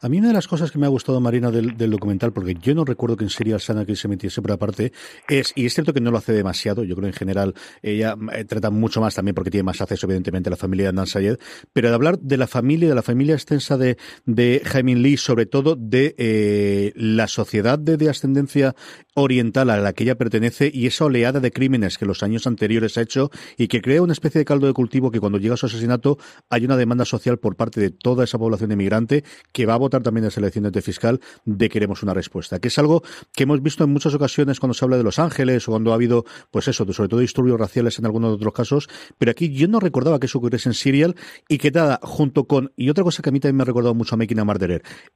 A 0.02 0.08
mí 0.08 0.20
una 0.20 0.30
de 0.30 0.34
las 0.34 0.48
cosas 0.48 0.72
que 0.72 0.80
me 0.80 0.86
ha 0.86 0.90
gustado, 0.90 1.20
Marina, 1.20 1.52
del, 1.52 1.76
documental, 1.76 2.32
porque 2.32 2.56
yo 2.56 2.74
no 2.74 2.86
recuerdo 2.86 3.18
que 3.18 3.26
en 3.26 3.30
Serial 3.30 3.60
Sana 3.60 3.86
que 3.86 3.98
se 3.98 4.08
metiese 4.08 4.42
por 4.42 4.54
aparte, 4.54 4.94
es, 5.28 5.52
y 5.56 5.66
es 5.66 5.74
cierto 5.74 5.92
que 5.92 6.00
no 6.00 6.12
lo 6.12 6.18
hace 6.18 6.32
demasiado, 6.32 6.86
yo 6.86 6.96
creo 6.96 7.08
en 7.08 7.14
general 7.14 7.54
ella 7.82 8.16
eh, 8.34 8.46
trata 8.46 8.70
mucho 8.70 9.02
más 9.02 9.16
también 9.16 9.36
porque 9.36 9.52
tiene 9.52 9.64
más 9.64 9.82
acceso 9.82 10.06
evidentemente 10.06 10.48
a 10.48 10.52
la 10.52 10.58
familia 10.58 10.88
de 10.88 10.94
Nan 10.94 11.08
Sayed, 11.08 11.38
pero 11.74 11.90
de 11.90 11.96
hablar 11.96 12.18
de 12.18 12.38
la 12.38 12.48
familia, 12.48 12.88
de 12.88 12.96
la 12.96 13.02
familia 13.02 13.36
extensa 13.36 13.78
de, 13.78 13.98
de 14.26 14.62
Jaime 14.64 14.96
Lee, 14.96 15.18
sobre 15.18 15.46
todo 15.46 15.76
de 15.76 16.16
eh, 16.18 16.94
la 16.96 17.28
sociedad 17.28 17.78
de, 17.78 17.98
de 17.98 18.10
ascendencia 18.10 18.76
oriental 19.14 19.70
a 19.70 19.78
la 19.78 19.92
que 19.92 20.06
ella 20.06 20.16
pertenece 20.16 20.72
y 20.74 20.88
esa 20.88 21.06
oleada 21.06 21.42
de 21.42 21.52
crímenes 21.52 21.98
que 21.98 22.06
los 22.06 22.24
años 22.24 22.48
anteriores 22.48 22.98
ha 22.98 23.02
hecho 23.02 23.30
y 23.58 23.68
que 23.68 23.82
crea 23.82 24.05
una 24.06 24.14
especie 24.14 24.40
de 24.40 24.46
caldo 24.46 24.68
de 24.68 24.74
cultivo 24.74 25.12
que 25.12 25.20
cuando 25.20 25.38
llega 25.38 25.58
su 25.58 25.66
asesinato 25.66 26.18
hay 26.50 26.66
una 26.66 26.78
demanda 26.78 27.06
social 27.06 27.38
por 27.38 27.56
parte 27.56 27.80
de 27.82 27.90
toda 27.90 28.24
esa 28.24 28.38
población 28.38 28.72
emigrante 28.72 29.24
que 29.52 29.66
va 29.66 29.74
a 29.74 29.78
votar 29.78 30.04
también 30.04 30.24
en 30.24 30.28
las 30.28 30.38
elecciones 30.38 30.72
de 30.72 30.82
fiscal 30.82 31.20
de 31.46 31.70
queremos 31.70 32.04
una 32.04 32.14
respuesta, 32.14 32.60
que 32.60 32.70
es 32.70 32.78
algo 32.80 33.04
que 33.34 33.44
hemos 33.44 33.62
visto 33.62 33.84
en 33.84 33.92
muchas 33.92 34.14
ocasiones 34.14 34.60
cuando 34.60 34.74
se 34.74 34.86
habla 34.86 34.98
de 34.98 35.04
Los 35.04 35.20
Ángeles 35.20 35.68
o 35.68 35.72
cuando 35.72 35.92
ha 35.92 35.96
habido, 35.96 36.26
pues 36.52 36.68
eso, 36.68 36.92
sobre 36.94 37.10
todo 37.10 37.20
disturbios 37.20 37.60
raciales 37.60 38.00
en 38.00 38.06
algunos 38.06 38.34
otros 38.34 38.54
casos, 38.54 38.90
pero 39.18 39.32
aquí 39.32 39.54
yo 39.54 39.68
no 39.68 39.80
recordaba 39.80 40.20
que 40.20 40.28
eso 40.28 40.38
ocurriese 40.38 40.70
en 40.70 40.74
Serial 40.74 41.16
y 41.48 41.58
que 41.58 41.72
nada, 41.72 42.00
junto 42.02 42.46
con, 42.46 42.72
y 42.76 42.90
otra 42.90 43.04
cosa 43.04 43.22
que 43.22 43.30
a 43.30 43.32
mí 43.32 43.40
también 43.40 43.58
me 43.58 43.64
ha 43.64 43.66
recordado 43.66 43.94
mucho 43.94 44.16
a 44.16 44.18
Making 44.18 44.40
a 44.40 44.46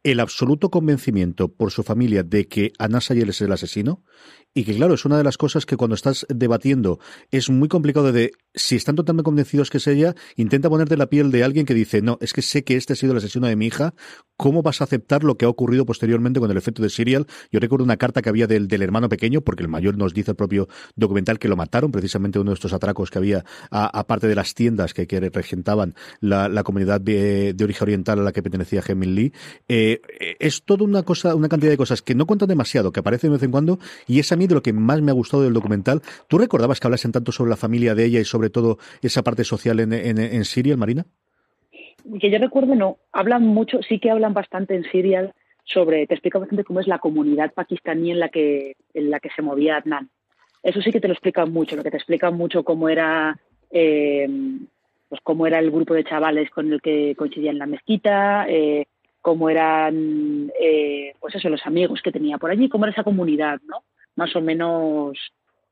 el 0.03 0.19
absoluto 0.19 0.69
convencimiento 0.69 1.47
por 1.47 1.71
su 1.71 1.83
familia 1.83 2.23
de 2.23 2.47
que 2.47 2.73
Anna 2.77 3.01
Sayel 3.01 3.29
es 3.29 3.41
el 3.41 3.51
asesino 3.51 4.03
y 4.53 4.63
que 4.63 4.75
claro, 4.75 4.95
es 4.95 5.05
una 5.05 5.17
de 5.17 5.23
las 5.23 5.37
cosas 5.37 5.65
que 5.65 5.77
cuando 5.77 5.95
estás 5.95 6.25
debatiendo 6.29 6.99
es 7.31 7.49
muy 7.49 7.67
complicado 7.67 8.11
de 8.11 8.31
si 8.53 8.75
están 8.75 8.95
totalmente 8.95 9.25
convencidos 9.25 9.69
que 9.69 9.77
es 9.77 9.87
ella, 9.87 10.15
intenta 10.35 10.69
ponerte 10.69 10.97
la 10.97 11.07
piel 11.07 11.31
de 11.31 11.43
alguien 11.43 11.65
que 11.65 11.73
dice, 11.73 12.01
no, 12.01 12.17
es 12.19 12.33
que 12.33 12.41
sé 12.41 12.63
que 12.63 12.75
este 12.75 12.93
ha 12.93 12.95
sido 12.95 13.11
el 13.11 13.19
asesino 13.19 13.47
de 13.47 13.55
mi 13.55 13.67
hija, 13.67 13.93
¿cómo 14.37 14.63
vas 14.63 14.81
a 14.81 14.85
aceptar 14.85 15.23
lo 15.23 15.37
que 15.37 15.45
ha 15.45 15.49
ocurrido 15.49 15.85
posteriormente 15.85 16.39
con 16.39 16.49
el 16.49 16.57
efecto 16.57 16.81
de 16.81 16.89
Serial? 16.89 17.27
Yo 17.51 17.59
recuerdo 17.59 17.83
una 17.83 17.97
carta 17.97 18.21
que 18.21 18.29
había 18.29 18.47
del, 18.47 18.67
del 18.67 18.81
hermano 18.81 19.07
pequeño, 19.07 19.41
porque 19.41 19.63
el 19.63 19.69
mayor 19.69 19.97
nos 19.97 20.13
dice 20.13 20.31
el 20.31 20.37
propio 20.37 20.67
documental 20.95 21.37
que 21.37 21.47
lo 21.47 21.55
mataron, 21.55 21.91
precisamente 21.91 22.39
uno 22.39 22.51
de 22.51 22.55
estos 22.55 22.73
atracos 22.73 23.11
que 23.11 23.19
había, 23.19 23.45
aparte 23.69 24.27
de 24.27 24.35
las 24.35 24.55
tiendas 24.55 24.93
que, 24.93 25.07
que 25.07 25.19
regentaban 25.19 25.93
la, 26.21 26.49
la 26.49 26.63
comunidad 26.63 27.01
de, 27.01 27.53
de, 27.53 27.63
origen 27.63 27.83
oriental 27.83 28.19
a 28.19 28.23
la 28.23 28.31
que 28.31 28.41
pertenecía 28.41 28.83
Hemin 28.87 29.13
Lee. 29.13 29.33
Eh, 29.67 30.01
es 30.39 30.63
toda 30.63 30.85
una 30.85 31.03
cosa, 31.03 31.35
una 31.35 31.49
cantidad 31.49 31.71
de 31.71 31.77
cosas 31.77 32.01
que 32.01 32.15
no 32.15 32.25
cuentan 32.25 32.49
demasiado, 32.49 32.91
que 32.91 33.01
aparecen 33.01 33.29
de 33.29 33.37
vez 33.37 33.43
en 33.43 33.51
cuando, 33.51 33.79
y 34.07 34.19
es 34.19 34.31
a 34.31 34.38
mí 34.39 34.47
de 34.47 34.55
lo 34.55 34.63
que 34.63 34.73
más 34.73 35.01
me 35.01 35.11
ha 35.11 35.13
gustado 35.13 35.43
del 35.43 35.53
documental. 35.53 36.01
¿Tú 36.27 36.39
recordabas 36.39 36.79
que 36.79 36.87
hablasen 36.87 37.11
tanto 37.11 37.31
sobre 37.31 37.51
la 37.51 37.57
familia 37.57 37.93
de 37.93 38.05
ella 38.05 38.19
y 38.19 38.25
sobre 38.25 38.49
todo 38.49 38.79
esa 39.01 39.21
parte 39.21 39.43
social 39.43 39.79
en, 39.79 39.93
en, 39.93 40.17
en 40.17 40.45
Siria, 40.45 40.75
Marina? 40.75 41.05
Que 42.19 42.31
yo 42.31 42.39
recuerdo, 42.39 42.73
no. 42.75 42.97
Hablan 43.11 43.43
mucho, 43.43 43.83
sí 43.83 43.99
que 43.99 44.09
hablan 44.09 44.33
bastante 44.33 44.73
en 44.75 44.83
Siria 44.85 45.31
sobre, 45.63 46.07
te 46.07 46.15
explica 46.15 46.39
bastante 46.39 46.63
cómo 46.63 46.79
es 46.79 46.87
la 46.87 46.99
comunidad 46.99 47.53
pakistaní 47.53 48.11
en 48.11 48.19
la 48.19 48.29
que, 48.29 48.75
en 48.93 49.11
la 49.11 49.19
que 49.19 49.29
se 49.35 49.41
movía 49.41 49.77
Adnan. 49.77 50.09
Eso 50.63 50.81
sí 50.81 50.91
que 50.91 50.99
te 50.99 51.07
lo 51.07 51.13
explican 51.13 51.51
mucho, 51.51 51.75
lo 51.75 51.83
que 51.83 51.91
te 51.91 51.97
explican 51.97 52.35
mucho 52.35 52.63
cómo 52.63 52.89
era, 52.89 53.37
eh, 53.69 54.27
pues 55.07 55.21
cómo 55.23 55.45
era 55.45 55.59
el 55.59 55.71
grupo 55.71 55.93
de 55.93 56.03
chavales 56.03 56.49
con 56.49 56.73
el 56.73 56.81
que 56.81 57.15
coincidía 57.15 57.51
en 57.51 57.59
la 57.59 57.65
mezquita, 57.65 58.45
eh, 58.49 58.87
cómo 59.21 59.49
eran, 59.49 60.51
eh, 60.59 61.13
pues 61.19 61.35
eso, 61.35 61.49
los 61.49 61.65
amigos 61.65 62.01
que 62.01 62.11
tenía 62.11 62.37
por 62.37 62.51
allí, 62.51 62.67
cómo 62.67 62.85
era 62.85 62.93
esa 62.93 63.03
comunidad, 63.03 63.59
¿no? 63.67 63.83
Más 64.19 64.35
o 64.35 64.41
menos 64.41 65.17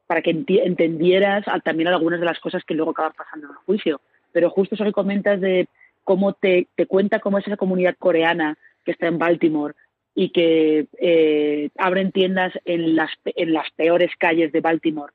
para 0.07 0.21
que 0.21 0.31
entendieras 0.31 1.43
también 1.65 1.89
algunas 1.89 2.21
de 2.21 2.25
las 2.25 2.39
cosas 2.39 2.63
que 2.63 2.73
luego 2.73 2.91
acaban 2.91 3.12
pasando 3.12 3.47
en 3.47 3.51
el 3.51 3.57
juicio. 3.57 3.99
Pero 4.31 4.49
justo 4.49 4.75
eso 4.75 4.86
que 4.86 4.93
comentas 4.93 5.41
de 5.41 5.67
cómo 6.05 6.31
te, 6.31 6.67
te 6.75 6.86
cuenta 6.86 7.19
cómo 7.19 7.38
es 7.38 7.45
esa 7.45 7.57
comunidad 7.57 7.95
coreana 7.99 8.57
que 8.86 8.91
está 8.91 9.07
en 9.07 9.17
Baltimore 9.17 9.73
y 10.15 10.29
que 10.29 10.88
eh, 10.97 11.69
abren 11.77 12.13
tiendas 12.13 12.53
en 12.63 12.95
las, 12.95 13.12
en 13.25 13.51
las 13.51 13.69
peores 13.75 14.12
calles 14.17 14.53
de 14.53 14.62
Baltimore 14.62 15.12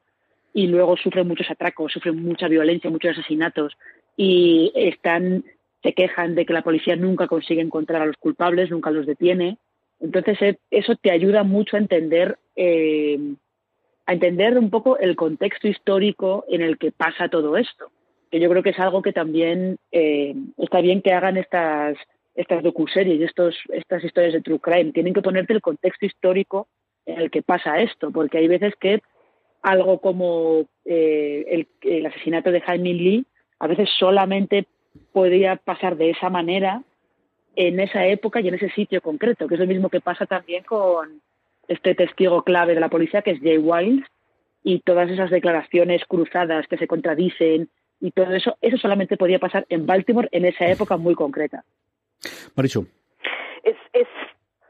y 0.53 0.67
luego 0.67 0.99
sufren 0.99 1.27
muchos 1.27 1.51
atracos, 1.51 1.93
sufren 1.93 2.23
mucha 2.23 2.49
violencia, 2.49 2.91
muchos 2.91 3.13
asesinatos 3.13 3.73
y 4.15 4.73
están 4.75 5.45
se 5.83 5.95
quejan 5.95 6.35
de 6.35 6.47
que 6.47 6.53
la 6.53 6.63
policía 6.63 6.97
nunca 6.97 7.27
consigue 7.27 7.63
encontrar 7.63 8.03
a 8.03 8.07
los 8.07 8.17
culpables, 8.17 8.71
nunca 8.71 8.91
los 8.91 9.07
detiene. 9.07 9.59
Entonces 10.03 10.43
eh, 10.43 10.59
eso 10.71 10.95
te 10.97 11.11
ayuda 11.11 11.43
mucho 11.45 11.77
a 11.77 11.81
entender 11.81 12.39
eh, 12.57 13.19
a 14.07 14.13
entender 14.13 14.59
un 14.59 14.71
poco 14.71 14.99
el 14.99 15.17
contexto 15.17 15.69
histórico 15.69 16.45
en 16.49 16.61
el 16.61 16.79
que 16.79 16.93
pasa 16.93 17.29
todo 17.29 17.57
esto. 17.57 17.91
Que 18.31 18.41
yo 18.41 18.49
creo 18.51 18.63
que 18.63 18.71
es 18.71 18.79
algo 18.79 19.03
que 19.03 19.13
también 19.13 19.79
eh, 19.91 20.35
está 20.59 20.81
bien 20.81 21.03
que 21.03 21.13
hagan 21.13 21.37
estas, 21.37 21.97
estas 22.35 22.63
docuseries, 22.63 23.21
estos, 23.21 23.57
estas 23.69 24.03
historias 24.03 24.33
de 24.33 24.41
true 24.41 24.59
crime. 24.59 24.93
Tienen 24.93 25.15
que 25.15 25.23
ponerte 25.23 25.53
el 25.53 25.61
contexto 25.61 26.07
histórico 26.07 26.69
en 27.07 27.21
el 27.21 27.31
que 27.31 27.43
pasa 27.43 27.81
esto, 27.81 28.11
porque 28.11 28.39
hay 28.39 28.49
veces 28.49 28.75
que 28.81 29.03
algo 29.63 30.01
como 30.01 30.67
eh, 30.85 31.45
el, 31.49 31.69
el, 31.83 32.07
asesinato 32.07 32.51
de 32.51 32.61
Jaime 32.61 32.95
Lee 32.95 33.27
a 33.61 33.69
veces 33.69 33.89
solamente 33.97 34.67
podría 35.13 35.57
pasar 35.57 35.97
de 35.97 36.11
esa 36.11 36.31
manera 36.31 36.83
en 37.57 37.81
esa 37.81 38.07
época 38.07 38.41
y 38.41 38.49
en 38.49 38.55
ese 38.55 38.71
sitio 38.71 39.01
concreto, 39.01 39.47
que 39.47 39.55
es 39.55 39.61
lo 39.61 39.67
mismo 39.67 39.89
que 39.89 40.01
pasa 40.01 40.27
también 40.27 40.65
con, 40.65 41.21
este 41.69 41.95
testigo 41.95 42.43
clave 42.43 42.75
de 42.75 42.81
la 42.81 42.89
policía, 42.89 43.23
que 43.23 43.33
es 43.33 43.41
Jay 43.41 43.59
Wiles, 43.59 44.05
y 44.65 44.81
todas 44.81 45.11
esas 45.11 45.31
declaraciones 45.31 46.05
cruzadas 46.07 46.67
que 46.69 46.77
se 46.77 46.87
contradicen 46.87 47.69
y 48.01 48.11
todo 48.13 48.33
eso, 48.33 48.57
eso 48.61 48.77
solamente 48.79 49.17
podía 49.17 49.39
pasar 49.39 49.67
en 49.69 49.87
Baltimore 49.87 50.29
en 50.33 50.45
esa 50.45 50.67
época 50.67 50.97
muy 50.97 51.15
concreta. 51.15 51.65
Marichu. 52.55 52.87
Es, 53.65 53.77
es 53.93 54.09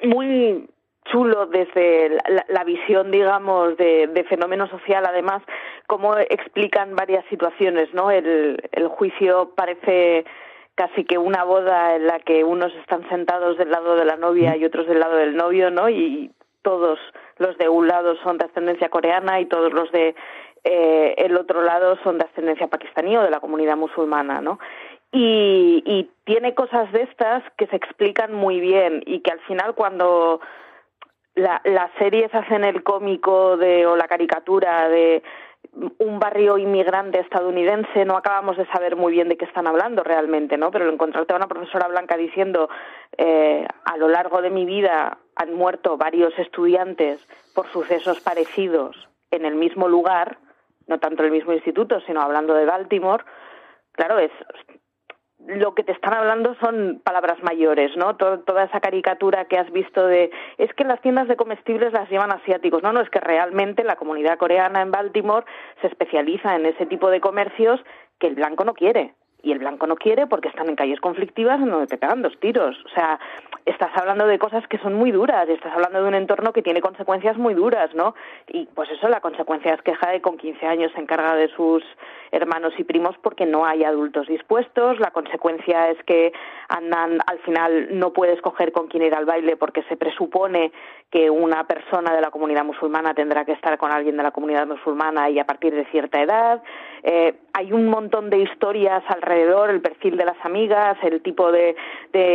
muy 0.06 0.68
chulo 1.10 1.46
desde 1.46 2.10
la, 2.10 2.44
la 2.48 2.64
visión, 2.64 3.10
digamos, 3.10 3.76
de, 3.76 4.06
de, 4.06 4.24
fenómeno 4.24 4.68
social, 4.68 5.04
además, 5.06 5.42
cómo 5.86 6.16
explican 6.16 6.94
varias 6.94 7.24
situaciones, 7.28 7.92
¿no? 7.92 8.10
El, 8.10 8.62
el 8.72 8.88
juicio 8.88 9.52
parece 9.56 10.24
casi 10.74 11.04
que 11.04 11.18
una 11.18 11.44
boda 11.44 11.96
en 11.96 12.06
la 12.06 12.20
que 12.20 12.44
unos 12.44 12.74
están 12.76 13.08
sentados 13.08 13.58
del 13.58 13.70
lado 13.70 13.96
de 13.96 14.04
la 14.04 14.16
novia 14.16 14.56
y 14.56 14.64
otros 14.64 14.86
del 14.86 15.00
lado 15.00 15.16
del 15.16 15.36
novio, 15.36 15.70
¿no? 15.70 15.88
Y 15.88 16.30
todos 16.62 16.98
los 17.38 17.58
de 17.58 17.68
un 17.68 17.88
lado 17.88 18.16
son 18.22 18.38
de 18.38 18.46
ascendencia 18.46 18.88
coreana 18.88 19.40
y 19.40 19.46
todos 19.46 19.72
los 19.72 19.90
de 19.92 20.14
eh, 20.64 21.14
el 21.18 21.36
otro 21.36 21.62
lado 21.62 21.98
son 22.04 22.18
de 22.18 22.24
ascendencia 22.24 22.68
pakistaní 22.68 23.16
o 23.16 23.22
de 23.22 23.30
la 23.30 23.40
comunidad 23.40 23.76
musulmana, 23.76 24.40
¿no? 24.40 24.58
Y, 25.10 25.82
y 25.84 26.10
tiene 26.24 26.54
cosas 26.54 26.90
de 26.92 27.02
estas 27.02 27.42
que 27.58 27.66
se 27.66 27.76
explican 27.76 28.32
muy 28.32 28.60
bien 28.60 29.02
y 29.04 29.20
que 29.20 29.32
al 29.32 29.40
final 29.40 29.74
cuando 29.74 30.40
la, 31.34 31.60
las 31.64 31.90
series 31.98 32.34
hacen 32.34 32.64
el 32.64 32.82
cómico 32.82 33.56
de 33.56 33.86
o 33.86 33.96
la 33.96 34.08
caricatura 34.08 34.88
de 34.88 35.22
un 35.98 36.18
barrio 36.18 36.58
inmigrante 36.58 37.20
estadounidense, 37.20 38.04
no 38.04 38.16
acabamos 38.16 38.56
de 38.56 38.66
saber 38.66 38.96
muy 38.96 39.12
bien 39.12 39.28
de 39.28 39.36
qué 39.36 39.44
están 39.44 39.66
hablando 39.66 40.02
realmente, 40.02 40.56
¿no? 40.56 40.70
Pero 40.70 40.90
encontrarte 40.90 41.32
a 41.32 41.36
una 41.36 41.48
profesora 41.48 41.88
blanca 41.88 42.16
diciendo 42.16 42.68
eh, 43.16 43.66
a 43.84 43.96
lo 43.96 44.08
largo 44.08 44.42
de 44.42 44.50
mi 44.50 44.64
vida 44.64 45.18
han 45.34 45.54
muerto 45.54 45.96
varios 45.96 46.38
estudiantes 46.38 47.26
por 47.54 47.68
sucesos 47.68 48.20
parecidos 48.20 49.08
en 49.30 49.46
el 49.46 49.54
mismo 49.54 49.88
lugar, 49.88 50.38
no 50.86 50.98
tanto 50.98 51.22
en 51.22 51.26
el 51.26 51.32
mismo 51.32 51.52
instituto, 51.52 52.00
sino 52.00 52.20
hablando 52.20 52.54
de 52.54 52.66
Baltimore, 52.66 53.24
claro, 53.92 54.18
es 54.18 54.32
lo 55.46 55.74
que 55.74 55.82
te 55.82 55.92
están 55.92 56.14
hablando 56.14 56.54
son 56.60 57.00
palabras 57.04 57.42
mayores, 57.42 57.96
¿no? 57.96 58.16
toda 58.16 58.64
esa 58.64 58.80
caricatura 58.80 59.46
que 59.46 59.58
has 59.58 59.70
visto 59.72 60.06
de 60.06 60.30
es 60.58 60.72
que 60.74 60.84
las 60.84 61.00
tiendas 61.00 61.28
de 61.28 61.36
comestibles 61.36 61.92
las 61.92 62.08
llevan 62.10 62.32
asiáticos. 62.32 62.82
No, 62.82 62.92
no, 62.92 63.00
es 63.00 63.10
que 63.10 63.20
realmente 63.20 63.84
la 63.84 63.96
comunidad 63.96 64.38
coreana 64.38 64.82
en 64.82 64.90
Baltimore 64.90 65.46
se 65.80 65.88
especializa 65.88 66.54
en 66.54 66.66
ese 66.66 66.86
tipo 66.86 67.10
de 67.10 67.20
comercios 67.20 67.80
que 68.18 68.28
el 68.28 68.34
blanco 68.34 68.64
no 68.64 68.74
quiere 68.74 69.14
y 69.42 69.52
el 69.52 69.58
blanco 69.58 69.86
no 69.86 69.96
quiere 69.96 70.26
porque 70.26 70.48
están 70.48 70.68
en 70.68 70.76
calles 70.76 71.00
conflictivas 71.00 71.60
en 71.60 71.70
donde 71.70 71.86
te 71.86 71.98
pegan 71.98 72.22
dos 72.22 72.38
tiros. 72.38 72.76
O 72.86 72.88
sea, 72.90 73.18
estás 73.66 73.90
hablando 73.94 74.26
de 74.26 74.38
cosas 74.38 74.66
que 74.68 74.78
son 74.78 74.94
muy 74.94 75.10
duras 75.10 75.48
y 75.48 75.52
estás 75.52 75.72
hablando 75.72 76.02
de 76.02 76.08
un 76.08 76.14
entorno 76.14 76.52
que 76.52 76.62
tiene 76.62 76.80
consecuencias 76.80 77.36
muy 77.36 77.54
duras, 77.54 77.94
¿no? 77.94 78.14
Y 78.48 78.66
pues 78.74 78.90
eso, 78.90 79.08
la 79.08 79.20
consecuencia 79.20 79.74
es 79.74 79.82
que 79.82 79.94
Jade 79.94 80.20
con 80.20 80.36
15 80.36 80.66
años 80.66 80.92
se 80.94 81.00
encarga 81.00 81.34
de 81.34 81.48
sus 81.48 81.82
hermanos 82.32 82.72
y 82.78 82.84
primos 82.84 83.14
porque 83.22 83.44
no 83.46 83.66
hay 83.66 83.84
adultos 83.84 84.26
dispuestos. 84.26 84.98
La 84.98 85.10
consecuencia 85.10 85.90
es 85.90 86.02
que 86.04 86.32
andan, 86.68 87.18
al 87.26 87.38
final 87.40 87.88
no 87.98 88.12
puede 88.12 88.32
escoger 88.32 88.72
con 88.72 88.88
quién 88.88 89.02
ir 89.02 89.14
al 89.14 89.26
baile 89.26 89.56
porque 89.56 89.82
se 89.84 89.96
presupone 89.96 90.72
que 91.10 91.28
una 91.28 91.66
persona 91.66 92.14
de 92.14 92.22
la 92.22 92.30
comunidad 92.30 92.64
musulmana 92.64 93.12
tendrá 93.12 93.44
que 93.44 93.52
estar 93.52 93.76
con 93.76 93.92
alguien 93.92 94.16
de 94.16 94.22
la 94.22 94.30
comunidad 94.30 94.66
musulmana 94.66 95.28
y 95.28 95.38
a 95.38 95.44
partir 95.44 95.74
de 95.74 95.84
cierta 95.86 96.22
edad. 96.22 96.62
Eh, 97.02 97.34
hay 97.52 97.72
un 97.72 97.88
montón 97.88 98.30
de 98.30 98.38
historias 98.38 99.02
alrededor, 99.08 99.31
el 99.32 99.80
perfil 99.80 100.16
de 100.16 100.24
las 100.24 100.36
amigas, 100.44 100.96
el 101.02 101.22
tipo 101.22 101.50
de, 101.50 101.74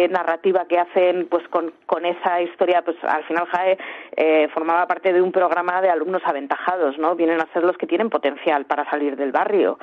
narrativa 0.10 0.66
que 0.66 0.80
hacen, 0.80 1.28
pues 1.30 1.48
con, 1.50 1.74
con, 1.86 2.06
esa 2.06 2.42
historia, 2.42 2.82
pues 2.84 2.98
al 3.04 3.24
final 3.26 3.48
JAE 3.48 3.78
eh, 4.16 4.48
formaba 4.54 4.88
parte 4.88 5.14
de 5.14 5.22
un 5.22 5.32
programa 5.32 5.82
de 5.82 5.90
alumnos 5.90 6.22
aventajados, 6.26 6.98
¿no? 6.98 7.16
Vienen 7.16 7.42
a 7.42 7.52
ser 7.54 7.64
los 7.64 7.78
que 7.78 7.88
tienen 7.88 8.10
potencial 8.10 8.66
para 8.66 8.90
salir 8.90 9.16
del 9.16 9.32
barrio. 9.32 9.80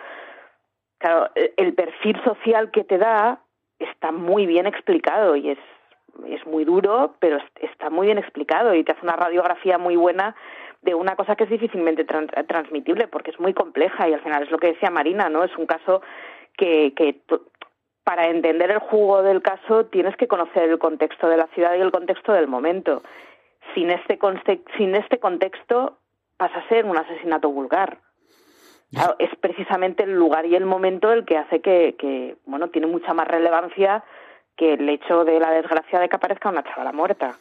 Claro, 0.98 1.31
el 1.35 1.74
perfil 1.74 2.20
social 2.24 2.70
que 2.70 2.85
te 2.85 2.98
da 2.98 3.40
está 3.79 4.12
muy 4.12 4.46
bien 4.46 4.66
explicado 4.66 5.37
y 5.37 5.50
es 5.50 5.59
es 6.29 6.46
muy 6.46 6.64
duro, 6.64 7.14
pero 7.18 7.38
está 7.61 7.90
muy 7.90 8.07
bien 8.07 8.18
explicado 8.18 8.74
y 8.74 8.85
te 8.85 8.92
hace 8.92 9.05
una 9.05 9.16
radiografía 9.16 9.79
muy 9.79 9.96
buena 9.96 10.35
de 10.83 10.94
una 10.94 11.16
cosa 11.16 11.35
que 11.35 11.44
es 11.44 11.50
difícilmente 11.50 12.05
transmitible 12.05 13.09
porque 13.09 13.31
es 13.31 13.40
muy 13.40 13.55
compleja 13.55 14.09
y 14.09 14.12
al 14.12 14.20
final 14.20 14.42
es 14.42 14.50
lo 14.50 14.59
que 14.59 14.68
decía 14.68 14.90
Marina, 14.90 15.29
¿no? 15.29 15.42
Es 15.42 15.57
un 15.57 15.66
caso 15.66 16.03
que, 16.57 16.93
que 16.95 17.21
para 18.05 18.29
entender 18.29 18.71
el 18.71 18.79
jugo 18.79 19.23
del 19.23 19.43
caso 19.43 19.87
tienes 19.87 20.17
que 20.17 20.29
conocer 20.29 20.69
el 20.69 20.79
contexto 20.79 21.29
de 21.29 21.37
la 21.37 21.47
ciudad 21.49 21.75
y 21.75 21.81
el 21.81 21.90
contexto 21.90 22.33
del 22.33 22.49
momento. 22.49 23.03
Sin 23.75 23.90
este, 23.90 24.19
sin 24.77 24.95
este 24.95 25.19
contexto 25.19 25.99
pasa 26.37 26.59
a 26.59 26.69
ser 26.69 26.85
un 26.85 26.99
asesinato 26.99 27.51
vulgar. 27.51 27.99
es 29.19 29.31
precisamente 29.40 30.03
el 30.03 30.14
lugar 30.14 30.47
y 30.47 30.55
el 30.55 30.67
momento 30.67 31.12
el 31.12 31.25
que 31.25 31.38
hace 31.38 31.61
que, 31.61 31.97
que, 31.99 32.37
bueno, 32.45 32.69
tiene 32.69 32.87
mucha 32.87 33.14
más 33.14 33.27
relevancia 33.27 34.05
que 34.57 34.75
el 34.75 34.88
hecho 34.88 35.25
de 35.25 35.40
la 35.40 35.51
desgracia 35.51 35.99
de 35.99 36.09
que 36.09 36.17
aparezca 36.17 36.51
una 36.51 36.62
chavala 36.62 36.93
muerta 36.93 37.37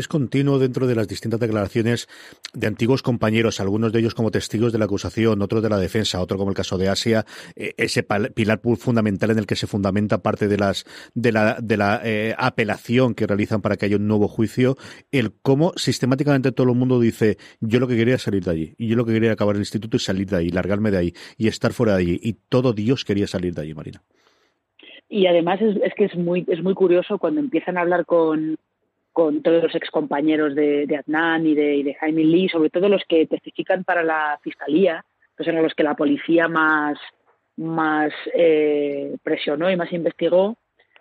es 0.00 0.08
continuo 0.08 0.58
dentro 0.58 0.86
de 0.86 0.94
las 0.94 1.08
distintas 1.08 1.40
declaraciones 1.40 2.08
de 2.54 2.66
antiguos 2.66 3.02
compañeros, 3.02 3.60
algunos 3.60 3.92
de 3.92 4.00
ellos 4.00 4.14
como 4.14 4.30
testigos 4.30 4.72
de 4.72 4.78
la 4.78 4.86
acusación, 4.86 5.42
otros 5.42 5.62
de 5.62 5.68
la 5.68 5.78
defensa, 5.78 6.20
otro 6.20 6.38
como 6.38 6.50
el 6.50 6.56
caso 6.56 6.78
de 6.78 6.88
Asia, 6.88 7.24
eh, 7.56 7.74
ese 7.76 8.02
pilar 8.02 8.60
fundamental 8.78 9.30
en 9.30 9.38
el 9.38 9.46
que 9.46 9.56
se 9.56 9.66
fundamenta 9.66 10.22
parte 10.22 10.48
de 10.48 10.56
las 10.56 10.84
de 11.14 11.32
la, 11.32 11.58
de 11.60 11.76
la 11.76 12.00
eh, 12.04 12.34
apelación 12.38 13.14
que 13.14 13.26
realizan 13.26 13.60
para 13.60 13.76
que 13.76 13.86
haya 13.86 13.96
un 13.96 14.06
nuevo 14.06 14.28
juicio, 14.28 14.76
el 15.12 15.32
cómo 15.42 15.72
sistemáticamente 15.76 16.52
todo 16.52 16.70
el 16.70 16.78
mundo 16.78 17.00
dice 17.00 17.38
yo 17.60 17.80
lo 17.80 17.88
que 17.88 17.96
quería 17.96 18.16
es 18.16 18.22
salir 18.22 18.44
de 18.44 18.50
allí, 18.50 18.74
y 18.78 18.88
yo 18.88 18.96
lo 18.96 19.04
que 19.04 19.12
quería 19.12 19.32
acabar 19.32 19.56
el 19.56 19.62
instituto 19.62 19.96
y 19.96 20.00
salir 20.00 20.28
de 20.28 20.36
ahí, 20.36 20.48
largarme 20.50 20.90
de 20.90 20.98
ahí 20.98 21.14
y 21.36 21.48
estar 21.48 21.72
fuera 21.72 21.96
de 21.96 22.02
allí, 22.02 22.20
y 22.22 22.34
todo 22.48 22.72
Dios 22.72 23.04
quería 23.04 23.26
salir 23.26 23.54
de 23.54 23.62
allí, 23.62 23.74
Marina. 23.74 24.02
Y 25.08 25.26
además 25.26 25.60
es, 25.62 25.76
es 25.82 25.94
que 25.94 26.04
es 26.04 26.14
muy, 26.16 26.44
es 26.48 26.62
muy 26.62 26.74
curioso 26.74 27.18
cuando 27.18 27.40
empiezan 27.40 27.78
a 27.78 27.80
hablar 27.80 28.04
con, 28.04 28.58
con 29.18 29.42
todos 29.42 29.64
los 29.64 29.74
excompañeros 29.74 30.54
de, 30.54 30.86
de 30.86 30.96
Adnan 30.96 31.44
y 31.44 31.52
de, 31.56 31.74
y 31.74 31.82
de, 31.82 31.94
Jaime 31.94 32.22
Lee, 32.22 32.48
sobre 32.48 32.70
todo 32.70 32.88
los 32.88 33.02
que 33.08 33.26
testifican 33.26 33.82
para 33.82 34.04
la 34.04 34.38
fiscalía, 34.44 35.04
que 35.36 35.42
son 35.42 35.60
los 35.60 35.74
que 35.74 35.82
la 35.82 35.96
policía 35.96 36.46
más, 36.46 36.96
más 37.56 38.12
eh, 38.32 39.16
presionó 39.24 39.72
y 39.72 39.76
más 39.76 39.92
investigó, 39.92 40.56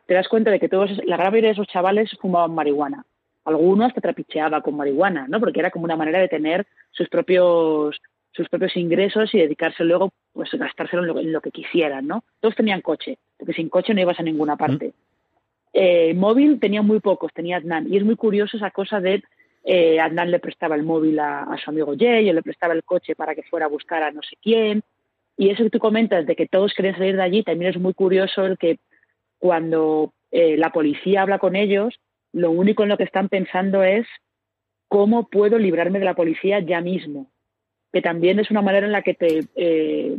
te 0.07 0.15
das 0.15 0.27
cuenta 0.29 0.49
de 0.49 0.59
que 0.59 0.67
todos, 0.67 0.89
la 1.05 1.15
gran 1.15 1.29
mayoría 1.31 1.49
de 1.49 1.53
esos 1.53 1.67
chavales 1.67 2.09
fumaban 2.19 2.55
marihuana. 2.55 3.05
Algunos 3.45 3.93
te 3.93 4.01
trapicheaba 4.01 4.61
con 4.61 4.75
marihuana, 4.75 5.27
¿no? 5.27 5.39
Porque 5.39 5.59
era 5.59 5.69
como 5.69 5.85
una 5.85 5.95
manera 5.95 6.17
de 6.17 6.27
tener 6.27 6.65
sus 6.89 7.09
propios 7.09 8.01
sus 8.31 8.49
propios 8.49 8.75
ingresos 8.77 9.31
y 9.33 9.37
dedicarse 9.37 9.83
luego, 9.83 10.11
pues 10.33 10.49
gastárselo 10.53 11.03
en 11.03 11.07
lo, 11.07 11.19
en 11.19 11.31
lo 11.33 11.41
que 11.41 11.51
quisieran, 11.51 12.07
¿no? 12.07 12.23
Todos 12.39 12.55
tenían 12.55 12.81
coche, 12.81 13.19
porque 13.37 13.53
sin 13.53 13.69
coche 13.69 13.93
no 13.93 14.01
ibas 14.01 14.19
a 14.19 14.23
ninguna 14.23 14.55
parte. 14.57 14.93
Eh, 15.79 16.15
móvil 16.15 16.59
tenía 16.59 16.81
muy 16.81 16.99
pocos, 16.99 17.31
tenía 17.31 17.57
Adnan. 17.57 17.85
Y 17.87 17.97
es 17.97 18.03
muy 18.03 18.15
curioso 18.15 18.57
esa 18.57 18.71
cosa 18.71 18.99
de 18.99 19.21
eh, 19.63 19.99
Adnan 19.99 20.31
le 20.31 20.39
prestaba 20.39 20.73
el 20.73 20.81
móvil 20.81 21.19
a, 21.19 21.55
su 21.63 21.69
amigo 21.69 21.93
Jay, 21.95 22.27
o 22.27 22.33
le 22.33 22.41
prestaba 22.41 22.73
el 22.73 22.83
coche 22.83 23.15
para 23.15 23.35
que 23.35 23.43
fuera 23.43 23.67
a 23.67 23.69
buscar 23.69 24.01
a 24.01 24.11
no 24.11 24.23
sé 24.23 24.37
quién. 24.41 24.81
Y 25.37 25.51
eso 25.51 25.63
que 25.63 25.69
tú 25.69 25.77
comentas 25.77 26.25
de 26.25 26.35
que 26.35 26.47
todos 26.47 26.73
querían 26.73 26.97
salir 26.97 27.15
de 27.15 27.21
allí, 27.21 27.43
también 27.43 27.69
es 27.69 27.79
muy 27.79 27.93
curioso 27.93 28.43
el 28.43 28.57
que 28.57 28.79
cuando 29.37 30.13
eh, 30.31 30.57
la 30.57 30.71
policía 30.71 31.21
habla 31.21 31.37
con 31.37 31.55
ellos, 31.55 31.99
lo 32.33 32.49
único 32.49 32.81
en 32.81 32.89
lo 32.89 32.97
que 32.97 33.03
están 33.03 33.29
pensando 33.29 33.83
es 33.83 34.07
cómo 34.87 35.29
puedo 35.29 35.59
librarme 35.59 35.99
de 35.99 36.05
la 36.05 36.15
policía 36.15 36.59
ya 36.59 36.81
mismo. 36.81 37.29
Que 37.93 38.01
también 38.01 38.39
es 38.39 38.49
una 38.49 38.63
manera 38.63 38.87
en 38.87 38.93
la 38.93 39.03
que 39.03 39.13
te, 39.13 39.41
eh, 39.55 40.17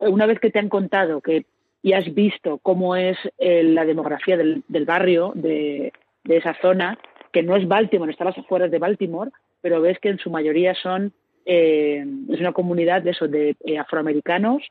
una 0.00 0.26
vez 0.26 0.38
que 0.38 0.50
te 0.50 0.58
han 0.58 0.68
contado 0.68 1.22
que 1.22 1.46
y 1.82 1.92
has 1.92 2.12
visto 2.14 2.58
cómo 2.58 2.96
es 2.96 3.16
eh, 3.38 3.62
la 3.62 3.84
demografía 3.84 4.36
del, 4.36 4.62
barrio, 4.84 5.32
de, 5.34 5.92
esa 6.24 6.54
zona, 6.60 6.98
que 7.32 7.42
no 7.42 7.56
es 7.56 7.66
Baltimore, 7.66 8.10
está 8.10 8.24
a 8.24 8.28
las 8.28 8.38
afueras 8.38 8.70
de 8.70 8.78
Baltimore, 8.78 9.30
pero 9.60 9.80
ves 9.80 9.98
que 9.98 10.10
en 10.10 10.18
su 10.18 10.30
mayoría 10.30 10.74
son, 10.74 11.12
eh, 11.46 12.04
es 12.28 12.40
una 12.40 12.52
comunidad 12.52 13.02
de 13.02 13.10
eso, 13.10 13.28
de 13.28 13.56
eh, 13.64 13.78
afroamericanos, 13.78 14.62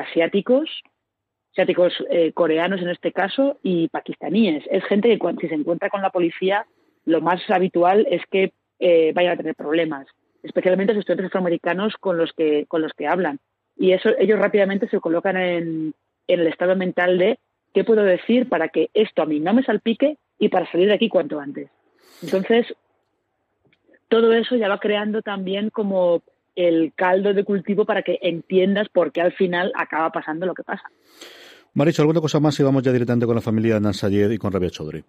asiáticos, 0.00 0.68
asiáticos 1.52 1.92
coreanos 2.34 2.80
en 2.80 2.88
este 2.88 3.12
caso, 3.12 3.60
y 3.62 3.86
pakistaníes. 3.90 4.64
Es 4.68 4.82
gente 4.86 5.08
que 5.08 5.20
cuando, 5.20 5.40
si 5.40 5.48
se 5.48 5.54
encuentra 5.54 5.88
con 5.88 6.02
la 6.02 6.10
policía, 6.10 6.66
lo 7.04 7.20
más 7.20 7.48
habitual 7.48 8.04
es 8.10 8.22
que 8.28 8.52
vayan 9.14 9.34
a 9.34 9.36
tener 9.36 9.54
problemas, 9.54 10.08
especialmente 10.42 10.94
los 10.94 11.02
estudiantes 11.02 11.26
afroamericanos 11.26 11.94
con 12.00 12.16
los 12.16 12.32
que, 12.32 12.66
con 12.66 12.82
los 12.82 12.92
que 12.92 13.06
hablan. 13.06 13.38
Y 13.76 13.92
eso, 13.92 14.10
ellos 14.18 14.40
rápidamente 14.40 14.88
se 14.88 14.98
colocan 14.98 15.36
en, 15.36 15.94
en 16.26 16.40
el 16.40 16.46
estado 16.46 16.76
mental 16.76 17.18
de 17.18 17.38
qué 17.74 17.84
puedo 17.84 18.02
decir 18.02 18.48
para 18.48 18.68
que 18.68 18.90
esto 18.94 19.22
a 19.22 19.26
mí 19.26 19.40
no 19.40 19.54
me 19.54 19.64
salpique 19.64 20.18
y 20.38 20.48
para 20.48 20.70
salir 20.70 20.88
de 20.88 20.94
aquí 20.94 21.08
cuanto 21.08 21.40
antes. 21.40 21.70
Entonces, 22.22 22.66
todo 24.08 24.32
eso 24.32 24.56
ya 24.56 24.68
va 24.68 24.78
creando 24.78 25.22
también 25.22 25.70
como 25.70 26.22
el 26.54 26.92
caldo 26.94 27.32
de 27.32 27.44
cultivo 27.44 27.84
para 27.84 28.02
que 28.02 28.18
entiendas 28.20 28.88
por 28.88 29.12
qué 29.12 29.22
al 29.22 29.32
final 29.32 29.72
acaba 29.74 30.10
pasando 30.10 30.46
lo 30.46 30.54
que 30.54 30.62
pasa. 30.62 30.84
Maricho, 31.74 32.02
¿alguna 32.02 32.20
cosa 32.20 32.38
más 32.38 32.58
y 32.60 32.62
vamos 32.62 32.82
ya 32.82 32.92
directamente 32.92 33.24
con 33.24 33.34
la 33.34 33.40
familia 33.40 33.80
de 33.80 34.34
y 34.34 34.38
con 34.38 34.52
Rabia 34.52 34.68
Chaudhry? 34.68 35.04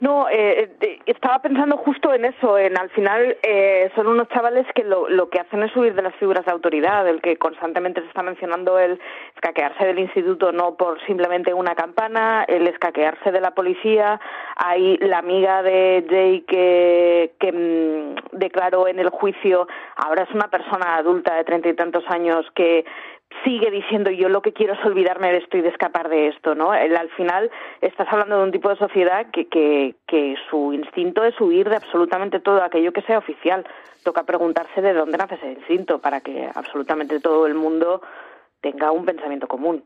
No, 0.00 0.28
eh, 0.30 0.70
estaba 1.04 1.40
pensando 1.40 1.76
justo 1.76 2.14
en 2.14 2.24
eso, 2.24 2.56
en 2.56 2.78
al 2.78 2.88
final 2.88 3.36
eh, 3.42 3.90
son 3.94 4.06
unos 4.06 4.28
chavales 4.30 4.66
que 4.74 4.82
lo, 4.82 5.06
lo 5.10 5.28
que 5.28 5.40
hacen 5.40 5.62
es 5.62 5.70
subir 5.72 5.94
de 5.94 6.00
las 6.00 6.14
figuras 6.14 6.46
de 6.46 6.52
autoridad, 6.52 7.06
el 7.06 7.20
que 7.20 7.36
constantemente 7.36 8.00
se 8.00 8.06
está 8.06 8.22
mencionando 8.22 8.78
el 8.78 8.98
escaquearse 9.34 9.84
del 9.84 9.98
instituto 9.98 10.52
no 10.52 10.74
por 10.76 11.04
simplemente 11.04 11.52
una 11.52 11.74
campana, 11.74 12.46
el 12.48 12.66
escaquearse 12.66 13.30
de 13.30 13.42
la 13.42 13.50
policía, 13.50 14.18
hay 14.56 14.96
la 14.98 15.18
amiga 15.18 15.62
de 15.62 16.06
Jay 16.08 16.40
que, 16.48 17.32
que 17.38 17.52
mm, 17.52 18.38
declaró 18.38 18.88
en 18.88 19.00
el 19.00 19.10
juicio, 19.10 19.68
ahora 19.96 20.22
es 20.22 20.30
una 20.30 20.48
persona 20.48 20.96
adulta 20.96 21.34
de 21.34 21.44
treinta 21.44 21.68
y 21.68 21.74
tantos 21.74 22.04
años 22.08 22.46
que 22.54 22.86
sigue 23.44 23.70
diciendo 23.70 24.10
yo 24.10 24.28
lo 24.28 24.42
que 24.42 24.52
quiero 24.52 24.74
es 24.74 24.84
olvidarme 24.84 25.32
de 25.32 25.38
esto 25.38 25.56
y 25.56 25.62
de 25.62 25.68
escapar 25.68 26.08
de 26.08 26.28
esto, 26.28 26.54
¿no? 26.54 26.72
al 26.72 27.10
final 27.10 27.50
estás 27.80 28.08
hablando 28.10 28.38
de 28.38 28.42
un 28.44 28.52
tipo 28.52 28.68
de 28.68 28.76
sociedad 28.76 29.26
que, 29.32 29.46
que, 29.48 29.94
que 30.06 30.34
su 30.50 30.72
instinto 30.72 31.24
es 31.24 31.40
huir 31.40 31.68
de 31.68 31.76
absolutamente 31.76 32.40
todo 32.40 32.62
aquello 32.62 32.92
que 32.92 33.02
sea 33.02 33.18
oficial. 33.18 33.66
Toca 34.04 34.24
preguntarse 34.24 34.80
de 34.80 34.92
dónde 34.92 35.18
nace 35.18 35.36
ese 35.36 35.52
instinto 35.52 36.00
para 36.00 36.20
que 36.20 36.48
absolutamente 36.54 37.20
todo 37.20 37.46
el 37.46 37.54
mundo 37.54 38.02
tenga 38.60 38.90
un 38.92 39.04
pensamiento 39.04 39.46
común. 39.46 39.84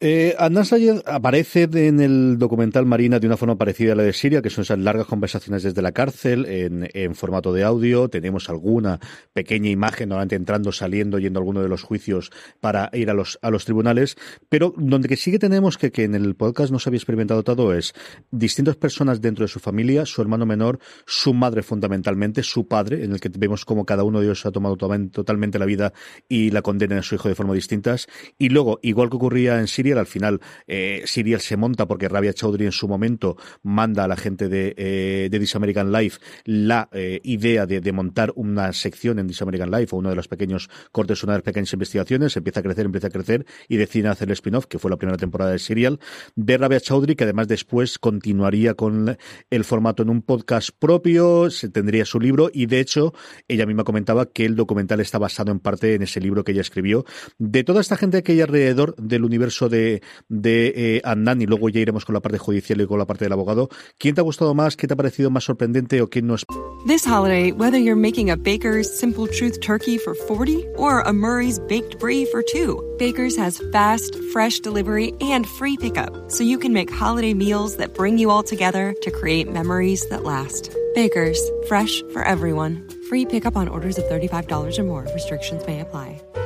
Eh, 0.00 0.34
Adnan 0.38 0.66
aparece 1.06 1.62
en 1.72 2.00
el 2.00 2.36
documental 2.36 2.84
Marina 2.84 3.20
de 3.20 3.28
una 3.28 3.36
forma 3.36 3.56
parecida 3.56 3.92
a 3.92 3.96
la 3.96 4.02
de 4.02 4.12
Siria, 4.12 4.42
que 4.42 4.50
son 4.50 4.62
esas 4.62 4.78
largas 4.78 5.06
conversaciones 5.06 5.62
desde 5.62 5.80
la 5.82 5.92
cárcel 5.92 6.46
en, 6.46 7.14
formato 7.14 7.52
de 7.52 7.62
audio. 7.62 8.08
Tenemos 8.08 8.50
alguna 8.50 8.98
pequeña 9.32 9.70
imagen, 9.70 10.08
normalmente 10.08 10.34
entrando, 10.34 10.72
saliendo, 10.72 11.18
yendo 11.20 11.38
a 11.38 11.42
alguno 11.42 11.62
de 11.62 11.68
los 11.68 11.82
juicios 11.82 12.32
para 12.60 12.90
ir 12.92 13.08
a 13.08 13.14
los, 13.14 13.38
a 13.40 13.50
los 13.50 13.64
tribunales. 13.64 14.16
Pero 14.48 14.74
donde 14.76 15.08
que 15.08 15.16
sí 15.16 15.30
que 15.30 15.38
tenemos 15.38 15.78
que, 15.78 15.92
en 16.02 16.16
el 16.16 16.34
podcast 16.34 16.72
no 16.72 16.80
se 16.80 16.90
había 16.90 16.98
experimentado 16.98 17.44
todo 17.44 17.72
es 17.72 17.94
distintas 18.32 18.76
personas 18.76 19.20
dentro 19.20 19.44
de 19.44 19.48
su 19.48 19.60
familia, 19.60 20.06
su 20.06 20.20
hermano 20.20 20.44
menor, 20.44 20.80
su 21.06 21.32
madre 21.34 21.62
fundamentalmente, 21.62 22.42
su 22.42 22.66
padre, 22.66 23.04
en 23.04 23.12
el 23.12 23.20
que 23.20 23.30
vemos 23.38 23.64
como 23.64 23.86
cada 23.86 24.02
uno 24.02 24.18
de 24.18 24.26
ellos 24.26 24.44
ha 24.44 24.50
tomado 24.50 24.76
totalmente 24.76 25.58
la 25.58 25.66
vida 25.66 25.92
y 26.28 26.50
la 26.50 26.62
condena 26.62 26.98
a 26.98 27.02
su 27.02 27.14
hijo 27.14 27.28
de 27.28 27.36
forma 27.36 27.54
distintas. 27.54 28.08
Y 28.38 28.48
luego, 28.48 28.80
igual 28.82 29.08
que 29.08 29.16
ocurría 29.16 29.60
en 29.60 29.68
Siria, 29.68 29.83
al 29.92 30.06
final 30.06 30.40
eh, 30.66 31.04
se 31.06 31.56
monta 31.56 31.86
porque 31.86 32.08
Rabia 32.08 32.32
Chaudhry 32.32 32.66
en 32.66 32.72
su 32.72 32.88
momento 32.88 33.36
manda 33.62 34.04
a 34.04 34.08
la 34.08 34.16
gente 34.16 34.48
de, 34.48 34.74
eh, 34.76 35.28
de 35.30 35.38
This 35.38 35.56
American 35.56 35.92
Life 35.92 36.20
la 36.44 36.88
eh, 36.92 37.20
idea 37.22 37.66
de, 37.66 37.92
montar 37.92 38.32
una 38.34 38.72
sección 38.72 39.18
en 39.18 39.28
This 39.28 39.42
American 39.42 39.70
Life 39.70 39.94
o 39.94 39.98
uno 39.98 40.10
de 40.10 40.16
los 40.16 40.28
pequeños 40.28 40.68
cortes, 40.90 41.22
una 41.22 41.34
de 41.34 41.38
las 41.38 41.44
pequeñas 41.44 41.72
investigaciones, 41.72 42.36
empieza 42.36 42.60
a 42.60 42.62
crecer, 42.62 42.86
empieza 42.86 43.06
a 43.08 43.10
crecer 43.10 43.46
y 43.68 43.76
decide 43.76 44.08
hacer 44.08 44.28
el 44.28 44.32
spin-off, 44.32 44.66
que 44.66 44.78
fue 44.78 44.90
la 44.90 44.96
primera 44.96 45.16
temporada 45.16 45.52
de 45.52 45.58
Serial, 45.58 46.00
de 46.34 46.58
Rabia 46.58 46.80
Chaudhry, 46.80 47.14
que 47.14 47.24
además 47.24 47.48
después 47.48 47.98
continuaría 47.98 48.74
con 48.74 49.16
el 49.50 49.64
formato 49.64 50.02
en 50.02 50.10
un 50.10 50.22
podcast 50.22 50.70
propio, 50.78 51.50
se 51.50 51.68
tendría 51.68 52.04
su 52.04 52.20
libro 52.20 52.50
y 52.52 52.66
de 52.66 52.80
hecho 52.80 53.14
ella 53.48 53.66
misma 53.66 53.84
comentaba 53.84 54.26
que 54.26 54.44
el 54.44 54.56
documental 54.56 55.00
está 55.00 55.18
basado 55.18 55.52
en 55.52 55.60
parte 55.60 55.94
en 55.94 56.02
ese 56.02 56.20
libro 56.20 56.44
que 56.44 56.52
ella 56.52 56.60
escribió. 56.60 57.04
De 57.38 57.64
toda 57.64 57.80
esta 57.80 57.96
gente 57.96 58.22
que 58.22 58.32
hay 58.32 58.40
alrededor 58.40 58.94
del 58.96 59.24
universo 59.24 59.68
de 59.68 59.73
de, 59.74 60.02
de 60.28 60.72
eh, 60.76 61.00
Adnan 61.04 61.42
y 61.42 61.46
luego 61.46 61.68
ya 61.68 61.80
iremos 61.80 62.04
con 62.04 62.14
la 62.14 62.20
parte 62.20 62.38
judicial 62.38 62.80
y 62.80 62.86
con 62.86 62.98
la 62.98 63.06
parte 63.06 63.24
del 63.24 63.32
abogado. 63.32 63.68
¿Quién 63.98 64.14
te 64.14 64.20
ha 64.20 64.24
gustado 64.24 64.54
más? 64.54 64.76
¿Qué 64.76 64.86
te 64.86 64.94
ha 64.94 64.96
parecido 64.96 65.30
más 65.30 65.44
sorprendente 65.44 66.00
o 66.00 66.08
quién 66.08 66.26
no 66.26 66.34
es? 66.34 66.44
This 66.86 67.06
holiday, 67.06 67.50
whether 67.52 67.78
you're 67.78 68.00
making 68.00 68.30
a 68.30 68.36
Baker's 68.36 68.88
Simple 68.88 69.26
Truth 69.26 69.60
turkey 69.60 69.98
for 69.98 70.14
40 70.14 70.66
or 70.76 71.00
a 71.00 71.12
Murray's 71.12 71.58
Baked 71.58 71.98
Brie 71.98 72.26
for 72.26 72.42
2, 72.42 72.96
Baker's 72.98 73.36
has 73.36 73.60
fast, 73.72 74.14
fresh 74.32 74.60
delivery 74.60 75.12
and 75.20 75.46
free 75.46 75.76
pickup, 75.76 76.30
so 76.30 76.44
you 76.44 76.58
can 76.58 76.72
make 76.72 76.92
holiday 76.92 77.34
meals 77.34 77.76
that 77.76 77.94
bring 77.94 78.18
you 78.18 78.30
all 78.30 78.42
together 78.42 78.94
to 79.02 79.10
create 79.10 79.50
memories 79.50 80.06
that 80.10 80.24
last. 80.24 80.70
Baker's, 80.94 81.40
fresh 81.66 82.02
for 82.12 82.22
everyone. 82.22 82.86
Free 83.08 83.24
pickup 83.24 83.56
on 83.56 83.68
orders 83.68 83.98
of 83.98 84.04
$35 84.04 84.78
or 84.78 84.84
more. 84.84 85.06
Restrictions 85.14 85.66
may 85.66 85.80
apply. 85.80 86.20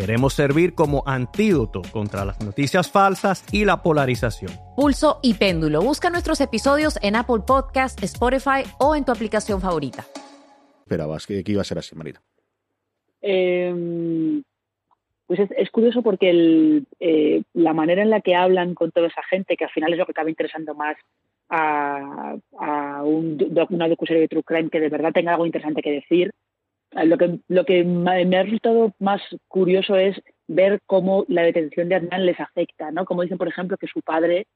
Queremos 0.00 0.32
servir 0.32 0.74
como 0.74 1.02
antídoto 1.04 1.82
contra 1.92 2.24
las 2.24 2.40
noticias 2.40 2.90
falsas 2.90 3.44
y 3.52 3.66
la 3.66 3.82
polarización. 3.82 4.50
Pulso 4.74 5.20
y 5.22 5.34
Péndulo. 5.34 5.82
Busca 5.82 6.08
nuestros 6.08 6.40
episodios 6.40 6.98
en 7.02 7.16
Apple 7.16 7.42
Podcast, 7.46 8.02
Spotify 8.02 8.64
o 8.78 8.96
en 8.96 9.04
tu 9.04 9.12
aplicación 9.12 9.60
favorita 9.60 10.06
esperabas 10.90 11.24
que, 11.24 11.44
iba 11.46 11.60
a 11.60 11.64
ser 11.64 11.78
así, 11.78 11.94
Marina? 11.94 12.20
Eh, 13.22 14.42
pues 15.26 15.38
es, 15.56 15.70
curioso 15.70 16.02
porque 16.02 16.30
el, 16.30 16.86
eh, 16.98 17.42
la 17.54 17.72
manera 17.72 18.02
en 18.02 18.10
la 18.10 18.20
que 18.20 18.34
hablan 18.34 18.74
con 18.74 18.90
toda 18.90 19.06
esa 19.06 19.22
gente, 19.22 19.56
que 19.56 19.64
al 19.64 19.70
final 19.70 19.92
es 19.92 19.98
lo 20.00 20.06
que 20.06 20.10
acaba 20.10 20.30
interesando 20.30 20.74
más 20.74 20.96
a, 21.48 22.34
a 22.58 23.04
un, 23.04 23.38
una 23.70 23.88
docuserie 23.88 24.22
de 24.22 24.28
True 24.28 24.42
Crime 24.42 24.70
que 24.70 24.80
de 24.80 24.88
verdad 24.88 25.12
tenga 25.12 25.32
algo 25.32 25.46
interesante 25.46 25.80
que 25.80 25.92
decir, 25.92 26.32
lo 26.92 27.18
que, 27.18 27.38
lo 27.48 27.64
que 27.64 27.84
me 27.84 28.36
ha 28.36 28.42
resultado 28.42 28.92
más 28.98 29.22
curioso 29.48 29.96
es 29.96 30.20
ver 30.48 30.80
cómo 30.86 31.24
la 31.28 31.42
detención 31.42 31.88
de 31.88 31.94
Adnan 31.94 32.26
les 32.26 32.40
afecta, 32.40 32.90
¿no? 32.90 33.04
Como 33.04 33.22
dicen, 33.22 33.38
por 33.38 33.48
ejemplo, 33.48 33.76
que 33.76 33.86
su 33.86 34.00
padre 34.02 34.46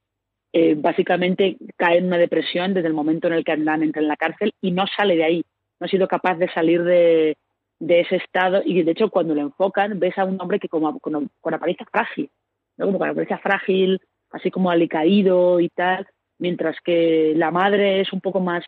eh, 0.53 0.75
básicamente 0.77 1.57
cae 1.77 1.99
en 1.99 2.07
una 2.07 2.19
depresión 2.19 2.75
desde 2.75 2.89
el 2.89 2.95
momento 2.95 3.29
en 3.29 3.35
el 3.35 3.45
que 3.45 3.53
Adnan 3.53 3.83
entra 3.83 4.03
en 4.03 4.09
la 4.09 4.17
cárcel 4.17 4.53
y 4.61 4.73
no 4.73 4.85
sale 4.87 5.17
de 5.17 5.25
ahí 5.25 5.45
no 5.81 5.87
ha 5.87 5.89
sido 5.89 6.09
capaz 6.09 6.37
de 6.37 6.49
salir 6.53 6.83
de, 6.83 7.37
ese 7.81 8.17
estado 8.17 8.63
y 8.65 8.83
de 8.83 8.93
hecho 8.93 9.11
cuando 9.11 9.35
lo 9.35 9.43
enfocan 9.43 9.99
ves 9.99 10.17
a 10.17 10.25
un 10.25 10.41
hombre 10.41 10.59
que 10.59 10.69
como 10.69 10.99
con, 11.01 11.31
apariencia 11.53 11.87
frágil, 11.91 12.31
¿no? 12.77 12.87
como 12.87 12.99
con 12.99 13.09
apariencia 13.09 13.39
frágil, 13.39 14.01
así 14.31 14.51
como 14.51 14.71
alicaído 14.71 15.61
y 15.61 15.69
tal, 15.69 16.07
mientras 16.39 16.77
que 16.83 17.35
la 17.37 17.51
madre 17.51 18.01
es 18.01 18.13
un 18.13 18.21
poco 18.21 18.41
más 18.41 18.65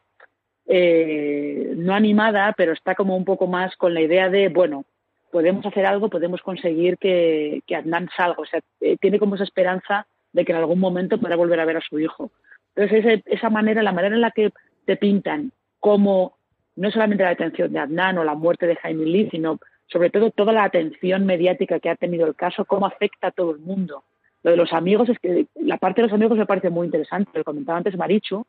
eh, 0.67 1.73
no 1.77 1.95
animada, 1.95 2.55
pero 2.57 2.73
está 2.73 2.95
como 2.95 3.17
un 3.17 3.25
poco 3.25 3.47
más 3.47 3.77
con 3.77 3.95
la 3.95 4.01
idea 4.01 4.29
de, 4.29 4.49
bueno, 4.49 4.85
podemos 5.31 5.65
hacer 5.67 5.87
algo, 5.87 6.09
podemos 6.09 6.41
conseguir 6.43 6.99
que, 6.99 7.63
que 7.67 7.77
Adnan 7.77 8.09
salga, 8.17 8.37
o 8.39 8.47
sea, 8.47 8.61
eh, 8.81 8.97
tiene 9.01 9.19
como 9.19 9.35
esa 9.35 9.45
esperanza 9.45 10.07
de 10.33 10.45
que 10.45 10.53
en 10.53 10.59
algún 10.59 10.81
momento 10.81 11.19
podrá 11.19 11.37
volver 11.37 11.61
a 11.61 11.65
ver 11.65 11.77
a 11.77 11.83
su 11.83 11.99
hijo. 11.99 12.31
Entonces, 12.75 13.23
esa 13.27 13.49
manera, 13.49 13.83
la 13.83 13.93
manera 13.93 14.15
en 14.15 14.21
la 14.21 14.31
que 14.31 14.51
te 14.85 14.97
pintan 14.97 15.53
como 15.81 16.37
no 16.77 16.91
solamente 16.91 17.25
la 17.25 17.31
detención 17.31 17.73
de 17.73 17.79
Adnan 17.79 18.19
o 18.19 18.25
la 18.25 18.35
muerte 18.35 18.67
de 18.67 18.77
Jaime 18.77 19.07
Lee, 19.07 19.29
sino 19.31 19.59
sobre 19.87 20.11
todo 20.11 20.31
toda 20.31 20.53
la 20.53 20.65
atención 20.65 21.25
mediática 21.25 21.81
que 21.81 21.89
ha 21.89 21.97
tenido 21.97 22.27
el 22.27 22.35
caso, 22.35 22.65
cómo 22.65 22.87
afecta 22.87 23.29
a 23.29 23.31
todo 23.31 23.53
el 23.53 23.59
mundo. 23.59 24.05
Lo 24.43 24.51
de 24.51 24.57
los 24.57 24.73
amigos 24.73 25.09
es 25.09 25.19
que 25.19 25.47
la 25.55 25.79
parte 25.79 26.03
de 26.03 26.09
los 26.09 26.15
amigos 26.15 26.37
me 26.37 26.47
parece 26.47 26.71
muy 26.71 26.87
interesante. 26.87 27.31
Lo 27.35 27.45
comentaba 27.45 27.79
antes 27.79 27.97
Marichu, 27.97 28.47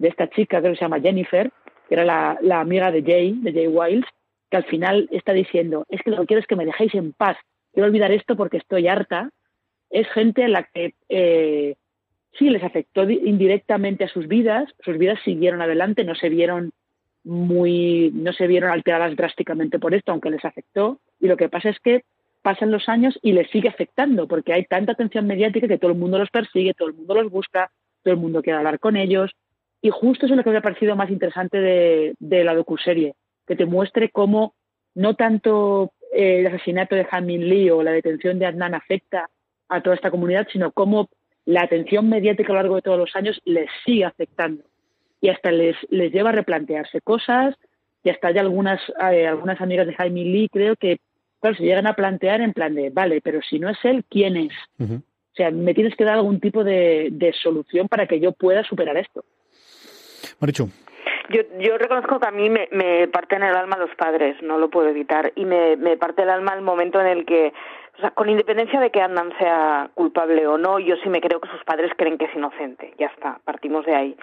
de 0.00 0.08
esta 0.08 0.28
chica 0.30 0.62
que 0.62 0.74
se 0.74 0.80
llama 0.80 1.00
Jennifer, 1.00 1.52
que 1.88 1.94
era 1.94 2.04
la, 2.04 2.60
amiga 2.60 2.90
de 2.90 3.02
Jay, 3.02 3.34
de 3.40 3.52
Jay 3.52 3.66
Wiles, 3.66 4.06
que 4.50 4.56
al 4.56 4.64
final 4.64 5.08
está 5.12 5.32
diciendo, 5.32 5.86
es 5.90 6.00
que 6.02 6.10
lo 6.10 6.20
que 6.20 6.26
quiero 6.26 6.40
es 6.40 6.46
que 6.46 6.56
me 6.56 6.64
dejéis 6.64 6.94
en 6.94 7.12
paz, 7.12 7.36
quiero 7.72 7.86
olvidar 7.86 8.10
esto 8.10 8.34
porque 8.34 8.56
estoy 8.56 8.88
harta. 8.88 9.30
Es 9.90 10.08
gente 10.12 10.44
a 10.44 10.48
la 10.48 10.64
que 10.64 10.94
eh, 11.08 11.74
sí 12.38 12.48
les 12.48 12.62
afectó 12.62 13.08
indirectamente 13.08 14.04
a 14.04 14.08
sus 14.08 14.26
vidas, 14.26 14.72
sus 14.80 14.96
vidas 14.96 15.18
siguieron 15.24 15.60
adelante, 15.60 16.04
no 16.04 16.14
se 16.14 16.30
vieron 16.30 16.70
muy, 17.22 18.10
no 18.14 18.32
se 18.32 18.46
vieron 18.46 18.70
alteradas 18.70 19.14
drásticamente 19.16 19.78
por 19.78 19.94
esto, 19.94 20.12
aunque 20.12 20.30
les 20.30 20.44
afectó. 20.44 21.00
Y 21.20 21.26
lo 21.26 21.36
que 21.36 21.50
pasa 21.50 21.68
es 21.68 21.78
que 21.80 22.04
pasan 22.40 22.70
los 22.70 22.88
años 22.88 23.18
y 23.20 23.32
les 23.32 23.50
sigue 23.50 23.68
afectando, 23.68 24.26
porque 24.26 24.54
hay 24.54 24.64
tanta 24.64 24.92
atención 24.92 25.26
mediática 25.26 25.68
que 25.68 25.76
todo 25.76 25.90
el 25.90 25.98
mundo 25.98 26.18
los 26.18 26.30
persigue, 26.30 26.72
todo 26.72 26.88
el 26.88 26.94
mundo 26.94 27.14
los 27.14 27.30
busca, 27.30 27.70
todo 28.02 28.14
el 28.14 28.20
mundo 28.20 28.40
quiere 28.42 28.58
hablar 28.58 28.78
con 28.78 28.96
ellos. 28.96 29.32
Y 29.82 29.90
justo 29.90 30.26
eso 30.26 30.34
es 30.34 30.38
lo 30.38 30.44
que 30.44 30.50
me 30.50 30.58
ha 30.58 30.62
parecido 30.62 30.96
más 30.96 31.10
interesante 31.10 31.58
de, 31.58 32.14
de 32.18 32.44
la 32.44 32.54
docuserie, 32.54 33.14
que 33.46 33.56
te 33.56 33.66
muestre 33.66 34.10
cómo 34.10 34.54
no 34.94 35.14
tanto 35.14 35.92
el 36.12 36.46
asesinato 36.46 36.94
de 36.94 37.06
Hamin 37.10 37.48
Lee 37.48 37.70
o 37.70 37.82
la 37.82 37.92
detención 37.92 38.38
de 38.38 38.46
Adnan 38.46 38.74
afecta 38.74 39.30
a 39.68 39.80
toda 39.80 39.96
esta 39.96 40.10
comunidad, 40.10 40.48
sino 40.52 40.72
cómo 40.72 41.08
la 41.44 41.62
atención 41.62 42.08
mediática 42.08 42.52
a 42.52 42.56
lo 42.56 42.62
largo 42.62 42.76
de 42.76 42.82
todos 42.82 42.98
los 42.98 43.16
años 43.16 43.40
les 43.44 43.68
sigue 43.84 44.04
afectando 44.04 44.64
y 45.20 45.28
hasta 45.28 45.52
les, 45.52 45.76
les 45.90 46.12
lleva 46.12 46.30
a 46.30 46.34
replantearse 46.34 47.00
cosas 47.00 47.54
y 48.02 48.10
hasta 48.10 48.28
hay 48.28 48.38
algunas, 48.38 48.80
eh, 49.12 49.26
algunas 49.26 49.60
amigas 49.60 49.86
de 49.86 49.94
Jaime 49.94 50.24
Lee 50.24 50.48
creo 50.50 50.76
que 50.76 50.98
claro, 51.40 51.56
se 51.56 51.64
llegan 51.64 51.86
a 51.86 51.94
plantear 51.94 52.40
en 52.40 52.52
plan 52.52 52.74
de, 52.74 52.90
vale, 52.90 53.20
pero 53.20 53.40
si 53.42 53.58
no 53.58 53.68
es 53.68 53.78
él, 53.84 54.04
¿quién 54.08 54.36
es? 54.36 54.52
O 54.78 55.34
sea, 55.34 55.50
me 55.50 55.74
tienes 55.74 55.94
que 55.96 56.04
dar 56.04 56.16
algún 56.16 56.40
tipo 56.40 56.64
de, 56.64 57.08
de 57.12 57.32
solución 57.32 57.88
para 57.88 58.06
que 58.06 58.20
yo 58.20 58.32
pueda 58.32 58.64
superar 58.64 58.96
esto. 58.96 59.24
Marichu. 60.40 60.68
Yo, 61.28 61.42
yo 61.60 61.78
reconozco 61.78 62.18
que 62.18 62.26
a 62.26 62.32
mí 62.32 62.50
me, 62.50 62.68
me 62.72 63.06
parte 63.08 63.36
en 63.36 63.44
el 63.44 63.54
alma 63.54 63.76
los 63.76 63.94
padres, 63.94 64.36
no 64.42 64.58
lo 64.58 64.68
puedo 64.68 64.88
evitar, 64.88 65.32
y 65.36 65.44
me, 65.44 65.76
me 65.76 65.96
parte 65.96 66.22
el 66.22 66.30
alma 66.30 66.54
el 66.54 66.62
momento 66.62 67.00
en 67.00 67.06
el 67.06 67.24
que 67.24 67.52
o 67.98 68.00
sea, 68.00 68.10
con 68.12 68.30
independencia 68.30 68.80
de 68.80 68.90
que 68.90 69.02
Andan 69.02 69.36
sea 69.38 69.90
culpable 69.94 70.46
o 70.46 70.56
no, 70.56 70.78
yo 70.78 70.96
sí 71.02 71.08
me 71.08 71.20
creo 71.20 71.40
que 71.40 71.50
sus 71.50 71.62
padres 71.64 71.92
creen 71.96 72.16
que 72.16 72.24
es 72.24 72.34
inocente. 72.34 72.94
Ya 72.98 73.06
está, 73.06 73.40
partimos 73.44 73.84
de 73.84 73.94
ahí 73.94 74.16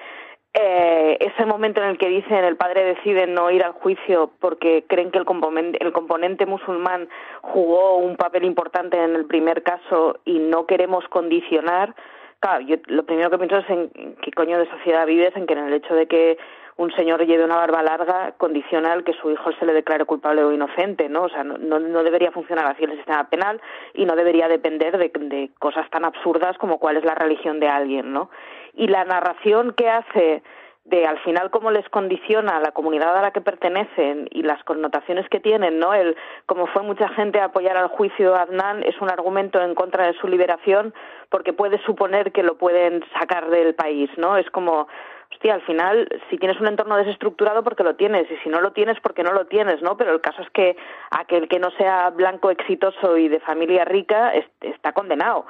eh, 0.60 1.18
ese 1.20 1.46
momento 1.46 1.82
en 1.82 1.90
el 1.90 1.98
que 1.98 2.10
dicen 2.10 2.44
el 2.44 2.58
padre 2.58 2.84
decide 2.84 3.28
no 3.28 3.52
ir 3.52 3.64
al 3.64 3.74
juicio 3.74 4.32
porque 4.40 4.86
creen 4.88 5.12
que 5.12 5.20
el 5.20 5.26
componente, 5.26 5.78
el 5.84 5.92
componente 5.92 6.46
musulmán 6.46 7.10
jugó 7.42 7.98
un 7.98 8.16
papel 8.16 8.44
importante 8.44 8.98
en 8.98 9.16
el 9.16 9.26
primer 9.26 9.62
caso 9.62 10.20
y 10.26 10.40
no 10.40 10.66
queremos 10.66 11.08
condicionar, 11.10 11.94
claro, 12.40 12.62
yo 12.62 12.78
lo 12.88 13.06
primero 13.06 13.30
que 13.30 13.38
pienso 13.38 13.58
es 13.58 13.70
en, 13.70 14.16
qué 14.22 14.32
coño 14.32 14.58
de 14.60 14.70
sociedad 14.70 15.06
vives, 15.06 15.36
en 15.36 15.48
que 15.48 15.54
en 15.54 15.68
el 15.68 15.74
hecho 15.74 15.94
de 15.96 16.08
que 16.08 16.38
un 16.78 16.92
señor 16.92 17.26
lleve 17.26 17.44
una 17.44 17.56
barba 17.56 17.82
larga 17.82 18.34
condiciona 18.38 18.94
el 18.94 19.04
que 19.04 19.14
su 19.14 19.32
hijo 19.32 19.52
se 19.54 19.66
le 19.66 19.74
declare 19.74 20.06
culpable 20.06 20.44
o 20.44 20.52
inocente, 20.52 21.10
¿no? 21.10 21.24
O 21.24 21.30
sea, 21.30 21.44
no, 21.44 21.58
no 21.58 22.04
debería 22.04 22.32
funcionar 22.32 22.68
así 22.68 22.84
el 22.84 22.96
sistema 22.96 23.28
penal 23.30 23.60
y 23.96 24.06
no 24.06 24.16
debería 24.16 24.48
depender 24.48 24.98
de, 24.98 25.10
de 25.10 25.50
cosas 25.58 25.90
tan 25.90 26.06
absurdas 26.06 26.56
como 26.60 26.78
cuál 26.78 26.98
es 26.98 27.04
la 27.04 27.16
religión 27.16 27.60
de 27.60 27.68
alguien, 27.68 28.14
¿no? 28.14 28.30
y 28.78 28.88
la 28.88 29.04
narración 29.04 29.74
que 29.74 29.90
hace 29.90 30.44
de 30.90 31.06
al 31.06 31.20
final 31.20 31.50
cómo 31.50 31.70
les 31.70 31.88
condiciona 31.90 32.60
la 32.60 32.72
comunidad 32.72 33.16
a 33.18 33.22
la 33.22 33.32
que 33.32 33.42
pertenecen 33.42 34.28
y 34.32 34.42
las 34.44 34.64
connotaciones 34.64 35.28
que 35.30 35.42
tienen, 35.42 35.80
¿no? 35.80 35.94
El 35.94 36.16
como 36.46 36.68
fue 36.68 36.82
mucha 36.82 37.10
gente 37.10 37.40
a 37.40 37.46
apoyar 37.46 37.76
al 37.76 37.90
juicio 37.90 38.32
de 38.32 38.40
Adnan 38.40 38.84
es 38.84 39.00
un 39.02 39.10
argumento 39.10 39.62
en 39.62 39.76
contra 39.76 40.08
de 40.08 40.14
su 40.14 40.28
liberación 40.28 40.94
porque 41.30 41.52
puede 41.52 41.78
suponer 41.84 42.32
que 42.32 42.42
lo 42.42 42.58
pueden 42.58 43.04
sacar 43.20 43.50
del 43.50 43.76
país, 43.76 44.10
¿no? 44.18 44.38
Es 44.38 44.50
como 44.50 44.88
hostia, 45.30 45.56
al 45.56 45.62
final, 45.64 46.08
si 46.30 46.38
tienes 46.38 46.60
un 46.60 46.68
entorno 46.68 46.96
desestructurado, 46.96 47.64
porque 47.64 47.84
lo 47.84 47.96
tienes, 47.96 48.32
y 48.32 48.38
si 48.38 48.50
no 48.50 48.62
lo 48.62 48.72
tienes, 48.72 48.98
porque 49.02 49.24
no 49.24 49.34
lo 49.34 49.46
tienes, 49.46 49.82
¿no? 49.82 49.98
Pero 49.98 50.14
el 50.14 50.22
caso 50.22 50.42
es 50.42 50.50
que 50.52 50.78
aquel 51.12 51.50
que 51.50 51.60
no 51.60 51.70
sea 51.72 52.10
blanco, 52.12 52.50
exitoso 52.50 53.18
y 53.18 53.28
de 53.28 53.42
familia 53.42 53.84
rica 53.86 54.34
está 54.62 54.94
condenado. 54.94 55.46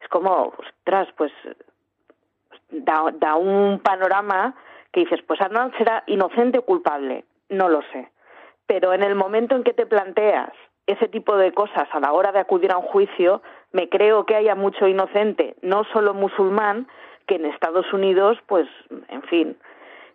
Es 0.00 0.08
como, 0.08 0.52
ostras, 0.58 1.08
pues 1.16 1.32
da, 2.70 3.36
un 3.36 3.80
panorama 3.80 4.54
que 4.92 5.00
dices, 5.00 5.20
pues 5.26 5.40
Arnold 5.40 5.76
será 5.76 6.04
inocente 6.06 6.58
o 6.58 6.64
culpable, 6.64 7.24
no 7.48 7.68
lo 7.68 7.82
sé. 7.92 8.10
Pero 8.66 8.92
en 8.92 9.02
el 9.02 9.14
momento 9.14 9.56
en 9.56 9.64
que 9.64 9.72
te 9.72 9.86
planteas 9.86 10.52
ese 10.86 11.08
tipo 11.08 11.36
de 11.36 11.52
cosas 11.52 11.88
a 11.92 12.00
la 12.00 12.12
hora 12.12 12.32
de 12.32 12.40
acudir 12.40 12.72
a 12.72 12.78
un 12.78 12.86
juicio, 12.86 13.42
me 13.72 13.88
creo 13.88 14.26
que 14.26 14.34
haya 14.34 14.54
mucho 14.54 14.86
inocente, 14.86 15.56
no 15.62 15.84
solo 15.92 16.14
musulmán, 16.14 16.88
que 17.26 17.36
en 17.36 17.46
Estados 17.46 17.90
Unidos, 17.92 18.38
pues, 18.46 18.68
en 19.08 19.22
fin, 19.22 19.56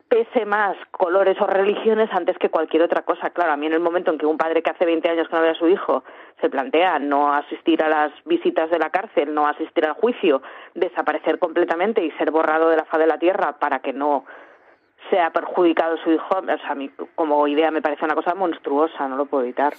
pese 0.10 0.46
más 0.46 0.78
colores 0.92 1.40
o 1.42 1.48
religiones 1.48 2.10
antes 2.12 2.38
que 2.38 2.50
cualquier 2.50 2.84
otra 2.84 3.04
cosa. 3.04 3.30
Claro, 3.30 3.52
a 3.52 3.58
mí 3.58 3.66
en 3.66 3.74
el 3.74 3.80
momento 3.80 4.12
en 4.12 4.18
que 4.18 4.26
un 4.26 4.38
padre 4.38 4.62
que 4.62 4.72
hace 4.72 4.86
20 4.86 5.10
años 5.10 5.28
que 5.28 5.36
no 5.36 5.42
ve 5.42 5.50
a 5.50 5.56
su 5.56 5.68
hijo 5.68 6.04
se 6.42 6.50
plantea 6.50 7.00
no 7.00 7.34
asistir 7.34 7.84
a 7.84 7.90
las 7.90 8.12
visitas 8.26 8.70
de 8.70 8.80
la 8.80 8.90
cárcel, 8.90 9.34
no 9.34 9.48
asistir 9.48 9.86
al 9.86 9.94
juicio, 9.94 10.42
desaparecer 10.76 11.40
completamente 11.40 12.04
y 12.04 12.12
ser 12.12 12.32
borrado 12.32 12.70
de 12.70 12.78
la 12.78 12.86
faz 12.86 13.00
de 13.00 13.08
la 13.08 13.18
tierra 13.18 13.58
para 13.60 13.80
que 13.80 13.94
no 13.94 14.26
sea 15.10 15.32
perjudicado 15.32 15.98
su 15.98 16.12
hijo, 16.12 16.28
o 16.38 16.46
sea, 16.46 16.72
a 16.72 16.76
mí 16.76 16.92
como 17.16 17.48
idea 17.48 17.72
me 17.72 17.82
parece 17.82 18.06
una 18.06 18.16
cosa 18.16 18.36
monstruosa, 18.36 19.08
no 19.08 19.16
lo 19.16 19.26
puedo 19.26 19.44
evitar. 19.44 19.74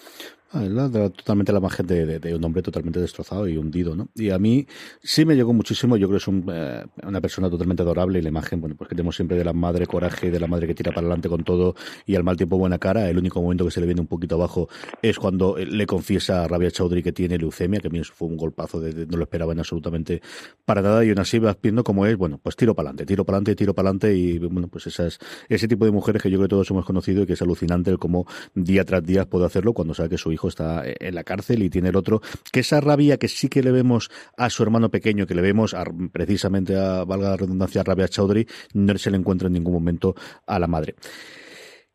Ah, 0.51 0.67
totalmente 1.15 1.53
la 1.53 1.59
imagen 1.59 1.87
de, 1.87 2.35
un 2.35 2.43
hombre 2.43 2.63
totalmente 2.63 2.99
destrozado 2.99 3.47
y 3.47 3.59
hundido, 3.59 3.95
¿no? 3.95 4.09
Y 4.15 4.31
a 4.31 4.39
mí 4.39 4.67
sí 5.03 5.27
me 5.27 5.37
llegó 5.37 5.53
muchísimo, 5.53 5.99
yo 5.99 6.09
creo 6.09 6.19
que 6.19 6.31
es 6.31 6.55
eh, 6.55 6.87
una 7.07 7.21
persona 7.21 7.51
totalmente 7.51 7.83
adorable 7.83 8.19
y 8.19 8.23
la 8.23 8.31
imagen, 8.31 8.59
bueno, 8.59 8.75
pues 8.75 8.89
que 8.89 8.95
tenemos 8.95 9.15
siempre 9.15 9.37
de 9.37 9.45
la 9.45 9.53
madre 9.53 9.87
coraje, 9.87 10.31
de 10.31 10.41
la 10.41 10.47
madre 10.47 10.67
que 10.67 10.75
tira 10.75 10.91
para 10.91 11.03
adelante 11.07 11.29
con 11.29 11.45
todo 11.45 11.75
y 12.07 12.17
al 12.17 12.25
mal 12.25 12.39
tiempo 12.39 12.57
buena 12.57 12.79
cara. 12.79 13.11
El 13.11 13.19
único 13.19 13.43
momento 13.43 13.67
que 13.67 13.71
se 13.71 13.81
le 13.81 13.85
viene 13.85 14.01
un 14.01 14.07
poquito 14.07 14.37
abajo 14.37 14.71
es 15.03 15.19
cuando 15.19 15.55
le 15.59 15.87
confiesa 15.87 16.45
a 16.45 16.49
Rabia 16.49 16.71
Chaudhry 16.71 17.03
que 17.03 17.13
tiene 17.13 17.37
leucemia, 17.37 17.81
que 17.81 17.89
a 17.89 17.91
mí 17.91 17.99
eso 17.99 18.15
fue 18.15 18.29
un 18.29 18.39
golpazo, 18.39 18.81
de, 18.81 19.05
no 19.05 19.19
lo 19.19 19.25
esperaban 19.25 19.59
absolutamente 19.59 20.23
para 20.65 20.81
nada 20.81 21.05
y 21.05 21.11
aún 21.11 21.19
así 21.19 21.39
vas 21.39 21.59
viendo 21.63 21.85
cómo 21.85 22.07
es, 22.07 22.17
bueno, 22.17 22.41
pues 22.43 22.57
tiro 22.57 22.75
para 22.75 22.89
adelante, 22.89 23.05
tiro 23.05 23.27
para 23.27 23.37
adelante, 23.37 23.55
tiro 23.55 23.75
para 23.75 23.91
adelante 23.91 24.17
y 24.17 24.39
bueno, 24.39 24.69
pues 24.69 24.87
esas, 24.87 25.19
ese 25.51 25.69
tipo 25.69 25.85
de 25.85 25.91
mujeres 25.91 26.23
que 26.23 26.31
yo 26.31 26.39
creo 26.39 26.49
que 26.49 26.53
todos 26.53 26.71
hemos 26.71 26.87
conocido 26.87 27.25
y 27.25 27.27
que 27.27 27.35
es 27.35 27.43
alucinante 27.43 27.91
el 27.91 27.99
cómo 27.99 28.27
día 28.55 28.87
tras 28.87 29.05
día 29.05 29.29
puede 29.29 29.45
hacerlo 29.45 29.75
cuando 29.75 29.93
sabe 29.93 30.09
que 30.09 30.17
su 30.17 30.38
hijo 30.39 30.49
está 30.49 30.85
en 30.87 31.15
la 31.15 31.25
cárcel 31.25 31.63
y 31.63 31.71
tiene 31.71 31.91
el 31.91 31.97
otro, 31.97 32.23
que 32.53 32.61
esa 32.61 32.81
rabia 32.81 33.19
que 33.19 33.29
sí 33.29 33.49
que 33.49 33.63
le 33.63 33.73
vemos 33.73 34.11
a 34.37 34.49
su 34.51 34.63
hermano 34.63 34.91
pequeño, 34.91 35.27
que 35.27 35.35
le 35.35 35.43
vemos 35.43 35.75
precisamente 36.13 36.77
a, 36.77 37.05
valga 37.05 37.31
la 37.31 37.37
redundancia, 37.37 37.81
a 37.81 37.85
Rabia 37.85 38.09
Chaudhry, 38.09 38.47
no 38.75 38.97
se 38.97 39.11
le 39.11 39.17
encuentra 39.17 39.49
en 39.49 39.55
ningún 39.55 39.75
momento 39.75 40.15
a 40.47 40.59
la 40.59 40.67
madre. 40.67 40.95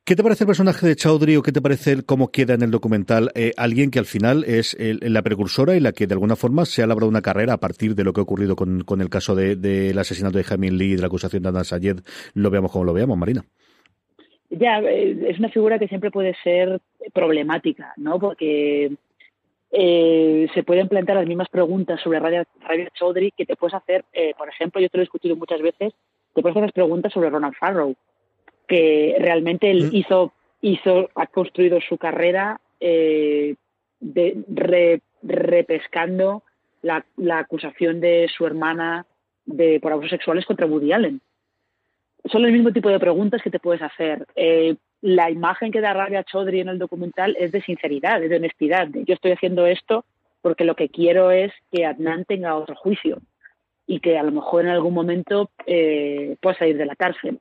¿Qué 0.06 0.18
te 0.18 0.24
parece 0.24 0.44
el 0.44 0.48
personaje 0.48 0.86
de 0.86 0.98
Chaudhry 0.98 1.38
o 1.38 1.42
qué 1.42 1.54
te 1.54 1.62
parece 1.62 2.04
cómo 2.04 2.30
queda 2.30 2.56
en 2.56 2.62
el 2.62 2.72
documental? 2.72 3.32
Eh, 3.36 3.54
alguien 3.56 3.90
que 3.90 4.00
al 4.00 4.06
final 4.06 4.44
es 4.44 4.76
la 4.78 5.22
precursora 5.22 5.78
y 5.78 5.80
la 5.80 5.94
que 5.94 6.08
de 6.08 6.14
alguna 6.14 6.36
forma 6.36 6.66
se 6.66 6.84
ha 6.84 6.88
labrado 6.88 7.08
una 7.08 7.22
carrera 7.22 7.54
a 7.54 7.60
partir 7.62 7.96
de 7.96 8.04
lo 8.04 8.12
que 8.12 8.20
ha 8.20 8.24
ocurrido 8.24 8.58
con, 8.58 8.84
el 9.00 9.10
caso 9.10 9.34
del 9.34 9.62
de, 9.62 9.96
asesinato 9.98 10.38
de 10.38 10.44
Jamin 10.44 10.78
Lee 10.78 10.92
y 10.92 10.96
de 10.96 11.02
la 11.02 11.08
acusación 11.08 11.44
de 11.44 11.50
Adnan 11.50 11.64
Sayed. 11.64 12.02
Lo 12.34 12.50
veamos 12.50 12.70
como 12.74 12.84
lo 12.84 12.92
veamos, 12.92 13.18
Marina. 13.18 13.46
Ya, 14.60 14.80
eh, 14.80 15.30
es 15.30 15.40
una 15.40 15.50
figura 15.50 15.80
que 15.80 15.88
siempre 15.88 16.12
puede 16.12 16.36
ser 16.44 16.80
problemática, 17.14 17.94
¿no? 17.98 18.20
Porque 18.20 18.92
eh, 19.76 20.48
se 20.54 20.62
pueden 20.62 20.88
plantear 20.88 21.18
las 21.18 21.28
mismas 21.28 21.50
preguntas 21.50 22.00
sobre 22.00 22.20
Radio, 22.20 22.44
Radio 22.62 22.88
Chaudhry 22.94 23.32
que 23.32 23.48
te 23.48 23.56
puedes 23.56 23.74
hacer, 23.74 24.06
eh, 24.14 24.36
por 24.38 24.48
ejemplo, 24.48 24.80
yo 24.80 24.88
te 24.88 24.98
lo 24.98 25.02
he 25.02 25.06
discutido 25.06 25.36
muchas 25.36 25.64
veces, 25.64 25.94
te 26.36 26.42
puedes 26.44 26.54
hacer 26.54 26.62
las 26.62 26.72
preguntas 26.74 27.12
sobre 27.12 27.32
Ronald 27.32 27.56
Farrow, 27.56 27.96
que 28.68 29.16
realmente 29.18 29.72
él 29.72 29.86
mm. 29.86 29.96
hizo, 29.96 30.32
hizo, 30.62 31.10
ha 31.16 31.26
construido 31.26 31.80
su 31.82 31.98
carrera 31.98 32.62
eh, 32.80 33.56
de, 34.00 35.02
repescando 35.24 36.44
la, 36.84 37.04
la, 37.18 37.40
acusación 37.40 38.00
de 38.00 38.30
su 38.36 38.46
hermana 38.46 39.08
de, 39.48 39.80
por 39.80 39.92
abusos 39.92 40.12
sexuales 40.12 40.46
contra 40.46 40.68
Woody 40.68 40.92
Allen. 40.92 41.20
Son 42.32 42.46
el 42.46 42.54
mismo 42.54 42.72
tipo 42.72 42.90
de 42.90 43.00
preguntas 43.00 43.42
que 43.42 43.52
te 43.52 43.60
puedes 43.60 43.82
hacer. 43.82 44.26
Eh, 44.36 44.76
la 45.02 45.30
imagen 45.30 45.72
que 45.72 45.82
da 45.82 45.94
Rabia 45.94 46.24
Chaudhry 46.24 46.62
en 46.62 46.70
el 46.70 46.80
documental 46.80 47.36
es 47.38 47.52
de 47.52 47.62
sinceridad, 47.62 48.24
es 48.24 48.30
de 48.30 48.38
honestidad. 48.38 48.88
yo 48.94 49.14
estoy 49.14 49.32
haciendo 49.34 49.66
esto 49.66 50.06
porque 50.42 50.64
lo 50.66 50.76
que 50.76 50.90
quiero 50.90 51.32
es 51.32 51.52
que 51.72 51.86
Adnan 51.86 52.26
tenga 52.26 52.56
otro 52.56 52.76
juicio 52.76 53.20
y 53.86 54.00
que 54.00 54.18
a 54.18 54.24
lo 54.24 54.32
mejor 54.32 54.64
en 54.64 54.72
algún 54.72 54.94
momento 54.94 55.50
eh, 55.66 56.38
pueda 56.42 56.58
salir 56.58 56.78
de 56.78 56.86
la 56.86 56.96
cárcel. 56.96 57.40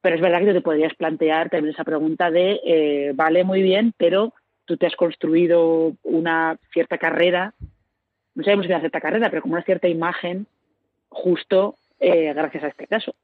Pero 0.00 0.16
es 0.16 0.22
verdad 0.22 0.40
que 0.40 0.52
te 0.52 0.60
podrías 0.60 0.94
plantear 0.94 1.50
también 1.50 1.74
esa 1.74 1.84
pregunta 1.84 2.30
de, 2.30 2.60
eh, 2.64 3.12
vale, 3.14 3.44
muy 3.44 3.62
bien, 3.62 3.92
pero 3.96 4.32
tú 4.64 4.76
te 4.76 4.86
has 4.86 4.96
construido 4.96 5.92
una 6.02 6.58
cierta 6.72 6.98
carrera, 6.98 7.54
no 8.34 8.44
sabemos 8.44 8.66
si 8.66 8.72
una 8.72 8.80
cierta 8.80 9.00
carrera, 9.00 9.30
pero 9.30 9.42
como 9.42 9.54
una 9.54 9.64
cierta 9.64 9.88
imagen 9.88 10.46
justo 11.08 11.74
eh, 12.00 12.32
gracias 12.34 12.64
a 12.64 12.68
este 12.68 12.86
caso. 12.86 13.14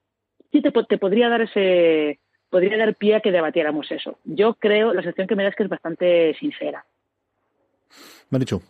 Sí, 0.54 0.62
te, 0.62 0.70
te 0.70 0.98
podría 0.98 1.28
dar 1.28 1.40
ese, 1.40 2.20
podría 2.48 2.78
dar 2.78 2.94
pie 2.94 3.16
a 3.16 3.20
que 3.20 3.32
debatiéramos 3.32 3.90
eso. 3.90 4.18
Yo 4.22 4.54
creo, 4.54 4.94
la 4.94 5.02
sensación 5.02 5.26
que 5.26 5.34
me 5.34 5.42
da 5.42 5.48
es 5.48 5.56
que 5.56 5.64
es 5.64 5.68
bastante 5.68 6.32
sincera. 6.34 6.84
Me 8.30 8.36
han 8.36 8.40
dicho. 8.40 8.60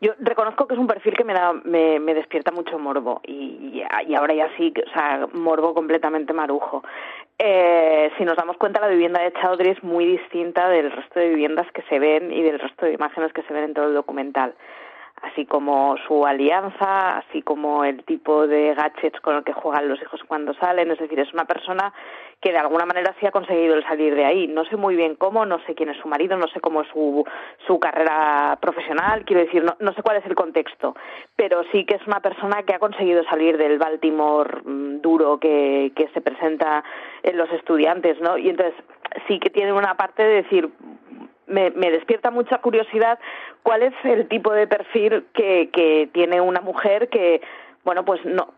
Yo 0.00 0.14
reconozco 0.18 0.66
que 0.66 0.74
es 0.74 0.80
un 0.80 0.88
perfil 0.88 1.14
que 1.14 1.22
me 1.22 1.32
da, 1.32 1.52
me, 1.52 2.00
despierta 2.14 2.50
mucho 2.50 2.80
morbo 2.80 3.20
y, 3.24 3.80
y, 4.08 4.14
ahora 4.16 4.34
ya 4.34 4.48
sí, 4.56 4.74
o 4.84 4.90
sea, 4.90 5.28
morbo 5.32 5.72
completamente 5.72 6.32
marujo. 6.32 6.82
Eh, 7.38 8.10
si 8.18 8.24
nos 8.24 8.36
damos 8.36 8.56
cuenta, 8.56 8.80
la 8.80 8.88
vivienda 8.88 9.22
de 9.22 9.32
Chaudhry 9.34 9.70
es 9.70 9.84
muy 9.84 10.06
distinta 10.06 10.68
del 10.68 10.90
resto 10.90 11.20
de 11.20 11.28
viviendas 11.28 11.70
que 11.70 11.82
se 11.82 12.00
ven 12.00 12.32
y 12.32 12.42
del 12.42 12.58
resto 12.58 12.86
de 12.86 12.94
imágenes 12.94 13.32
que 13.32 13.42
se 13.42 13.52
ven 13.52 13.64
en 13.66 13.74
todo 13.74 13.86
el 13.86 13.94
documental 13.94 14.56
así 15.22 15.46
como 15.46 15.96
su 16.06 16.26
alianza, 16.26 17.18
así 17.18 17.42
como 17.42 17.84
el 17.84 18.04
tipo 18.04 18.46
de 18.46 18.74
gadgets 18.74 19.20
con 19.20 19.36
el 19.36 19.44
que 19.44 19.52
juegan 19.52 19.88
los 19.88 20.00
hijos 20.00 20.20
cuando 20.26 20.54
salen. 20.54 20.90
Es 20.90 20.98
decir, 20.98 21.18
es 21.20 21.32
una 21.32 21.44
persona 21.44 21.92
que 22.40 22.52
de 22.52 22.58
alguna 22.58 22.86
manera 22.86 23.14
sí 23.20 23.26
ha 23.26 23.30
conseguido 23.30 23.74
el 23.74 23.84
salir 23.84 24.14
de 24.14 24.24
ahí. 24.24 24.46
No 24.48 24.64
sé 24.64 24.76
muy 24.76 24.96
bien 24.96 25.14
cómo, 25.14 25.44
no 25.44 25.58
sé 25.66 25.74
quién 25.74 25.90
es 25.90 25.98
su 25.98 26.08
marido, 26.08 26.36
no 26.36 26.48
sé 26.48 26.60
cómo 26.60 26.82
es 26.82 26.88
su, 26.88 27.24
su 27.66 27.78
carrera 27.78 28.58
profesional, 28.60 29.24
quiero 29.26 29.42
decir, 29.42 29.62
no, 29.62 29.76
no 29.78 29.92
sé 29.92 30.02
cuál 30.02 30.16
es 30.16 30.26
el 30.26 30.34
contexto, 30.34 30.94
pero 31.36 31.62
sí 31.70 31.84
que 31.84 31.96
es 31.96 32.06
una 32.06 32.20
persona 32.20 32.62
que 32.62 32.74
ha 32.74 32.78
conseguido 32.78 33.22
salir 33.24 33.58
del 33.58 33.78
Baltimore 33.78 34.62
mm, 34.64 35.00
duro 35.00 35.38
que, 35.38 35.92
que 35.94 36.08
se 36.08 36.20
presenta 36.22 36.82
en 37.22 37.36
los 37.36 37.50
estudiantes, 37.52 38.18
¿no? 38.20 38.38
Y 38.38 38.48
entonces 38.48 38.74
sí 39.28 39.38
que 39.38 39.50
tiene 39.50 39.72
una 39.72 39.94
parte 39.96 40.22
de 40.22 40.42
decir, 40.42 40.70
me, 41.50 41.70
me, 41.70 41.90
despierta 41.90 42.30
mucha 42.30 42.58
curiosidad 42.58 43.18
cuál 43.62 43.82
es 43.82 43.94
el 44.04 44.28
tipo 44.28 44.52
de 44.52 44.66
perfil 44.66 45.26
que, 45.34 45.70
que 45.72 46.08
tiene 46.12 46.40
una 46.40 46.60
mujer 46.60 47.08
que, 47.08 47.40
bueno, 47.84 48.04
pues 48.04 48.24
no, 48.24 48.54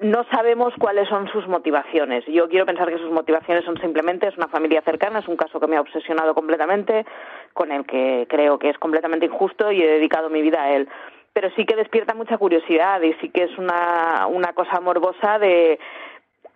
no 0.00 0.24
sabemos 0.30 0.74
cuáles 0.78 1.08
son 1.08 1.28
sus 1.28 1.46
motivaciones. 1.46 2.24
Yo 2.26 2.48
quiero 2.48 2.66
pensar 2.66 2.88
que 2.88 2.98
sus 2.98 3.10
motivaciones 3.10 3.64
son 3.64 3.80
simplemente 3.80 4.26
es 4.26 4.36
una 4.36 4.48
familia 4.48 4.82
cercana, 4.82 5.20
es 5.20 5.28
un 5.28 5.36
caso 5.36 5.60
que 5.60 5.66
me 5.66 5.76
ha 5.76 5.80
obsesionado 5.80 6.34
completamente, 6.34 7.06
con 7.52 7.72
el 7.72 7.86
que 7.86 8.26
creo 8.28 8.58
que 8.58 8.70
es 8.70 8.78
completamente 8.78 9.26
injusto 9.26 9.72
y 9.72 9.82
he 9.82 9.86
dedicado 9.86 10.30
mi 10.30 10.42
vida 10.42 10.62
a 10.62 10.70
él. 10.72 10.88
Pero 11.32 11.50
sí 11.56 11.64
que 11.64 11.76
despierta 11.76 12.14
mucha 12.14 12.38
curiosidad 12.38 13.00
y 13.02 13.14
sí 13.14 13.30
que 13.30 13.44
es 13.44 13.58
una, 13.58 14.26
una 14.28 14.52
cosa 14.52 14.80
morbosa 14.80 15.38
de 15.38 15.78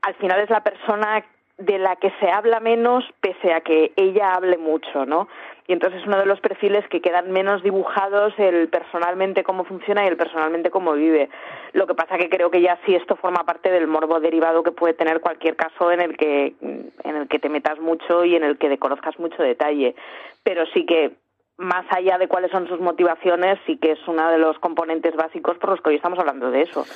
al 0.03 0.15
final 0.15 0.41
es 0.41 0.51
la 0.51 0.63
persona 0.63 1.25
de 1.59 1.79
la 1.79 1.97
que 1.97 2.13
se 2.21 2.31
habla 2.31 2.61
menos 2.61 3.05
pese 3.21 3.53
a 3.53 3.61
que 3.61 3.93
ella 3.97 4.33
hable 4.33 4.57
mucho, 4.57 5.05
¿no? 5.05 5.29
Y 5.67 5.73
entonces 5.73 6.01
es 6.01 6.07
uno 6.07 6.19
de 6.19 6.25
los 6.25 6.41
perfiles 6.41 6.89
que 6.89 7.03
quedan 7.03 7.31
menos 7.31 7.63
dibujados 7.63 8.33
el 8.39 8.69
personalmente 8.69 9.45
cómo 9.45 9.65
funciona 9.65 10.05
y 10.05 10.09
el 10.09 10.17
personalmente 10.17 10.71
cómo 10.71 10.95
vive. 10.95 11.29
Lo 11.73 11.87
que 11.87 11.95
pasa 11.95 12.17
que 12.17 12.31
creo 12.31 12.51
que 12.51 12.63
ya 12.63 12.79
sí 12.87 12.95
esto 12.95 13.17
forma 13.17 13.45
parte 13.45 13.71
del 13.71 13.87
morbo 13.87 14.19
derivado 14.21 14.63
que 14.63 14.73
puede 14.73 14.95
tener 14.95 15.21
cualquier 15.21 15.57
caso 15.57 15.93
en 15.93 16.01
el 16.01 16.17
que 16.17 16.55
en 16.63 17.17
el 17.17 17.29
que 17.29 17.39
te 17.39 17.51
metas 17.51 17.79
mucho 17.81 18.25
y 18.25 18.35
en 18.37 18.45
el 18.45 18.57
que 18.57 18.79
conozcas 18.79 19.19
mucho 19.19 19.43
detalle. 19.43 19.95
Pero 20.43 20.65
sí 20.73 20.87
que 20.87 21.13
más 21.59 21.85
allá 21.91 22.19
de 22.19 22.29
cuáles 22.29 22.53
son 22.53 22.69
sus 22.69 22.81
motivaciones, 22.81 23.59
sí 23.67 23.77
que 23.77 23.93
es 23.93 24.09
uno 24.09 24.31
de 24.31 24.39
los 24.39 24.59
componentes 24.61 25.15
básicos 25.17 25.59
por 25.59 25.71
los 25.71 25.81
que 25.81 25.91
hoy 25.91 25.97
estamos 25.97 26.19
hablando 26.19 26.51
de 26.53 26.63
eso. 26.63 26.87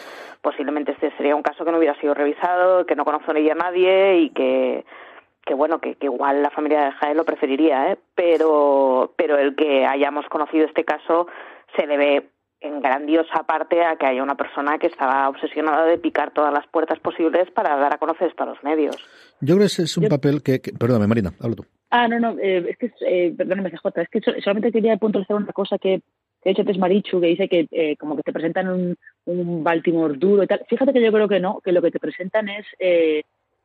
Posiblemente 0.40 0.92
este 0.92 1.10
sería 1.16 1.34
un 1.34 1.42
caso 1.42 1.64
que 1.64 1.72
no 1.72 1.78
hubiera 1.78 1.98
sido 2.00 2.14
revisado, 2.14 2.86
que 2.86 2.94
no 2.94 3.04
conoce 3.04 3.50
a 3.50 3.54
nadie 3.54 4.18
y 4.18 4.30
que, 4.30 4.84
que 5.44 5.54
bueno, 5.54 5.80
que, 5.80 5.96
igual 6.00 6.42
la 6.42 6.50
familia 6.50 6.84
de 6.84 6.92
Jaén 6.92 7.16
lo 7.16 7.24
preferiría, 7.24 7.90
¿eh? 7.90 7.98
pero, 8.14 9.12
pero 9.16 9.36
el 9.36 9.56
que 9.56 9.84
hayamos 9.84 10.26
conocido 10.26 10.64
este 10.64 10.84
caso 10.84 11.26
se 11.76 11.88
debe 11.88 12.28
en 12.62 12.80
grandiosa 12.80 13.42
parte 13.44 13.84
a 13.84 13.96
que 13.96 14.06
haya 14.06 14.22
una 14.22 14.36
persona 14.36 14.78
que 14.78 14.86
estaba 14.86 15.28
obsesionada 15.28 15.84
de 15.84 15.98
picar 15.98 16.32
todas 16.32 16.52
las 16.52 16.66
puertas 16.68 16.98
posibles 17.00 17.50
para 17.50 17.76
dar 17.76 17.94
a 17.94 17.98
conocer 17.98 18.28
esto 18.28 18.44
a 18.44 18.46
los 18.46 18.62
medios. 18.62 18.96
Yo 19.40 19.54
creo 19.54 19.58
que 19.58 19.64
ese 19.64 19.82
es 19.82 19.96
un 19.96 20.08
papel 20.08 20.42
que, 20.42 20.60
Perdóname, 20.78 21.08
Marina, 21.08 21.32
habla 21.40 21.56
tú. 21.56 21.64
Ah, 21.90 22.08
no, 22.08 22.18
no, 22.18 22.38
eh, 22.38 22.64
es 22.70 22.78
que, 22.78 22.92
eh, 23.06 23.34
perdóname, 23.36 23.70
CJ, 23.70 24.02
es 24.02 24.08
que 24.08 24.20
solamente 24.40 24.72
quería 24.72 24.96
puntualizar 24.96 25.36
una 25.36 25.52
cosa 25.52 25.76
que, 25.78 26.00
que 26.42 26.48
ha 26.48 26.50
dicho 26.50 26.62
antes 26.62 26.78
Marichu, 26.78 27.20
que 27.20 27.26
dice 27.26 27.48
que 27.48 27.66
eh, 27.70 27.96
como 27.96 28.16
que 28.16 28.22
te 28.22 28.32
presentan 28.32 28.68
un, 28.68 28.96
un, 29.26 29.62
Baltimore 29.62 30.16
duro 30.16 30.42
y 30.42 30.46
tal. 30.46 30.64
Fíjate 30.68 30.92
que 30.92 31.02
yo 31.02 31.12
creo 31.12 31.28
que 31.28 31.40
no, 31.40 31.60
que 31.62 31.72
lo 31.72 31.82
que 31.82 31.90
te 31.90 32.00
presentan 32.00 32.48
es, 32.48 32.64
eh, 32.78 33.22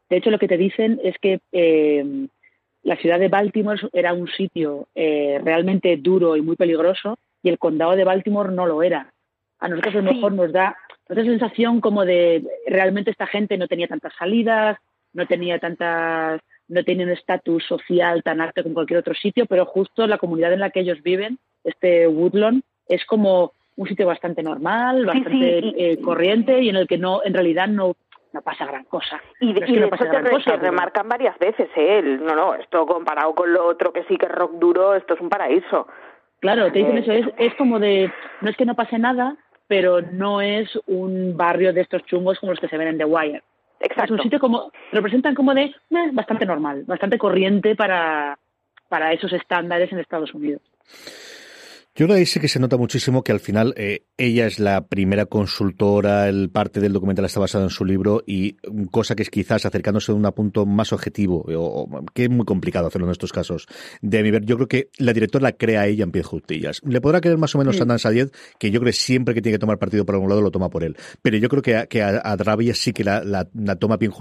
de 0.10 0.18
hecho 0.18 0.30
lo 0.30 0.40
que 0.40 0.48
te 0.48 0.58
dicen 0.58 1.00
es 1.04 1.16
que 1.20 1.40
eh, 1.52 2.28
la 2.84 2.96
ciudad 2.96 3.20
de 3.20 3.28
Baltimore 3.28 3.82
era 3.92 4.14
un 4.14 4.28
sitio 4.30 4.88
eh, 4.96 5.42
realmente 5.44 5.98
duro 5.98 6.38
y 6.38 6.42
muy 6.42 6.56
peligroso 6.56 7.18
y 7.48 7.50
el 7.50 7.60
condado 7.60 7.96
de 7.96 8.04
Baltimore 8.04 8.52
no 8.52 8.66
lo 8.66 8.84
era. 8.84 9.14
A 9.60 9.70
nosotros 9.70 9.96
a 9.96 10.02
lo 10.02 10.14
mejor 10.14 10.34
nos 10.34 10.52
da 10.52 10.76
otra 11.10 11.24
sensación 11.24 11.80
como 11.80 12.04
de 12.04 12.44
realmente 12.68 13.12
esta 13.12 13.26
gente 13.26 13.58
no 13.58 13.68
tenía 13.68 13.88
tantas 13.88 14.14
salidas, 14.20 14.78
no 15.14 15.26
tenía 15.26 15.58
tantas 15.60 16.42
no 16.68 16.84
tiene 16.84 17.06
un 17.06 17.12
estatus 17.12 17.64
social 17.66 18.22
tan 18.24 18.42
alto 18.42 18.62
como 18.62 18.76
cualquier 18.76 19.00
otro 19.00 19.14
sitio, 19.14 19.46
pero 19.46 19.66
justo 19.66 20.06
la 20.06 20.18
comunidad 20.18 20.52
en 20.52 20.60
la 20.60 20.70
que 20.70 20.82
ellos 20.82 21.02
viven, 21.02 21.40
este 21.64 22.06
Woodlawn, 22.10 22.62
es 22.90 23.06
como 23.06 23.54
un 23.78 23.88
sitio 23.88 24.06
bastante 24.06 24.44
normal, 24.44 25.06
bastante 25.06 25.60
eh, 25.60 26.02
corriente 26.02 26.62
y 26.62 26.68
en 26.68 26.76
el 26.76 26.86
que 26.86 26.98
no, 26.98 27.22
en 27.24 27.34
realidad 27.34 27.70
no, 27.70 27.96
no 28.34 28.42
pasa 28.42 28.66
gran 28.66 28.84
cosa. 28.84 29.22
Y 29.40 29.54
de, 29.54 29.62
no 29.62 29.86
hecho 29.86 30.52
te, 30.52 30.58
remarcan 30.58 31.08
varias 31.08 31.40
veces 31.40 31.70
¿eh? 31.78 32.02
no, 32.04 32.36
no, 32.36 32.56
esto 32.56 32.86
comparado 32.86 33.34
con 33.34 33.54
lo 33.54 33.66
otro 33.66 33.94
que 33.94 34.04
sí 34.04 34.18
que 34.18 34.26
es 34.26 34.32
rock 34.32 34.56
duro, 34.56 34.94
esto 34.94 35.14
es 35.14 35.22
un 35.22 35.30
paraíso. 35.30 35.88
Claro, 36.40 36.72
te 36.72 36.80
dicen 36.80 36.98
eso, 36.98 37.12
es, 37.12 37.26
es 37.38 37.54
como 37.56 37.80
de, 37.80 38.12
no 38.42 38.50
es 38.50 38.56
que 38.56 38.66
no 38.66 38.76
pase 38.76 39.00
nada, 39.00 39.38
pero 39.68 40.02
no 40.02 40.42
es 40.42 40.70
un 40.86 41.36
barrio 41.36 41.74
de 41.74 41.82
estos 41.82 42.06
chungos 42.06 42.40
como 42.40 42.52
los 42.52 42.60
que 42.60 42.68
se 42.68 42.78
ven 42.78 42.90
en 42.90 42.98
The 42.98 43.06
Wire. 43.06 43.44
Exacto. 43.80 44.04
Es 44.06 44.12
un 44.12 44.22
sitio 44.22 44.40
como, 44.40 44.72
lo 44.92 45.02
presentan 45.02 45.36
como 45.36 45.54
de 45.54 45.64
eh, 45.64 46.10
bastante 46.14 46.46
normal, 46.46 46.84
bastante 46.86 47.18
corriente 47.18 47.76
para, 47.76 48.38
para 48.88 49.14
esos 49.14 49.34
estándares 49.34 49.92
en 49.92 50.00
Estados 50.00 50.34
Unidos. 50.34 50.62
Yo 51.98 52.06
creo 52.06 52.16
que 52.16 52.20
ahí 52.20 52.26
sí 52.28 52.40
que 52.40 52.48
se 52.48 52.60
nota 52.60 52.78
muchísimo 52.78 53.24
que 53.24 53.32
al 53.32 53.40
final 53.40 53.74
eh, 53.76 54.06
ella 54.20 54.46
es 54.46 54.60
la 54.60 54.86
primera 54.86 55.26
consultora, 55.26 56.30
el 56.30 56.52
parte 56.52 56.80
del 56.80 56.94
documental 56.94 57.26
está 57.26 57.40
basado 57.40 57.64
en 57.64 57.72
su 57.72 57.86
libro 57.86 58.24
y 58.28 58.58
cosa 58.92 59.16
que 59.16 59.24
es 59.24 59.32
quizás 59.32 59.66
acercándose 59.66 60.12
a 60.12 60.16
un 60.16 60.22
punto 60.32 60.68
más 60.68 60.94
objetivo, 60.94 61.44
o, 61.48 61.90
que 62.14 62.26
es 62.26 62.30
muy 62.30 62.46
complicado 62.46 62.86
hacerlo 62.86 63.08
en 63.08 63.14
estos 63.14 63.34
casos. 63.34 63.66
De 64.04 64.22
mi 64.22 64.30
ver, 64.30 64.46
yo 64.46 64.58
creo 64.58 64.68
que 64.68 64.90
la 65.00 65.12
directora 65.12 65.42
la 65.42 65.54
crea 65.54 65.88
ella 65.88 66.04
en 66.04 66.12
pie 66.12 66.22
juntillas. 66.22 66.82
Le 66.86 67.02
podrá 67.02 67.20
querer 67.20 67.40
más 67.40 67.56
o 67.56 67.58
menos 67.58 67.82
a 67.82 67.86
Dan 67.86 67.98
Sayed, 67.98 68.30
que 68.60 68.70
yo 68.70 68.80
creo 68.80 68.92
que 68.92 68.96
siempre 68.96 69.34
que 69.34 69.42
tiene 69.42 69.56
que 69.56 69.60
tomar 69.60 69.80
partido 69.80 70.06
por 70.06 70.14
algún 70.14 70.30
lado 70.30 70.44
lo 70.44 70.52
toma 70.52 70.70
por 70.70 70.84
él. 70.84 70.96
Pero 71.24 71.38
yo 71.38 71.50
creo 71.50 71.64
que 71.64 71.78
a, 71.78 71.88
que 71.88 72.04
a, 72.04 72.48
sí 72.76 72.94
que 72.94 73.06
la, 73.06 73.24
la, 73.24 73.76
toma 73.76 73.96
a 73.96 73.98
pie, 73.98 74.12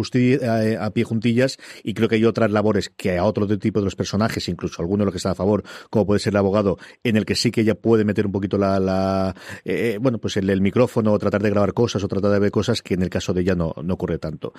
eh, 0.40 0.78
a 0.80 0.90
pie 0.92 1.04
juntillas 1.04 1.58
y 1.84 1.92
creo 1.92 2.08
que 2.08 2.14
hay 2.14 2.24
otras 2.24 2.50
labores 2.50 2.88
que 2.88 3.18
a 3.18 3.24
otro 3.24 3.46
tipo 3.58 3.80
de 3.80 3.84
los 3.84 3.96
personajes, 3.96 4.48
incluso 4.48 4.80
alguno 4.80 5.02
de 5.02 5.04
los 5.08 5.12
que 5.12 5.18
están 5.18 5.32
a 5.32 5.34
favor, 5.34 5.62
como 5.90 6.06
puede 6.06 6.20
ser 6.20 6.32
el 6.32 6.38
abogado, 6.38 6.78
en 7.04 7.18
el 7.18 7.26
que 7.26 7.34
sí 7.34 7.50
que 7.50 7.65
ella 7.66 7.74
puede 7.74 8.04
meter 8.04 8.26
un 8.26 8.32
poquito 8.32 8.56
la, 8.56 8.78
la 8.78 9.34
eh, 9.64 9.94
eh, 9.94 9.98
bueno, 10.00 10.18
pues 10.18 10.36
el, 10.36 10.60
micrófono 10.60 11.12
o 11.12 11.18
tratar 11.18 11.42
de 11.42 11.50
grabar 11.50 11.74
cosas 11.74 12.02
o 12.02 12.08
tratar 12.08 12.30
de 12.30 12.38
ver 12.38 12.50
cosas 12.50 12.82
que 12.82 12.94
en 12.94 13.02
el 13.02 13.10
caso 13.10 13.34
de 13.34 13.42
ella 13.42 13.54
no, 13.54 13.74
no 13.82 13.94
ocurre 13.94 14.18
tanto. 14.18 14.52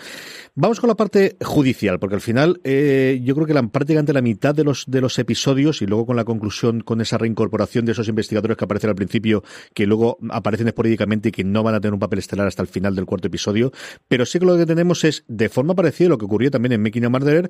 Vamos 0.55 0.80
con 0.80 0.89
la 0.89 0.95
parte 0.95 1.38
judicial, 1.41 1.99
porque 1.99 2.16
al 2.16 2.22
final 2.22 2.60
eh, 2.64 3.20
yo 3.24 3.34
creo 3.36 3.47
que 3.47 3.53
la, 3.53 3.64
prácticamente 3.68 4.14
la 4.14 4.22
mitad 4.22 4.53
de 4.53 4.64
los, 4.64 4.86
de 4.88 5.01
los 5.01 5.18
episodios 5.20 5.82
y 5.82 5.86
luego 5.86 6.05
con 6.05 6.16
la 6.16 6.26
conclusión, 6.26 6.82
con 6.82 7.01
esa 7.01 7.18
reincorporación 7.18 7.86
de 7.86 7.93
esos 7.93 8.08
investigadores 8.08 8.58
que 8.58 8.66
aparecen 8.66 8.89
al 8.89 8.95
principio, 8.95 9.43
que 9.74 9.86
luego 9.86 10.18
aparecen 10.30 10.68
esporádicamente 10.68 11.30
y 11.30 11.32
que 11.32 11.43
no 11.43 11.64
van 11.64 11.76
a 11.76 11.80
tener 11.80 11.93
un 11.93 11.99
papel 11.99 12.20
estelar 12.20 12.47
hasta 12.47 12.62
el 12.62 12.68
final 12.68 12.95
del 12.95 13.05
cuarto 13.05 13.28
episodio, 13.28 13.72
pero 14.08 14.26
sí 14.26 14.39
que 14.39 14.45
lo 14.45 14.58
que 14.58 14.66
tenemos 14.66 15.03
es, 15.03 15.24
de 15.28 15.49
forma 15.49 15.76
parecida 15.76 16.08
a 16.08 16.10
lo 16.10 16.18
que 16.18 16.26
ocurrió 16.26 16.51
también 16.51 16.74
en 16.74 16.82
Making 16.82 17.05
a 17.05 17.10
Murderer, 17.10 17.49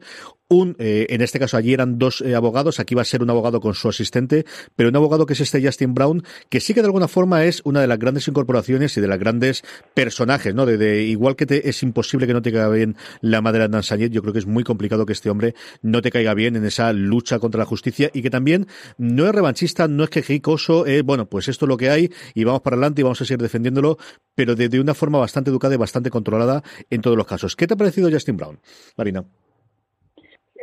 un, 0.49 0.75
en 0.79 1.21
este 1.21 1.39
caso 1.39 1.57
allí 1.57 1.73
eran 1.73 1.97
dos 1.97 2.21
abogados, 2.21 2.79
aquí 2.79 2.95
va 2.95 3.01
a 3.01 3.05
ser 3.05 3.23
un 3.23 3.29
abogado 3.29 3.59
con 3.59 3.73
su 3.73 3.89
asistente, 3.89 4.45
pero 4.75 4.89
un 4.89 4.95
abogado 4.95 5.25
que 5.25 5.33
es 5.33 5.41
este 5.47 5.65
Justin 5.65 5.93
Brown, 5.93 6.23
que 6.49 6.59
sí 6.59 6.73
que 6.73 6.81
de 6.81 6.87
alguna 6.87 7.07
forma 7.07 7.45
es 7.45 7.61
una 7.65 7.81
de 7.81 7.87
las 7.87 7.99
grandes 7.99 8.27
incorporaciones 8.27 8.95
y 8.97 9.01
de 9.01 9.07
las 9.07 9.19
grandes 9.19 9.63
personajes, 9.93 10.53
¿no? 10.53 10.65
De, 10.65 11.03
igual 11.03 11.35
que 11.35 11.45
te, 11.45 11.69
es 11.69 11.81
imposible 11.83 12.27
que 12.27 12.33
no 12.33 12.41
te 12.41 12.51
caiga 12.51 12.69
bien 12.69 12.95
la 13.21 13.41
madre 13.41 13.63
de 13.63 13.69
Nansañet, 13.69 14.11
yo 14.11 14.21
creo 14.21 14.33
que 14.33 14.39
es 14.39 14.45
muy 14.45 14.63
complicado 14.63 15.05
que 15.05 15.13
este 15.13 15.29
hombre 15.29 15.55
no 15.81 16.01
te 16.01 16.11
caiga 16.11 16.33
bien 16.33 16.55
en 16.55 16.65
esa 16.65 16.93
lucha 16.93 17.39
contra 17.39 17.59
la 17.59 17.65
justicia 17.65 18.09
y 18.13 18.21
que 18.21 18.29
también 18.29 18.67
no 18.97 19.25
es 19.25 19.33
revanchista, 19.33 19.87
no 19.87 20.03
es 20.03 20.09
quejicoso, 20.09 20.85
eh, 20.85 21.01
bueno, 21.01 21.27
pues 21.27 21.47
esto 21.47 21.65
es 21.65 21.69
lo 21.69 21.77
que 21.77 21.89
hay 21.89 22.11
y 22.33 22.43
vamos 22.43 22.61
para 22.61 22.75
adelante 22.75 23.01
y 23.01 23.03
vamos 23.03 23.21
a 23.21 23.25
seguir 23.25 23.41
defendiéndolo, 23.41 23.97
pero 24.35 24.55
de, 24.55 24.69
de 24.69 24.79
una 24.79 24.93
forma 24.93 25.19
bastante 25.19 25.49
educada 25.49 25.75
y 25.75 25.77
bastante 25.77 26.09
controlada 26.09 26.63
en 26.89 27.01
todos 27.01 27.17
los 27.17 27.25
casos. 27.25 27.55
¿Qué 27.55 27.67
te 27.67 27.73
ha 27.73 27.77
parecido 27.77 28.09
Justin 28.11 28.37
Brown, 28.37 28.59
Marina? 28.97 29.25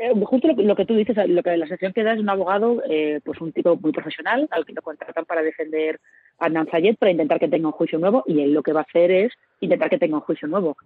Eh, 0.04 0.12
justo 0.26 0.48
lo, 0.48 0.76
que 0.76 0.84
tú 0.84 0.94
dices, 0.94 1.16
lo 1.28 1.42
que 1.42 1.56
la 1.56 1.66
sección 1.66 1.94
que 1.94 2.02
da 2.02 2.12
es 2.12 2.20
un 2.20 2.28
abogado, 2.28 2.82
eh, 2.90 3.20
pues 3.24 3.40
un 3.40 3.52
tipo 3.52 3.74
muy 3.76 3.90
profesional, 3.90 4.46
al 4.50 4.66
que 4.66 4.74
lo 4.74 4.82
contratan 4.82 5.24
para 5.24 5.42
defender 5.42 5.98
a 6.38 6.50
Nanzayet, 6.50 6.98
para 6.98 7.10
intentar 7.10 7.40
que 7.40 7.48
tenga 7.48 7.68
un 7.68 7.72
juicio 7.72 7.98
nuevo, 7.98 8.22
y 8.26 8.42
él 8.42 8.52
lo 8.52 8.62
que 8.62 8.74
va 8.74 8.80
a 8.80 8.82
hacer 8.82 9.10
es 9.10 9.32
intentar 9.60 9.88
que 9.88 9.98
tenga 9.98 10.16
un 10.16 10.20
juicio 10.20 10.46
nuevo. 10.46 10.76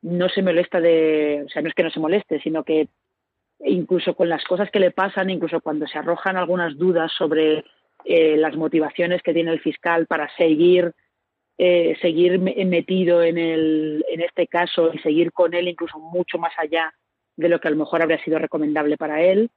No 0.00 0.26
se 0.30 0.42
molesta 0.42 0.80
de, 0.80 1.42
o 1.44 1.48
sea, 1.50 1.60
no 1.60 1.68
es 1.68 1.74
que 1.74 1.82
no 1.82 1.90
se 1.90 2.00
moleste, 2.00 2.40
sino 2.40 2.64
que 2.64 2.88
incluso 3.60 4.14
con 4.14 4.30
las 4.30 4.42
cosas 4.44 4.70
que 4.70 4.80
le 4.80 4.90
pasan, 4.90 5.28
incluso 5.28 5.60
cuando 5.60 5.86
se 5.86 5.98
arrojan 5.98 6.38
algunas 6.38 6.78
dudas 6.78 7.12
sobre 7.12 7.64
eh, 8.06 8.38
las 8.38 8.56
motivaciones 8.56 9.20
que 9.20 9.34
tiene 9.34 9.52
el 9.52 9.60
fiscal 9.60 10.06
para 10.06 10.34
seguir 10.36 10.94
seguir 12.00 12.40
metido 12.40 13.22
en, 13.22 13.38
el, 13.38 14.04
en 14.10 14.20
este 14.20 14.48
caso 14.48 14.90
y 14.92 14.98
seguir 14.98 15.30
con 15.30 15.54
él 15.54 15.68
incluso 15.68 15.96
mucho 15.96 16.36
más 16.36 16.52
allá 16.58 16.92
de 17.36 17.48
lo 17.48 17.60
que 17.60 17.68
a 17.68 17.70
lo 17.70 17.76
mejor 17.76 18.02
habría 18.02 18.22
sido 18.22 18.38
recomendable 18.38 18.96
para 18.96 19.22
él. 19.22 19.50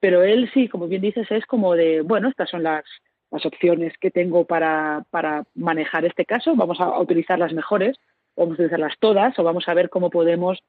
Pero 0.00 0.22
él 0.22 0.50
sí, 0.54 0.68
como 0.68 0.88
bien 0.88 1.02
dices, 1.02 1.30
es 1.30 1.44
como 1.46 1.74
de, 1.74 2.00
bueno, 2.00 2.28
estas 2.28 2.48
son 2.48 2.62
las, 2.62 2.84
las 3.30 3.44
opciones 3.46 3.96
que 3.98 4.10
tengo 4.10 4.44
para, 4.44 5.04
para 5.10 5.44
manejar 5.54 6.04
este 6.04 6.24
caso, 6.24 6.54
vamos 6.56 6.80
a 6.80 6.98
utilizar 6.98 7.38
las 7.38 7.52
mejores, 7.52 7.98
vamos 8.36 8.52
a 8.52 8.54
utilizarlas 8.54 8.94
todas 8.98 9.38
o 9.38 9.44
vamos 9.44 9.68
a 9.68 9.74
ver 9.74 9.90
cómo 9.90 10.10
podemos 10.10 10.62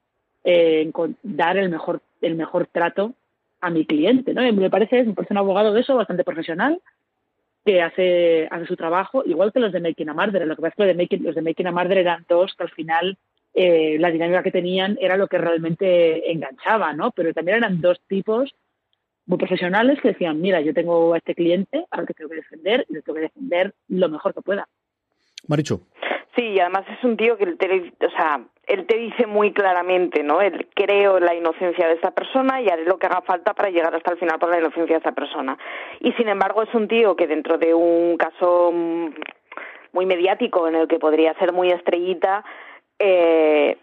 eh, 0.43 0.91
dar 1.23 1.57
el 1.57 1.69
mejor, 1.69 2.01
el 2.21 2.35
mejor 2.35 2.67
trato 2.67 3.13
a 3.61 3.69
mi 3.69 3.85
cliente. 3.85 4.33
¿no? 4.33 4.41
Me 4.53 4.69
parece, 4.69 5.03
me 5.03 5.13
parece 5.13 5.33
un 5.33 5.39
abogado 5.39 5.73
de 5.73 5.81
eso 5.81 5.95
bastante 5.95 6.23
profesional 6.23 6.81
que 7.65 7.81
hace, 7.81 8.47
hace 8.49 8.65
su 8.65 8.75
trabajo, 8.75 9.23
igual 9.25 9.53
que 9.53 9.59
los 9.59 9.71
de 9.71 9.79
Making 9.79 10.09
a 10.09 10.13
Murder. 10.13 10.47
Lo 10.47 10.55
que 10.55 10.61
pasa 10.61 10.69
es 10.69 10.75
que 10.75 10.83
los 10.83 10.97
de 10.97 11.03
Making, 11.03 11.23
los 11.23 11.35
de 11.35 11.41
Making 11.41 11.67
a 11.67 11.71
Murder 11.71 11.97
eran 11.99 12.25
dos 12.27 12.53
que 12.55 12.63
al 12.63 12.71
final 12.71 13.17
eh, 13.53 13.97
la 13.99 14.11
dinámica 14.11 14.43
que 14.43 14.51
tenían 14.51 14.97
era 15.01 15.17
lo 15.17 15.27
que 15.27 15.37
realmente 15.37 16.31
enganchaba, 16.31 16.93
¿no? 16.93 17.11
Pero 17.11 17.33
también 17.33 17.57
eran 17.57 17.81
dos 17.81 17.99
tipos 18.07 18.53
muy 19.25 19.37
profesionales 19.37 19.99
que 20.01 20.09
decían, 20.09 20.41
mira, 20.41 20.61
yo 20.61 20.73
tengo 20.73 21.13
a 21.13 21.17
este 21.17 21.35
cliente 21.35 21.85
al 21.91 22.05
que 22.05 22.13
tengo 22.13 22.29
que 22.29 22.37
defender 22.37 22.85
y 22.89 22.93
le 22.93 23.01
tengo 23.01 23.15
que 23.15 23.21
defender 23.21 23.73
lo 23.87 24.09
mejor 24.09 24.33
que 24.33 24.41
pueda. 24.41 24.67
Maricho. 25.47 25.81
Sí, 26.35 26.43
y 26.43 26.59
además 26.59 26.85
es 26.97 27.03
un 27.03 27.17
tío 27.17 27.37
que 27.37 27.45
te, 27.45 27.93
o 28.05 28.09
sea, 28.11 28.41
él 28.67 28.85
te 28.85 28.97
dice 28.97 29.27
muy 29.27 29.51
claramente, 29.51 30.23
¿no? 30.23 30.41
Él 30.41 30.69
creo 30.73 31.19
la 31.19 31.35
inocencia 31.35 31.87
de 31.87 31.95
esta 31.95 32.11
persona 32.11 32.61
y 32.61 32.69
haré 32.69 32.85
lo 32.85 32.97
que 32.97 33.07
haga 33.07 33.21
falta 33.21 33.53
para 33.53 33.69
llegar 33.69 33.93
hasta 33.93 34.11
el 34.11 34.17
final 34.17 34.39
por 34.39 34.49
la 34.49 34.59
inocencia 34.59 34.95
de 34.95 34.99
esta 34.99 35.11
persona. 35.11 35.57
Y 35.99 36.13
sin 36.13 36.29
embargo 36.29 36.63
es 36.63 36.73
un 36.73 36.87
tío 36.87 37.17
que 37.17 37.27
dentro 37.27 37.57
de 37.57 37.73
un 37.73 38.15
caso 38.15 38.71
muy 39.91 40.05
mediático 40.05 40.69
en 40.69 40.75
el 40.75 40.87
que 40.87 40.99
podría 40.99 41.33
ser 41.33 41.51
muy 41.51 41.69
estrellita, 41.69 42.45
eh, 43.01 43.77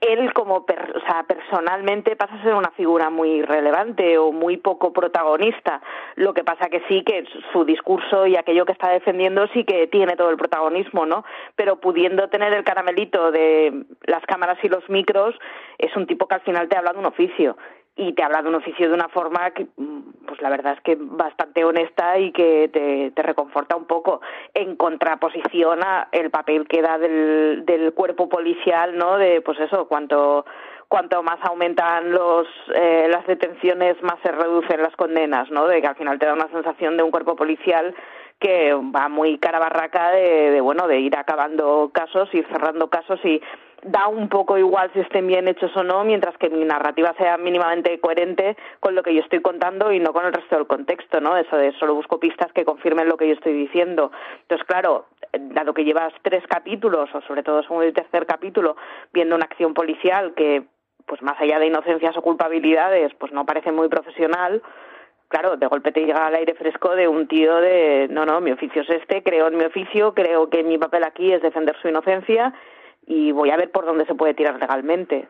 él 0.00 0.32
como 0.34 0.56
o 0.56 0.66
sea, 1.06 1.24
personalmente 1.26 2.16
pasa 2.16 2.34
a 2.34 2.42
ser 2.42 2.54
una 2.54 2.70
figura 2.72 3.10
muy 3.10 3.42
relevante 3.42 4.18
o 4.18 4.32
muy 4.32 4.56
poco 4.58 4.92
protagonista. 4.92 5.80
Lo 6.16 6.34
que 6.34 6.44
pasa 6.44 6.68
que 6.68 6.82
sí 6.88 7.02
que 7.04 7.24
su 7.52 7.64
discurso 7.64 8.26
y 8.26 8.36
aquello 8.36 8.66
que 8.66 8.72
está 8.72 8.90
defendiendo 8.90 9.46
sí 9.48 9.64
que 9.64 9.86
tiene 9.86 10.16
todo 10.16 10.30
el 10.30 10.36
protagonismo, 10.36 11.06
¿no? 11.06 11.24
Pero 11.56 11.80
pudiendo 11.80 12.28
tener 12.28 12.52
el 12.52 12.64
caramelito 12.64 13.30
de 13.30 13.84
las 14.02 14.24
cámaras 14.26 14.58
y 14.62 14.68
los 14.68 14.88
micros, 14.90 15.34
es 15.78 15.94
un 15.96 16.06
tipo 16.06 16.28
que 16.28 16.34
al 16.34 16.42
final 16.42 16.68
te 16.68 16.76
habla 16.76 16.92
de 16.92 16.98
un 16.98 17.06
oficio 17.06 17.56
y 17.96 18.12
te 18.12 18.22
habla 18.22 18.42
de 18.42 18.48
un 18.48 18.56
oficio 18.56 18.88
de 18.88 18.94
una 18.94 19.08
forma 19.08 19.50
que, 19.52 19.66
mm, 19.76 20.26
pues 20.26 20.40
la 20.42 20.50
verdad 20.50 20.74
es 20.74 20.80
que 20.80 20.96
bastante 20.98 21.64
honesta 21.64 22.18
y 22.18 22.32
que 22.32 22.68
te, 22.72 23.12
te 23.12 23.22
reconforta 23.22 23.76
un 23.76 23.86
poco 23.86 24.20
en 24.52 24.76
contraposición 24.76 25.82
a 25.84 26.08
el 26.10 26.30
papel 26.30 26.66
que 26.66 26.82
da 26.82 26.98
del, 26.98 27.64
del 27.64 27.92
cuerpo 27.94 28.28
policial, 28.28 28.96
¿no? 28.96 29.16
De, 29.16 29.40
pues 29.42 29.60
eso, 29.60 29.86
cuanto 29.86 30.44
cuanto 30.88 31.22
más 31.22 31.38
aumentan 31.42 32.12
los 32.12 32.46
eh, 32.74 33.08
las 33.10 33.26
detenciones 33.26 34.00
más 34.02 34.16
se 34.22 34.30
reducen 34.30 34.82
las 34.82 34.94
condenas, 34.96 35.50
¿no? 35.50 35.66
De 35.66 35.80
que 35.80 35.86
al 35.86 35.96
final 35.96 36.18
te 36.18 36.26
da 36.26 36.34
una 36.34 36.48
sensación 36.48 36.96
de 36.96 37.02
un 37.02 37.10
cuerpo 37.10 37.36
policial 37.36 37.94
que 38.38 38.74
va 38.74 39.08
muy 39.08 39.38
cara 39.38 39.58
barraca 39.58 40.10
de, 40.10 40.50
de 40.50 40.60
bueno 40.60 40.86
de 40.86 41.00
ir 41.00 41.16
acabando 41.16 41.90
casos 41.92 42.28
y 42.32 42.42
cerrando 42.42 42.90
casos 42.90 43.18
y 43.24 43.40
da 43.84 44.08
un 44.08 44.28
poco 44.28 44.56
igual 44.56 44.90
si 44.94 45.00
estén 45.00 45.26
bien 45.26 45.46
hechos 45.46 45.76
o 45.76 45.82
no, 45.82 46.04
mientras 46.04 46.36
que 46.38 46.48
mi 46.48 46.64
narrativa 46.64 47.14
sea 47.18 47.36
mínimamente 47.36 48.00
coherente 48.00 48.56
con 48.80 48.94
lo 48.94 49.02
que 49.02 49.14
yo 49.14 49.20
estoy 49.20 49.42
contando 49.42 49.92
y 49.92 50.00
no 50.00 50.12
con 50.12 50.24
el 50.24 50.32
resto 50.32 50.56
del 50.56 50.66
contexto, 50.66 51.20
¿no? 51.20 51.36
Eso 51.36 51.56
de 51.56 51.72
solo 51.72 51.94
busco 51.94 52.18
pistas 52.18 52.50
que 52.52 52.64
confirmen 52.64 53.08
lo 53.08 53.18
que 53.18 53.28
yo 53.28 53.34
estoy 53.34 53.52
diciendo. 53.52 54.10
Entonces, 54.40 54.66
claro, 54.66 55.06
dado 55.38 55.74
que 55.74 55.84
llevas 55.84 56.14
tres 56.22 56.42
capítulos, 56.48 57.14
o 57.14 57.20
sobre 57.22 57.42
todo 57.42 57.62
según 57.62 57.82
el 57.82 57.92
tercer 57.92 58.24
capítulo, 58.24 58.76
viendo 59.12 59.36
una 59.36 59.44
acción 59.44 59.74
policial 59.74 60.32
que, 60.34 60.64
pues 61.04 61.20
más 61.20 61.38
allá 61.38 61.58
de 61.58 61.66
inocencias 61.66 62.16
o 62.16 62.22
culpabilidades, 62.22 63.12
pues 63.18 63.32
no 63.32 63.44
parece 63.44 63.70
muy 63.70 63.88
profesional, 63.88 64.62
claro, 65.28 65.58
de 65.58 65.66
golpe 65.66 65.92
te 65.92 66.06
llega 66.06 66.26
al 66.26 66.34
aire 66.36 66.54
fresco 66.54 66.94
de 66.94 67.06
un 67.06 67.28
tío 67.28 67.56
de, 67.56 68.08
no, 68.10 68.24
no, 68.24 68.40
mi 68.40 68.50
oficio 68.52 68.80
es 68.80 68.88
este, 68.88 69.22
creo 69.22 69.48
en 69.48 69.58
mi 69.58 69.64
oficio, 69.64 70.14
creo 70.14 70.48
que 70.48 70.62
mi 70.62 70.78
papel 70.78 71.04
aquí 71.04 71.32
es 71.32 71.42
defender 71.42 71.76
su 71.82 71.88
inocencia 71.88 72.54
y 73.06 73.32
voy 73.32 73.50
a 73.50 73.56
ver 73.56 73.70
por 73.70 73.84
dónde 73.84 74.06
se 74.06 74.14
puede 74.14 74.34
tirar 74.34 74.58
legalmente. 74.58 75.28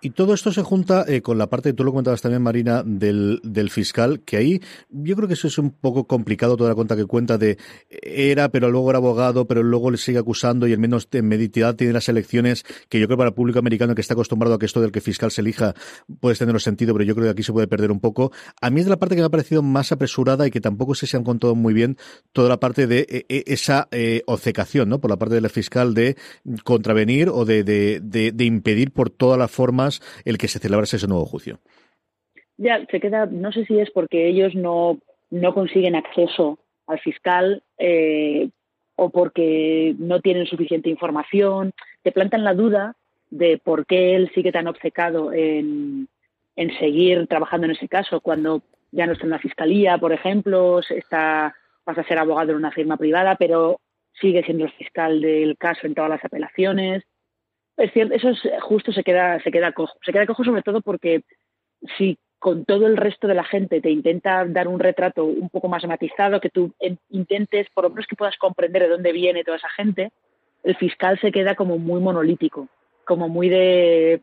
Y 0.00 0.10
todo 0.10 0.34
esto 0.34 0.52
se 0.52 0.62
junta 0.62 1.04
eh, 1.08 1.22
con 1.22 1.38
la 1.38 1.48
parte, 1.48 1.72
tú 1.72 1.84
lo 1.84 1.90
comentabas 1.92 2.20
también, 2.20 2.42
Marina, 2.42 2.82
del, 2.84 3.40
del 3.42 3.70
fiscal, 3.70 4.20
que 4.20 4.36
ahí 4.36 4.60
yo 4.90 5.16
creo 5.16 5.28
que 5.28 5.34
eso 5.34 5.48
es 5.48 5.58
un 5.58 5.70
poco 5.70 6.06
complicado, 6.06 6.56
toda 6.56 6.70
la 6.70 6.74
cuenta 6.74 6.96
que 6.96 7.06
cuenta 7.06 7.38
de 7.38 7.56
era, 7.88 8.50
pero 8.50 8.70
luego 8.70 8.90
era 8.90 8.98
abogado, 8.98 9.46
pero 9.46 9.62
luego 9.62 9.90
le 9.90 9.96
sigue 9.96 10.18
acusando 10.18 10.66
y 10.66 10.72
al 10.72 10.78
menos 10.78 11.08
en 11.12 11.26
meditidad 11.28 11.76
tiene 11.76 11.92
las 11.92 12.08
elecciones, 12.08 12.64
que 12.88 13.00
yo 13.00 13.06
creo 13.06 13.16
para 13.16 13.28
el 13.28 13.34
público 13.34 13.58
americano 13.58 13.94
que 13.94 14.00
está 14.00 14.14
acostumbrado 14.14 14.54
a 14.54 14.58
que 14.58 14.66
esto 14.66 14.80
del 14.80 14.92
que 14.92 15.00
fiscal 15.00 15.30
se 15.30 15.40
elija 15.40 15.74
puede 16.20 16.36
tener 16.36 16.54
sentido, 16.60 16.94
pero 16.94 17.04
yo 17.04 17.14
creo 17.14 17.26
que 17.26 17.30
aquí 17.30 17.42
se 17.42 17.52
puede 17.52 17.66
perder 17.66 17.90
un 17.90 18.00
poco. 18.00 18.32
A 18.60 18.70
mí 18.70 18.80
es 18.80 18.86
la 18.86 18.98
parte 18.98 19.14
que 19.14 19.22
me 19.22 19.26
ha 19.26 19.30
parecido 19.30 19.62
más 19.62 19.92
apresurada 19.92 20.46
y 20.46 20.50
que 20.50 20.60
tampoco 20.60 20.94
sé 20.94 21.06
si 21.06 21.16
han 21.16 21.24
contado 21.24 21.54
muy 21.54 21.74
bien 21.74 21.96
toda 22.32 22.48
la 22.48 22.60
parte 22.60 22.86
de 22.86 23.06
eh, 23.08 23.26
eh, 23.28 23.44
esa 23.46 23.88
eh, 23.90 24.22
obcecación, 24.26 24.88
¿no? 24.88 25.00
Por 25.00 25.10
la 25.10 25.16
parte 25.16 25.34
del 25.34 25.48
fiscal 25.50 25.94
de 25.94 26.16
contravenir 26.64 27.28
o 27.28 27.44
de, 27.44 27.62
de, 27.62 28.00
de, 28.02 28.44
impedir 28.44 28.90
por 28.90 29.10
todas 29.10 29.38
las 29.38 29.50
el 30.24 30.38
que 30.38 30.48
se 30.48 30.58
celebrase 30.58 30.96
ese 30.96 31.08
nuevo 31.08 31.26
juicio. 31.26 31.58
Ya, 32.56 32.84
se 32.90 33.00
queda, 33.00 33.26
no 33.26 33.52
sé 33.52 33.64
si 33.66 33.78
es 33.78 33.90
porque 33.90 34.28
ellos 34.28 34.54
no, 34.54 34.98
no 35.30 35.54
consiguen 35.54 35.94
acceso 35.94 36.58
al 36.86 37.00
fiscal 37.00 37.62
eh, 37.78 38.48
o 38.94 39.10
porque 39.10 39.94
no 39.98 40.20
tienen 40.20 40.46
suficiente 40.46 40.88
información, 40.88 41.72
te 42.02 42.12
plantan 42.12 42.44
la 42.44 42.54
duda 42.54 42.96
de 43.30 43.58
por 43.58 43.86
qué 43.86 44.14
él 44.14 44.30
sigue 44.34 44.52
tan 44.52 44.68
obcecado 44.68 45.32
en, 45.32 46.08
en 46.54 46.78
seguir 46.78 47.26
trabajando 47.26 47.66
en 47.66 47.72
ese 47.72 47.88
caso 47.88 48.20
cuando 48.20 48.62
ya 48.92 49.06
no 49.06 49.12
está 49.12 49.24
en 49.24 49.30
la 49.30 49.38
fiscalía, 49.38 49.98
por 49.98 50.12
ejemplo, 50.12 50.80
está 50.80 51.54
pasa 51.86 52.00
a 52.00 52.08
ser 52.08 52.18
abogado 52.18 52.50
en 52.50 52.56
una 52.56 52.72
firma 52.72 52.96
privada, 52.96 53.36
pero 53.36 53.80
sigue 54.20 54.42
siendo 54.42 54.64
el 54.64 54.72
fiscal 54.72 55.20
del 55.20 55.56
caso 55.56 55.86
en 55.86 55.94
todas 55.94 56.10
las 56.10 56.24
apelaciones. 56.24 57.04
Es 57.76 57.92
cierto, 57.92 58.14
eso 58.14 58.30
es, 58.30 58.40
justo 58.62 58.92
se 58.92 59.04
queda, 59.04 59.40
se 59.42 59.50
queda 59.50 59.72
cojo. 59.72 59.94
Se 60.04 60.12
queda 60.12 60.26
cojo 60.26 60.44
sobre 60.44 60.62
todo 60.62 60.80
porque 60.80 61.22
si 61.98 62.18
con 62.38 62.64
todo 62.64 62.86
el 62.86 62.96
resto 62.96 63.26
de 63.26 63.34
la 63.34 63.44
gente 63.44 63.80
te 63.80 63.90
intenta 63.90 64.44
dar 64.44 64.68
un 64.68 64.78
retrato 64.78 65.24
un 65.24 65.48
poco 65.48 65.68
más 65.68 65.84
matizado, 65.86 66.40
que 66.40 66.50
tú 66.50 66.72
intentes, 67.10 67.68
por 67.70 67.84
lo 67.84 67.90
menos 67.90 68.06
que 68.06 68.16
puedas 68.16 68.36
comprender 68.36 68.82
de 68.82 68.88
dónde 68.88 69.12
viene 69.12 69.44
toda 69.44 69.56
esa 69.56 69.70
gente, 69.70 70.12
el 70.62 70.76
fiscal 70.76 71.18
se 71.20 71.32
queda 71.32 71.54
como 71.54 71.78
muy 71.78 72.00
monolítico, 72.00 72.68
como 73.04 73.28
muy 73.28 73.48
de... 73.48 74.20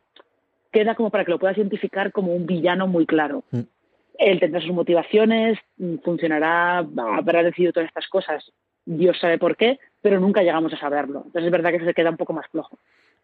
queda 0.71 0.95
como 0.95 1.09
para 1.09 1.25
que 1.25 1.31
lo 1.31 1.39
puedas 1.39 1.57
identificar 1.57 2.11
como 2.11 2.35
un 2.35 2.45
villano 2.45 2.87
muy 2.87 3.05
claro. 3.05 3.43
Mm. 3.51 3.61
Él 4.19 4.39
tendrá 4.39 4.61
sus 4.61 4.73
motivaciones, 4.73 5.57
funcionará, 6.03 6.77
habrá 6.77 7.43
decidido 7.43 7.73
todas 7.73 7.87
estas 7.87 8.07
cosas, 8.07 8.51
Dios 8.85 9.17
sabe 9.19 9.37
por 9.37 9.55
qué, 9.55 9.79
pero 10.01 10.19
nunca 10.19 10.43
llegamos 10.43 10.73
a 10.73 10.77
saberlo. 10.77 11.23
Entonces 11.25 11.45
es 11.45 11.51
verdad 11.51 11.71
que 11.71 11.83
se 11.83 11.93
queda 11.93 12.11
un 12.11 12.17
poco 12.17 12.33
más 12.33 12.47
flojo. 12.49 12.77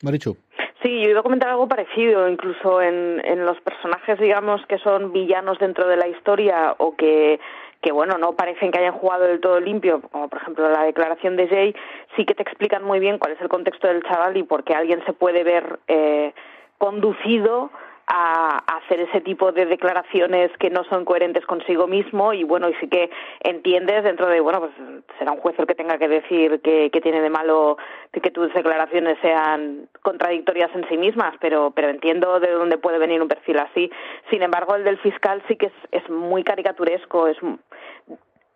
Marichu. 0.04 0.38
Sí, 0.82 1.02
yo 1.02 1.10
iba 1.10 1.20
a 1.20 1.24
comentar 1.24 1.50
algo 1.50 1.68
parecido, 1.68 2.30
incluso 2.30 2.82
en, 2.82 3.22
en 3.26 3.46
los 3.46 3.60
personajes, 3.62 4.18
digamos, 4.18 4.66
que 4.68 4.78
son 4.78 5.12
villanos 5.12 5.60
dentro 5.60 5.88
de 5.88 5.98
la 5.98 6.08
historia 6.08 6.76
o 6.78 6.96
que 6.96 7.40
que 7.82 7.92
bueno, 7.92 8.18
no 8.18 8.34
parecen 8.34 8.72
que 8.72 8.80
hayan 8.80 8.94
jugado 8.94 9.26
del 9.26 9.40
todo 9.40 9.60
limpio, 9.60 10.02
como 10.12 10.28
por 10.28 10.42
ejemplo 10.42 10.70
la 10.70 10.84
declaración 10.84 11.38
de 11.38 11.48
Jay, 11.48 11.76
sí 12.16 12.26
que 12.26 12.36
te 12.36 12.44
explican 12.44 12.84
muy 12.84 13.00
bien 13.00 13.20
cuál 13.20 13.34
es 13.34 13.42
el 13.42 13.48
contexto 13.48 13.88
del 13.88 14.04
chaval 14.04 14.36
y 14.36 14.44
por 14.44 14.64
qué 14.64 14.74
alguien 14.74 15.04
se 15.06 15.14
puede 15.14 15.44
ver 15.44 15.80
eh, 15.88 16.34
conducido 16.78 17.72
a, 18.10 18.58
hacer 18.78 19.02
ese 19.02 19.22
tipo 19.22 19.52
de 19.52 19.66
declaraciones 19.68 20.52
que 20.58 20.70
no 20.70 20.84
son 20.86 21.06
coherentes 21.06 21.46
consigo 21.46 21.88
mismo 21.88 22.34
y 22.34 22.44
bueno, 22.44 22.68
y 22.68 22.74
sí 22.76 22.88
que 22.88 23.10
entiendes 23.42 24.04
dentro 24.04 24.28
de, 24.28 24.40
bueno, 24.40 24.60
pues 24.60 24.72
será 25.20 25.32
un 25.32 25.38
juez 25.38 25.58
el 25.60 25.68
que 25.68 25.76
tenga 25.76 25.98
que 25.98 26.08
decir 26.08 26.60
que, 26.62 26.90
tiene 27.02 27.22
de 27.22 27.30
malo 27.30 27.78
que 28.12 28.32
tus 28.32 28.54
declaraciones 28.54 29.18
sean 29.22 29.88
contradictorias 30.02 30.70
en 30.76 30.86
sí 30.90 30.98
mismas, 30.98 31.34
pero, 31.40 31.72
pero 31.72 31.88
entiendo 31.90 32.40
de 32.42 32.52
dónde 32.52 32.78
puede 32.78 32.98
venir 32.98 33.22
un 33.22 33.30
perfil 33.30 33.60
así. 33.60 33.90
Sin 34.30 34.42
embargo, 34.42 34.76
el 34.76 34.84
del 34.84 34.98
fiscal 34.98 35.42
sí 35.48 35.56
que 35.56 35.68
es, 35.68 35.74
es 35.92 36.10
muy 36.10 36.44
caricaturesco, 36.44 37.28
es 37.28 37.38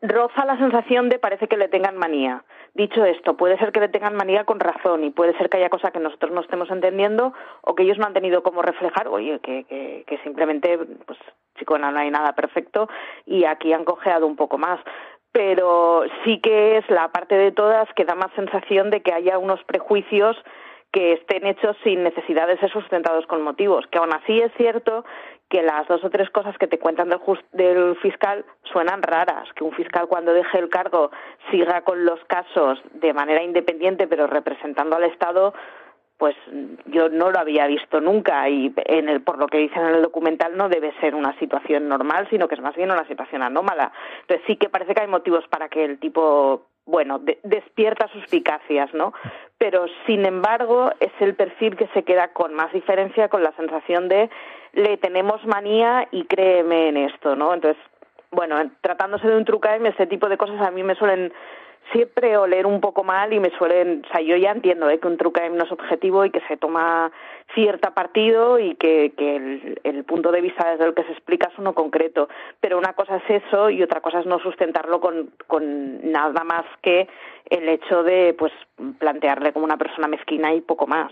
roza 0.04 0.46
la 0.46 0.58
sensación 0.58 1.08
de 1.08 1.18
parece 1.18 1.48
que 1.48 1.58
le 1.58 1.70
tengan 1.70 1.98
manía. 1.98 2.44
Dicho 2.74 3.06
esto, 3.06 3.38
puede 3.38 3.58
ser 3.58 3.72
que 3.72 3.80
le 3.80 3.88
tengan 3.88 4.16
manía 4.16 4.44
con 4.44 4.60
razón 4.60 5.04
y 5.04 5.12
puede 5.12 5.36
ser 5.38 5.50
que 5.50 5.58
haya 5.58 5.70
cosas 5.70 5.92
que 5.92 6.00
nosotros 6.00 6.32
no 6.32 6.42
estemos 6.42 6.70
entendiendo 6.70 7.34
o 7.62 7.74
que 7.74 7.84
ellos 7.84 7.98
no 7.98 8.06
han 8.06 8.14
tenido 8.14 8.44
cómo 8.44 8.62
reflejar, 8.62 9.08
oye, 9.08 9.40
que, 9.40 9.64
que, 9.64 10.04
que 10.06 10.18
simplemente, 10.20 10.78
pues, 11.06 11.18
chico, 11.58 11.78
no, 11.78 11.88
hay 11.98 12.12
nada 12.12 12.34
perfecto 12.34 12.90
y 13.26 13.46
aquí 13.46 13.72
han 13.72 13.86
cojeado 13.86 14.28
un 14.28 14.36
poco 14.36 14.58
más. 14.58 14.80
Pero 15.32 16.04
sí 16.24 16.40
que 16.40 16.78
es 16.78 16.90
la 16.90 17.08
parte 17.08 17.36
de 17.36 17.52
todas 17.52 17.88
que 17.96 18.06
da 18.06 18.14
más 18.14 18.32
sensación 18.36 18.90
de 18.90 19.02
que 19.02 19.14
haya 19.14 19.38
unos 19.38 19.64
prejuicios 19.64 20.36
que 20.94 21.14
estén 21.14 21.48
hechos 21.48 21.76
sin 21.84 22.04
necesidad 22.04 22.48
de 22.48 22.58
ser 22.60 22.72
sustentados 22.72 23.26
con 23.26 23.42
motivos, 23.42 23.86
que 23.88 23.98
aún 23.98 24.14
así 24.14 24.40
es 24.40 24.52
cierto 24.58 25.04
que 25.54 25.62
las 25.62 25.88
dos 25.88 26.04
o 26.04 26.10
tres 26.10 26.32
cosas 26.32 26.58
que 26.58 26.66
te 26.66 26.80
cuentan 26.80 27.10
del, 27.10 27.20
del, 27.52 27.96
fiscal 27.98 28.44
suenan 28.64 29.04
raras, 29.04 29.48
que 29.54 29.64
un 29.64 29.72
fiscal 29.72 30.08
cuando 30.08 30.34
deje 30.34 30.58
el 30.58 30.68
cargo 30.68 31.12
siga 31.52 31.82
con 31.82 32.06
los 32.06 32.20
casos 32.26 32.82
de 32.96 33.14
manera 33.14 33.44
independiente 33.44 34.08
pero 34.08 34.26
representando 34.26 34.96
al 34.96 35.04
Estado, 35.04 35.54
pues 36.18 36.36
yo 36.88 37.10
no 37.10 37.30
lo 37.30 37.38
había 37.38 37.68
visto 37.68 38.02
nunca 38.02 38.50
y 38.50 38.74
en 38.86 39.10
el, 39.10 39.22
por 39.22 39.38
lo 39.38 39.46
que 39.46 39.60
dicen 39.60 39.84
en 39.86 39.94
el 39.94 40.02
documental 40.02 40.58
no 40.58 40.70
debe 40.70 40.92
ser 41.00 41.14
una 41.14 41.38
situación 41.38 41.88
normal, 41.88 42.28
sino 42.32 42.48
que 42.48 42.56
es 42.56 42.62
más 42.62 42.76
bien 42.76 42.90
una 42.90 43.08
situación 43.08 43.44
anómala. 43.44 43.92
Entonces 44.22 44.44
sí 44.48 44.56
que 44.56 44.70
parece 44.70 44.96
que 44.96 45.02
hay 45.02 45.08
motivos 45.08 45.48
para 45.50 45.70
que 45.70 45.86
el 45.86 46.00
tipo 46.00 46.66
bueno, 46.86 47.22
despierta 47.44 48.08
suspicacias, 48.10 48.94
¿no? 48.94 49.14
Pero, 49.58 49.86
sin 50.06 50.26
embargo, 50.26 50.92
es 51.00 51.12
el 51.20 51.36
perfil 51.36 51.78
que 51.78 51.88
se 51.94 52.04
queda 52.04 52.30
con 52.34 52.54
más 52.54 52.74
diferencia 52.74 53.30
con 53.30 53.44
la 53.44 53.54
sensación 53.54 54.10
de 54.10 54.30
le 54.74 54.98
tenemos 54.98 55.46
manía 55.46 56.08
y 56.12 56.26
créeme 56.26 56.90
en 56.90 56.98
esto, 56.98 57.36
¿no? 57.36 57.54
Entonces, 57.54 57.82
bueno, 58.32 58.58
tratándose 58.82 59.28
de 59.28 59.38
un 59.38 59.46
true 59.46 59.60
crime, 59.60 59.90
ese 59.90 60.08
tipo 60.08 60.28
de 60.28 60.38
cosas 60.38 60.60
a 60.62 60.72
mí 60.72 60.84
me 60.84 60.96
suelen 60.96 61.32
siempre 61.92 62.38
oler 62.38 62.66
un 62.66 62.82
poco 62.82 63.04
mal 63.04 63.34
y 63.34 63.40
me 63.40 63.52
suelen, 63.58 64.04
o 64.06 64.08
sea, 64.12 64.22
yo 64.22 64.36
ya 64.38 64.52
entiendo 64.52 64.90
¿eh? 64.90 65.00
que 65.00 65.08
un 65.08 65.18
true 65.18 65.32
crime 65.32 65.58
no 65.58 65.66
es 65.66 65.72
objetivo 65.72 66.26
y 66.26 66.32
que 66.32 66.42
se 66.48 66.58
toma 66.58 67.12
cierta 67.54 67.94
partido 67.94 68.58
y 68.60 68.76
que, 68.76 69.14
que 69.18 69.36
el, 69.36 69.80
el, 69.84 70.04
punto 70.04 70.32
de 70.32 70.42
vista 70.42 70.72
desde 70.72 70.86
el 70.86 70.94
que 70.94 71.04
se 71.04 71.12
explica 71.12 71.50
es 71.52 71.60
uno 71.60 71.74
concreto, 71.74 72.30
pero 72.60 72.78
una 72.78 72.94
cosa 72.94 73.18
es 73.18 73.44
eso 73.44 73.70
y 73.70 73.84
otra 73.84 74.02
cosa 74.02 74.20
es 74.20 74.26
no 74.26 74.40
sustentarlo 74.40 75.00
con, 75.00 75.32
con 75.48 76.12
nada 76.12 76.44
más 76.44 76.66
que 76.82 77.08
el 77.50 77.68
hecho 77.70 78.04
de 78.04 78.36
pues 78.38 78.52
plantearle 79.00 79.54
como 79.54 79.66
una 79.66 79.78
persona 79.78 80.08
mezquina 80.08 80.54
y 80.54 80.62
poco 80.62 80.88
más. 80.88 81.12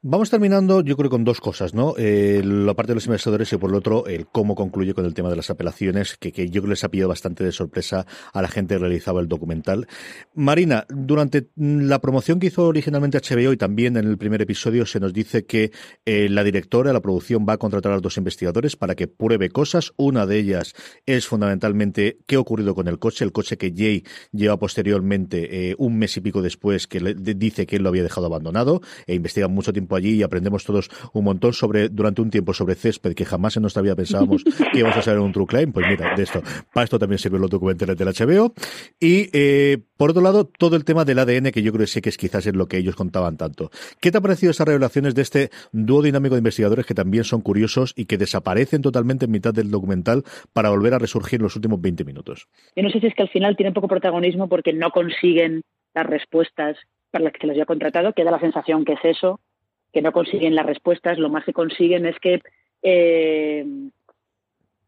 Vamos 0.00 0.30
terminando, 0.30 0.80
yo 0.80 0.96
creo, 0.96 1.10
con 1.10 1.24
dos 1.24 1.40
cosas, 1.40 1.74
¿no? 1.74 1.94
Eh, 1.98 2.40
la 2.44 2.74
parte 2.74 2.92
de 2.92 2.94
los 2.94 3.06
investigadores 3.06 3.52
y 3.52 3.56
por 3.56 3.72
lo 3.72 3.78
otro, 3.78 4.06
el 4.06 4.28
cómo 4.28 4.54
concluye 4.54 4.94
con 4.94 5.04
el 5.04 5.12
tema 5.12 5.28
de 5.28 5.34
las 5.34 5.50
apelaciones, 5.50 6.16
que, 6.16 6.30
que 6.30 6.46
yo 6.46 6.60
creo 6.60 6.62
que 6.62 6.68
les 6.68 6.84
ha 6.84 6.88
pillado 6.88 7.08
bastante 7.08 7.42
de 7.42 7.50
sorpresa 7.50 8.06
a 8.32 8.40
la 8.40 8.46
gente 8.46 8.76
que 8.76 8.78
realizaba 8.78 9.20
el 9.20 9.26
documental. 9.26 9.88
Marina, 10.34 10.86
durante 10.88 11.48
la 11.56 11.98
promoción 11.98 12.38
que 12.38 12.46
hizo 12.46 12.68
originalmente 12.68 13.18
HBO 13.18 13.52
y 13.52 13.56
también 13.56 13.96
en 13.96 14.06
el 14.06 14.18
primer 14.18 14.40
episodio 14.40 14.86
se 14.86 15.00
nos 15.00 15.12
dice 15.12 15.46
que 15.46 15.72
eh, 16.06 16.28
la 16.28 16.44
directora, 16.44 16.92
la 16.92 17.00
producción 17.00 17.44
va 17.44 17.54
a 17.54 17.58
contratar 17.58 17.90
a 17.90 17.96
los 17.96 18.02
dos 18.02 18.18
investigadores 18.18 18.76
para 18.76 18.94
que 18.94 19.08
pruebe 19.08 19.48
cosas. 19.50 19.94
Una 19.96 20.26
de 20.26 20.38
ellas 20.38 20.74
es 21.06 21.26
fundamentalmente 21.26 22.18
qué 22.26 22.36
ha 22.36 22.40
ocurrido 22.40 22.76
con 22.76 22.86
el 22.86 23.00
coche, 23.00 23.24
el 23.24 23.32
coche 23.32 23.58
que 23.58 23.74
Jay 23.76 24.04
lleva 24.30 24.60
posteriormente, 24.60 25.70
eh, 25.70 25.74
un 25.76 25.98
mes 25.98 26.16
y 26.16 26.20
pico 26.20 26.40
después, 26.40 26.86
que 26.86 27.00
le, 27.00 27.14
dice 27.14 27.66
que 27.66 27.74
él 27.74 27.82
lo 27.82 27.88
había 27.88 28.04
dejado 28.04 28.26
abandonado 28.28 28.80
e 29.04 29.16
investiga 29.16 29.48
mucho 29.48 29.72
tiempo 29.72 29.87
allí 29.96 30.14
y 30.14 30.22
aprendemos 30.22 30.64
todos 30.64 30.90
un 31.12 31.24
montón 31.24 31.52
sobre, 31.52 31.88
durante 31.88 32.22
un 32.22 32.30
tiempo 32.30 32.54
sobre 32.54 32.74
césped 32.74 33.14
que 33.14 33.24
jamás 33.24 33.56
en 33.56 33.62
nuestra 33.62 33.82
vida 33.82 33.96
pensábamos 33.96 34.44
que 34.72 34.78
íbamos 34.78 34.96
a 34.96 35.02
saber 35.02 35.20
un 35.20 35.32
true 35.32 35.46
crime. 35.46 35.72
Pues 35.72 35.86
mira, 35.88 36.14
de 36.14 36.22
esto, 36.22 36.42
para 36.72 36.84
esto 36.84 36.98
también 36.98 37.18
sirven 37.18 37.40
los 37.40 37.50
documentales 37.50 37.96
del 37.96 38.08
HBO. 38.08 38.52
Y, 39.00 39.28
eh, 39.32 39.78
por 39.96 40.10
otro 40.10 40.22
lado, 40.22 40.44
todo 40.44 40.76
el 40.76 40.84
tema 40.84 41.04
del 41.04 41.18
ADN, 41.18 41.50
que 41.50 41.62
yo 41.62 41.72
creo 41.72 41.84
que 41.84 41.88
sí 41.88 42.00
que 42.00 42.08
es 42.08 42.16
quizás 42.16 42.46
es 42.46 42.54
lo 42.54 42.66
que 42.66 42.78
ellos 42.78 42.96
contaban 42.96 43.36
tanto. 43.36 43.70
¿Qué 44.00 44.10
te 44.10 44.18
ha 44.18 44.20
parecido 44.20 44.50
esas 44.50 44.66
revelaciones 44.66 45.14
de 45.14 45.22
este 45.22 45.50
dúo 45.72 46.02
dinámico 46.02 46.34
de 46.34 46.40
investigadores 46.40 46.86
que 46.86 46.94
también 46.94 47.24
son 47.24 47.40
curiosos 47.40 47.94
y 47.96 48.06
que 48.06 48.18
desaparecen 48.18 48.82
totalmente 48.82 49.24
en 49.24 49.32
mitad 49.32 49.52
del 49.52 49.70
documental 49.70 50.22
para 50.52 50.70
volver 50.70 50.94
a 50.94 50.98
resurgir 50.98 51.40
en 51.40 51.44
los 51.44 51.56
últimos 51.56 51.80
20 51.80 52.04
minutos? 52.04 52.48
Yo 52.76 52.82
no 52.82 52.90
sé 52.90 53.00
si 53.00 53.06
es 53.06 53.14
que 53.14 53.22
al 53.22 53.28
final 53.28 53.56
tienen 53.56 53.74
poco 53.74 53.88
protagonismo 53.88 54.48
porque 54.48 54.72
no 54.72 54.90
consiguen 54.90 55.62
las 55.94 56.06
respuestas 56.06 56.76
para 57.10 57.24
las 57.24 57.32
que 57.32 57.40
se 57.40 57.46
les 57.46 57.54
había 57.54 57.66
contratado, 57.66 58.12
que 58.12 58.24
da 58.24 58.30
la 58.30 58.40
sensación 58.40 58.84
que 58.84 58.92
es 58.92 59.00
eso, 59.02 59.40
que 59.92 60.02
no 60.02 60.12
consiguen 60.12 60.54
las 60.54 60.66
respuestas, 60.66 61.18
lo 61.18 61.28
más 61.28 61.44
que 61.44 61.52
consiguen 61.52 62.06
es 62.06 62.18
que 62.18 62.42
eh, 62.82 63.64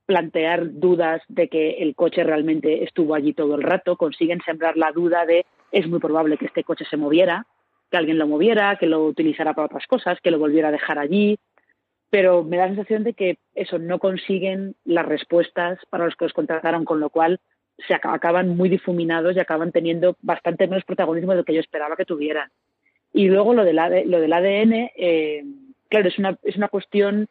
plantear 0.07 0.73
dudas 0.73 1.23
de 1.29 1.49
que 1.49 1.83
el 1.83 1.95
coche 1.95 2.25
realmente 2.25 2.85
estuvo 2.85 3.15
allí 3.15 3.33
todo 3.33 3.55
el 3.55 3.63
rato, 3.63 3.97
consiguen 3.97 4.41
sembrar 4.45 4.77
la 4.77 4.93
duda 4.93 5.25
de 5.25 5.47
es 5.73 5.87
muy 5.87 6.01
probable 6.01 6.37
que 6.37 6.47
este 6.47 6.65
coche 6.65 6.85
se 6.89 6.97
moviera, 6.97 7.47
que 7.91 7.97
alguien 7.97 8.19
lo 8.19 8.27
moviera, 8.27 8.77
que 8.77 8.87
lo 8.87 9.05
utilizara 9.05 9.55
para 9.55 9.67
otras 9.67 9.87
cosas, 9.87 10.19
que 10.21 10.31
lo 10.31 10.39
volviera 10.39 10.69
a 10.69 10.73
dejar 10.73 10.99
allí, 10.99 11.39
pero 12.11 12.43
me 12.43 12.57
da 12.57 12.65
la 12.65 12.75
sensación 12.75 13.05
de 13.05 13.15
que 13.15 13.39
eso 13.55 13.79
no 13.79 13.99
consiguen 13.99 14.75
las 14.85 15.07
respuestas 15.07 15.79
para 15.91 16.05
los 16.05 16.17
que 16.17 16.25
los 16.25 16.35
contrataron, 16.35 16.85
con 16.85 16.99
lo 16.99 17.11
cual 17.11 17.41
se 17.87 17.95
acaban 17.95 18.57
muy 18.57 18.69
difuminados 18.69 19.37
y 19.37 19.41
acaban 19.41 19.73
teniendo 19.73 20.17
bastante 20.21 20.67
menos 20.67 20.85
protagonismo 20.85 21.31
de 21.31 21.39
lo 21.39 21.45
que 21.45 21.55
yo 21.55 21.61
esperaba 21.61 21.97
que 21.97 22.05
tuvieran. 22.05 22.51
Y 23.13 23.29
luego 23.29 23.55
lo 23.55 23.65
del, 23.65 23.77
lo 24.07 24.21
del 24.21 24.33
ADN, 24.33 24.91
eh, 24.97 25.45
claro, 25.89 26.09
es 26.09 26.19
una, 26.19 26.39
es 26.43 26.57
una 26.57 26.69
cuestión 26.69 27.29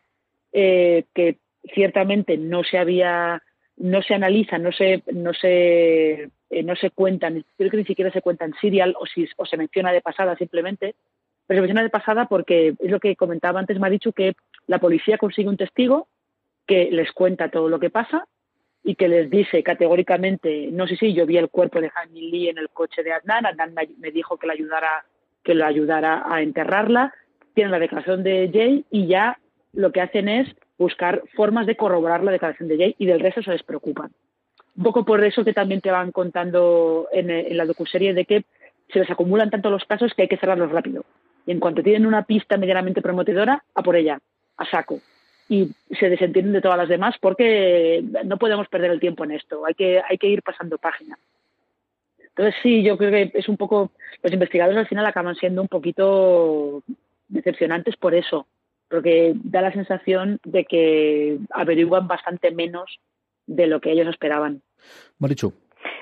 eh, 0.52 1.06
que 1.14 1.38
ciertamente 1.74 2.38
no 2.38 2.64
se 2.64 2.78
había, 2.78 3.42
no 3.78 4.02
se 4.02 4.14
analiza, 4.14 4.58
no 4.58 4.72
se, 4.72 5.04
no 5.14 5.34
se, 5.34 6.30
eh, 6.50 6.64
no 6.64 6.76
se 6.76 6.92
cuentan, 6.92 7.46
creo 7.58 7.70
que 7.70 7.78
ni 7.78 7.86
siquiera 7.86 8.12
se 8.12 8.22
cuenta 8.22 8.46
en 8.46 8.54
serial 8.56 8.96
o, 9.00 9.06
si, 9.06 9.28
o 9.38 9.46
se 9.46 9.58
menciona 9.58 9.92
de 9.92 10.02
pasada 10.02 10.36
simplemente, 10.36 10.96
pero 11.48 11.60
se 11.60 11.62
menciona 11.62 11.84
de 11.84 11.90
pasada 11.90 12.26
porque 12.28 12.76
es 12.80 12.92
lo 12.92 13.00
que 13.00 13.16
comentaba 13.16 13.60
antes, 13.60 13.80
me 13.80 13.88
ha 13.88 13.92
dicho 13.92 14.12
que 14.12 14.34
la 14.68 14.80
policía 14.80 15.18
consigue 15.18 15.50
un 15.50 15.58
testigo 15.58 16.08
que 16.66 16.90
les 16.92 17.12
cuenta 17.12 17.50
todo 17.50 17.70
lo 17.70 17.80
que 17.80 17.90
pasa 17.90 18.28
y 18.84 18.96
que 18.96 19.08
les 19.08 19.30
dice 19.30 19.64
categóricamente, 19.64 20.70
no 20.72 20.88
sé 20.88 20.96
si 20.96 21.14
yo 21.14 21.26
vi 21.26 21.38
el 21.38 21.50
cuerpo 21.50 21.82
de 21.82 21.90
Jaime 21.90 22.22
Lee 22.22 22.50
en 22.50 22.58
el 22.58 22.70
coche 22.70 23.04
de 23.04 23.14
Adnan, 23.14 23.46
Adnan 23.46 23.74
me 23.98 24.12
dijo 24.12 24.38
que 24.38 24.48
le 24.48 24.54
ayudara, 24.54 25.06
que 25.50 25.56
lo 25.56 25.66
ayudara 25.66 26.32
a 26.32 26.44
enterrarla, 26.44 27.12
tienen 27.56 27.72
la 27.72 27.80
declaración 27.80 28.22
de 28.22 28.52
Jay 28.54 28.86
y 28.92 29.08
ya 29.08 29.40
lo 29.74 29.92
que 29.92 30.00
hacen 30.00 30.30
es 30.30 30.48
buscar 30.78 31.24
formas 31.36 31.66
de 31.66 31.76
corroborar 31.76 32.24
la 32.24 32.32
declaración 32.32 32.70
de 32.70 32.78
Jay 32.78 32.96
y 33.00 33.08
del 33.08 33.20
resto 33.20 33.42
se 33.42 33.50
les 33.50 33.64
preocupan. 33.64 34.12
Un 34.78 34.84
poco 34.84 35.04
por 35.04 35.24
eso 35.24 35.44
que 35.44 35.54
también 35.54 35.82
te 35.82 35.90
van 35.90 36.12
contando 36.12 37.08
en, 37.12 37.58
la 37.58 37.66
docuserie 37.66 38.14
de 38.14 38.26
que 38.26 38.46
se 38.94 39.00
les 39.00 39.10
acumulan 39.10 39.50
tanto 39.50 39.72
los 39.72 39.86
casos 39.86 40.14
que 40.14 40.22
hay 40.22 40.28
que 40.28 40.38
cerrarlos 40.38 40.72
rápido. 40.72 41.04
Y 41.48 41.52
en 41.52 41.60
cuanto 41.60 41.82
tienen 41.82 42.06
una 42.06 42.22
pista 42.22 42.56
medianamente 42.56 43.02
prometedora, 43.02 43.64
a 43.74 43.82
por 43.82 43.96
ella, 43.96 44.20
a 44.56 44.66
saco. 44.66 45.00
Y 45.50 45.72
se 46.00 46.12
desentienden 46.12 46.54
de 46.54 46.62
todas 46.62 46.78
las 46.78 46.90
demás 46.90 47.16
porque 47.20 48.04
no 48.24 48.38
podemos 48.38 48.68
perder 48.68 48.92
el 48.92 49.00
tiempo 49.00 49.24
en 49.24 49.32
esto, 49.32 49.66
hay 49.66 49.74
que, 49.74 50.00
hay 50.08 50.20
que 50.20 50.28
ir 50.28 50.44
pasando 50.44 50.78
página. 50.78 51.18
Entonces 52.40 52.62
sí, 52.64 52.84
yo 52.84 52.98
creo 52.98 53.12
que 53.12 53.38
es 53.38 53.50
un 53.50 53.58
poco, 53.58 53.92
los 54.24 54.32
investigadores 54.32 54.80
al 54.80 54.88
final 54.88 55.06
acaban 55.06 55.36
siendo 55.36 55.62
un 55.62 55.68
poquito 55.68 56.82
decepcionantes 57.28 57.98
por 57.98 58.16
eso, 58.16 58.48
porque 58.88 59.34
da 59.44 59.62
la 59.62 59.74
sensación 59.74 60.40
de 60.46 60.64
que 60.64 61.38
averiguan 61.52 62.08
bastante 62.08 62.52
menos 62.52 63.02
de 63.46 63.68
lo 63.68 63.82
que 63.82 63.92
ellos 63.92 64.08
esperaban. 64.08 64.62
Marichu. 65.18 65.52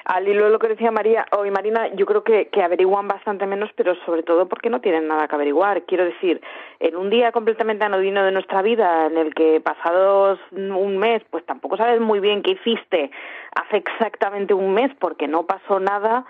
Al 0.08 0.26
hilo 0.26 0.45
de 0.45 0.51
lo 0.51 0.60
que 0.60 0.70
decía 0.70 0.89
María 0.89 1.26
hoy 1.38 1.51
Marina, 1.51 1.89
yo 1.93 2.05
creo 2.05 2.24
que, 2.24 2.49
averiguan 2.64 3.10
bastante 3.10 3.45
menos, 3.45 3.70
pero 3.76 3.93
sobre 4.05 4.24
todo 4.24 4.47
porque 4.47 4.70
no 4.70 4.80
tienen 4.80 5.05
nada 5.05 5.28
que 5.28 5.36
averiguar. 5.36 5.84
Quiero 5.84 6.05
decir, 6.05 6.39
en 6.80 6.95
un 6.95 7.10
día 7.10 7.34
completamente 7.34 7.84
anodino 7.84 8.24
de 8.24 8.32
nuestra 8.32 8.62
vida, 8.62 9.08
en 9.08 9.18
el 9.18 9.36
que 9.36 9.60
pasados 9.60 10.39
un 10.53 10.97
mes, 10.97 11.24
pues 11.30 11.45
tampoco 11.45 11.76
sabes 11.76 11.99
muy 11.99 12.22
bien 12.22 12.41
qué 12.41 12.51
hiciste 12.51 13.12
hace 13.53 13.78
exactamente 13.78 14.53
un 14.53 14.74
mes, 14.74 14.93
porque 14.97 15.28
no 15.28 15.45
pasó 15.45 15.82
nada, 15.82 16.26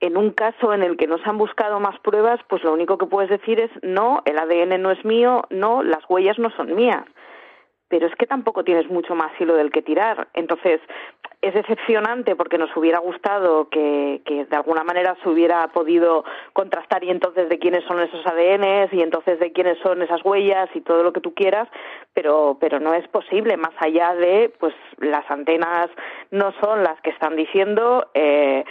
en 0.00 0.18
un 0.18 0.30
caso 0.30 0.74
en 0.74 0.82
el 0.82 0.98
que 0.98 1.06
no 1.06 1.16
se 1.16 1.30
han 1.30 1.38
buscado 1.38 1.80
más 1.80 1.98
pruebas, 2.00 2.40
pues 2.46 2.62
lo 2.62 2.74
único 2.74 2.98
que 2.98 3.06
puedes 3.06 3.30
decir 3.30 3.58
es 3.58 3.70
no, 3.82 4.20
el 4.26 4.38
ADN 4.38 4.82
no 4.82 4.90
es 4.90 5.02
mío, 5.02 5.44
no, 5.48 5.82
las 5.82 6.04
huellas 6.10 6.38
no 6.38 6.50
son 6.50 6.74
mías. 6.74 7.04
Pero 7.88 8.06
es 8.06 8.14
que 8.16 8.26
tampoco 8.26 8.64
tienes 8.64 8.90
mucho 8.90 9.14
más 9.14 9.32
hilo 9.40 9.54
del 9.54 9.70
que 9.70 9.80
tirar. 9.80 10.28
Entonces, 10.34 10.80
es 11.42 11.54
decepcionante 11.54 12.36
porque 12.36 12.56
nos 12.56 12.74
hubiera 12.76 13.00
gustado 13.00 13.68
que, 13.68 14.22
de 14.24 14.56
alguna 14.56 14.84
manera 14.84 15.16
se 15.22 15.28
hubiera 15.28 15.66
podido 15.68 16.24
contrastar 16.52 17.02
y 17.02 17.10
entonces 17.10 17.48
de 17.48 17.58
quiénes 17.58 17.84
son 17.84 18.00
esos 18.00 18.24
ADNs 18.24 18.92
y 18.92 19.02
entonces 19.02 19.40
de 19.40 19.50
quiénes 19.52 19.76
son 19.80 20.00
esas 20.02 20.24
huellas 20.24 20.70
y 20.74 20.80
todo 20.82 21.02
lo 21.02 21.12
que 21.12 21.20
tú 21.20 21.34
quieras, 21.34 21.68
pero, 22.14 22.56
pero 22.60 22.78
no 22.78 22.94
es 22.94 23.06
posible, 23.08 23.56
más 23.56 23.74
allá 23.78 24.14
de, 24.14 24.52
pues 24.60 24.72
las 24.98 25.28
antenas 25.28 25.90
no 26.30 26.54
son 26.62 26.84
las 26.84 27.00
que 27.00 27.10
están 27.10 27.34
diciendo, 27.34 28.06
eh, 28.14 28.64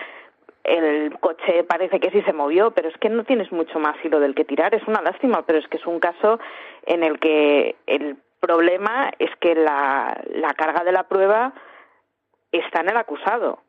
el 0.63 1.19
coche 1.19 1.65
parece 1.65 1.99
que 1.99 2.11
sí 2.11 2.21
se 2.21 2.31
movió, 2.31 2.71
pero 2.71 2.87
es 2.87 2.97
que 2.99 3.09
no 3.09 3.25
tienes 3.25 3.51
mucho 3.51 3.79
más 3.79 3.95
hilo 4.05 4.21
del 4.21 4.33
que 4.33 4.45
tirar. 4.45 4.73
Es 4.75 4.87
una 4.87 5.01
lástima, 5.01 5.41
pero 5.45 5.59
es 5.59 5.67
que 5.67 5.77
es 5.77 5.85
un 5.87 5.99
caso 5.99 6.39
en 6.85 7.03
el 7.03 7.19
que 7.19 7.75
el 7.87 8.15
problema 8.39 9.11
es 9.19 9.31
que 9.41 9.55
la 9.55 10.53
carga 10.55 10.83
de 10.83 10.91
la 10.91 11.03
prueba 11.03 11.53
está 12.51 12.81
en 12.81 12.89
el 12.89 12.97
acusado. 12.97 13.59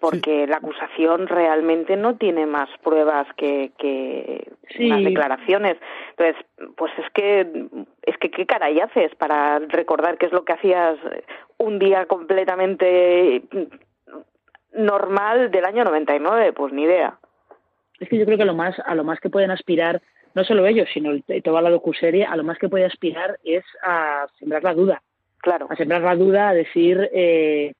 Porque 0.00 0.46
la 0.46 0.58
acusación 0.58 1.26
realmente 1.26 1.96
no 1.96 2.16
tiene 2.16 2.44
más 2.44 2.68
pruebas 2.82 3.26
que, 3.36 3.72
que 3.78 4.52
sí. 4.68 4.86
unas 4.86 5.04
declaraciones. 5.04 5.78
Entonces, 6.10 6.36
pues 6.76 6.92
es 6.98 7.10
que, 7.14 7.66
es 8.02 8.18
que 8.18 8.30
qué 8.30 8.44
caray 8.44 8.78
haces 8.80 9.14
para 9.14 9.58
recordar 9.58 10.18
qué 10.18 10.26
es 10.26 10.32
lo 10.32 10.44
que 10.44 10.52
hacías 10.52 10.98
un 11.56 11.78
día 11.78 12.04
completamente 12.04 13.42
normal 14.74 15.50
del 15.50 15.64
año 15.64 15.84
99, 15.84 16.52
pues 16.52 16.72
ni 16.72 16.82
idea. 16.82 17.18
Es 17.98 18.08
que 18.08 18.18
yo 18.18 18.26
creo 18.26 18.38
que 18.38 18.44
lo 18.44 18.54
más, 18.54 18.76
a 18.84 18.94
lo 18.94 19.04
más 19.04 19.20
que 19.20 19.30
pueden 19.30 19.50
aspirar, 19.50 20.02
no 20.34 20.44
solo 20.44 20.66
ellos, 20.66 20.88
sino 20.92 21.10
toda 21.42 21.62
la 21.62 21.70
docuserie, 21.70 22.26
a 22.26 22.36
lo 22.36 22.44
más 22.44 22.58
que 22.58 22.68
puede 22.68 22.84
aspirar 22.84 23.38
es 23.42 23.64
a 23.82 24.26
sembrar 24.38 24.62
la 24.62 24.74
duda. 24.74 25.02
Claro. 25.46 25.68
A 25.70 25.76
sembrar 25.76 26.02
la 26.02 26.16
duda, 26.16 26.48
a 26.48 26.54
decir, 26.54 27.08
eh, 27.12 27.72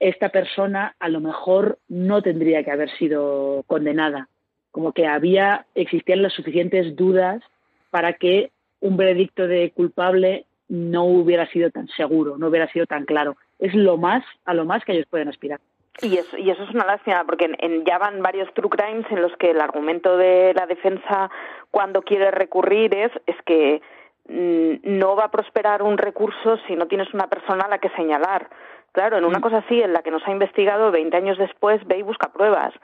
esta 0.00 0.30
persona 0.30 0.96
a 0.98 1.10
lo 1.10 1.20
mejor 1.20 1.78
no 1.86 2.22
tendría 2.22 2.64
que 2.64 2.70
haber 2.70 2.88
sido 2.96 3.62
condenada. 3.66 4.28
Como 4.70 4.92
que 4.92 5.06
había, 5.06 5.66
existían 5.74 6.22
las 6.22 6.32
suficientes 6.32 6.96
dudas 6.96 7.42
para 7.90 8.14
que 8.14 8.52
un 8.80 8.96
veredicto 8.96 9.46
de 9.46 9.70
culpable 9.72 10.46
no 10.70 11.04
hubiera 11.04 11.46
sido 11.48 11.70
tan 11.70 11.88
seguro, 11.88 12.38
no 12.38 12.46
hubiera 12.48 12.72
sido 12.72 12.86
tan 12.86 13.04
claro. 13.04 13.36
Es 13.58 13.74
lo 13.74 13.98
más, 13.98 14.24
a 14.46 14.54
lo 14.54 14.64
más 14.64 14.82
que 14.86 14.92
ellos 14.92 15.06
pueden 15.10 15.28
aspirar. 15.28 15.60
Y 16.00 16.16
eso, 16.16 16.38
y 16.38 16.48
eso 16.48 16.62
es 16.62 16.70
una 16.70 16.86
lástima, 16.86 17.22
porque 17.26 17.44
en, 17.44 17.56
en, 17.58 17.84
ya 17.84 17.98
van 17.98 18.22
varios 18.22 18.48
true 18.54 18.70
crimes 18.70 19.04
en 19.10 19.20
los 19.20 19.36
que 19.36 19.50
el 19.50 19.60
argumento 19.60 20.16
de 20.16 20.54
la 20.54 20.64
defensa 20.64 21.30
cuando 21.70 22.00
quiere 22.00 22.30
recurrir 22.30 22.94
es, 22.94 23.12
es 23.26 23.36
que 23.44 23.82
no 24.28 25.16
va 25.16 25.24
a 25.24 25.30
prosperar 25.30 25.82
un 25.82 25.98
recurso 25.98 26.58
si 26.66 26.76
no 26.76 26.86
tienes 26.86 27.12
una 27.12 27.28
persona 27.28 27.64
a 27.64 27.68
la 27.68 27.78
que 27.78 27.90
señalar. 27.90 28.48
Claro, 28.92 29.16
en 29.16 29.24
una 29.24 29.40
cosa 29.40 29.58
así, 29.58 29.80
en 29.80 29.92
la 29.92 30.02
que 30.02 30.10
nos 30.10 30.26
ha 30.26 30.30
investigado 30.30 30.90
20 30.90 31.16
años 31.16 31.38
después, 31.38 31.84
ve 31.86 31.98
y 31.98 32.02
busca 32.02 32.32
pruebas. 32.32 32.74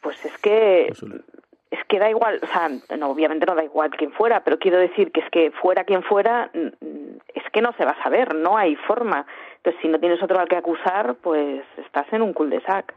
Pues 0.00 0.24
es 0.24 0.36
que 0.38 0.92
es 1.70 1.84
que 1.88 1.98
da 1.98 2.08
igual, 2.08 2.40
o 2.42 2.46
sea, 2.46 2.70
no, 2.96 3.10
obviamente 3.10 3.44
no 3.44 3.54
da 3.54 3.64
igual 3.64 3.90
quién 3.90 4.12
fuera, 4.12 4.44
pero 4.44 4.58
quiero 4.58 4.78
decir 4.78 5.10
que 5.10 5.20
es 5.20 5.30
que 5.30 5.50
fuera 5.50 5.84
quien 5.84 6.02
fuera, 6.02 6.50
es 6.52 7.42
que 7.52 7.60
no 7.60 7.72
se 7.72 7.84
va 7.84 7.90
a 7.90 8.02
saber, 8.02 8.34
no 8.34 8.56
hay 8.56 8.76
forma. 8.76 9.26
Entonces, 9.56 9.82
si 9.82 9.88
no 9.88 9.98
tienes 9.98 10.22
otro 10.22 10.38
al 10.38 10.48
que 10.48 10.56
acusar, 10.56 11.16
pues 11.16 11.64
estás 11.76 12.06
en 12.12 12.22
un 12.22 12.32
cul-de-sac. 12.32 12.94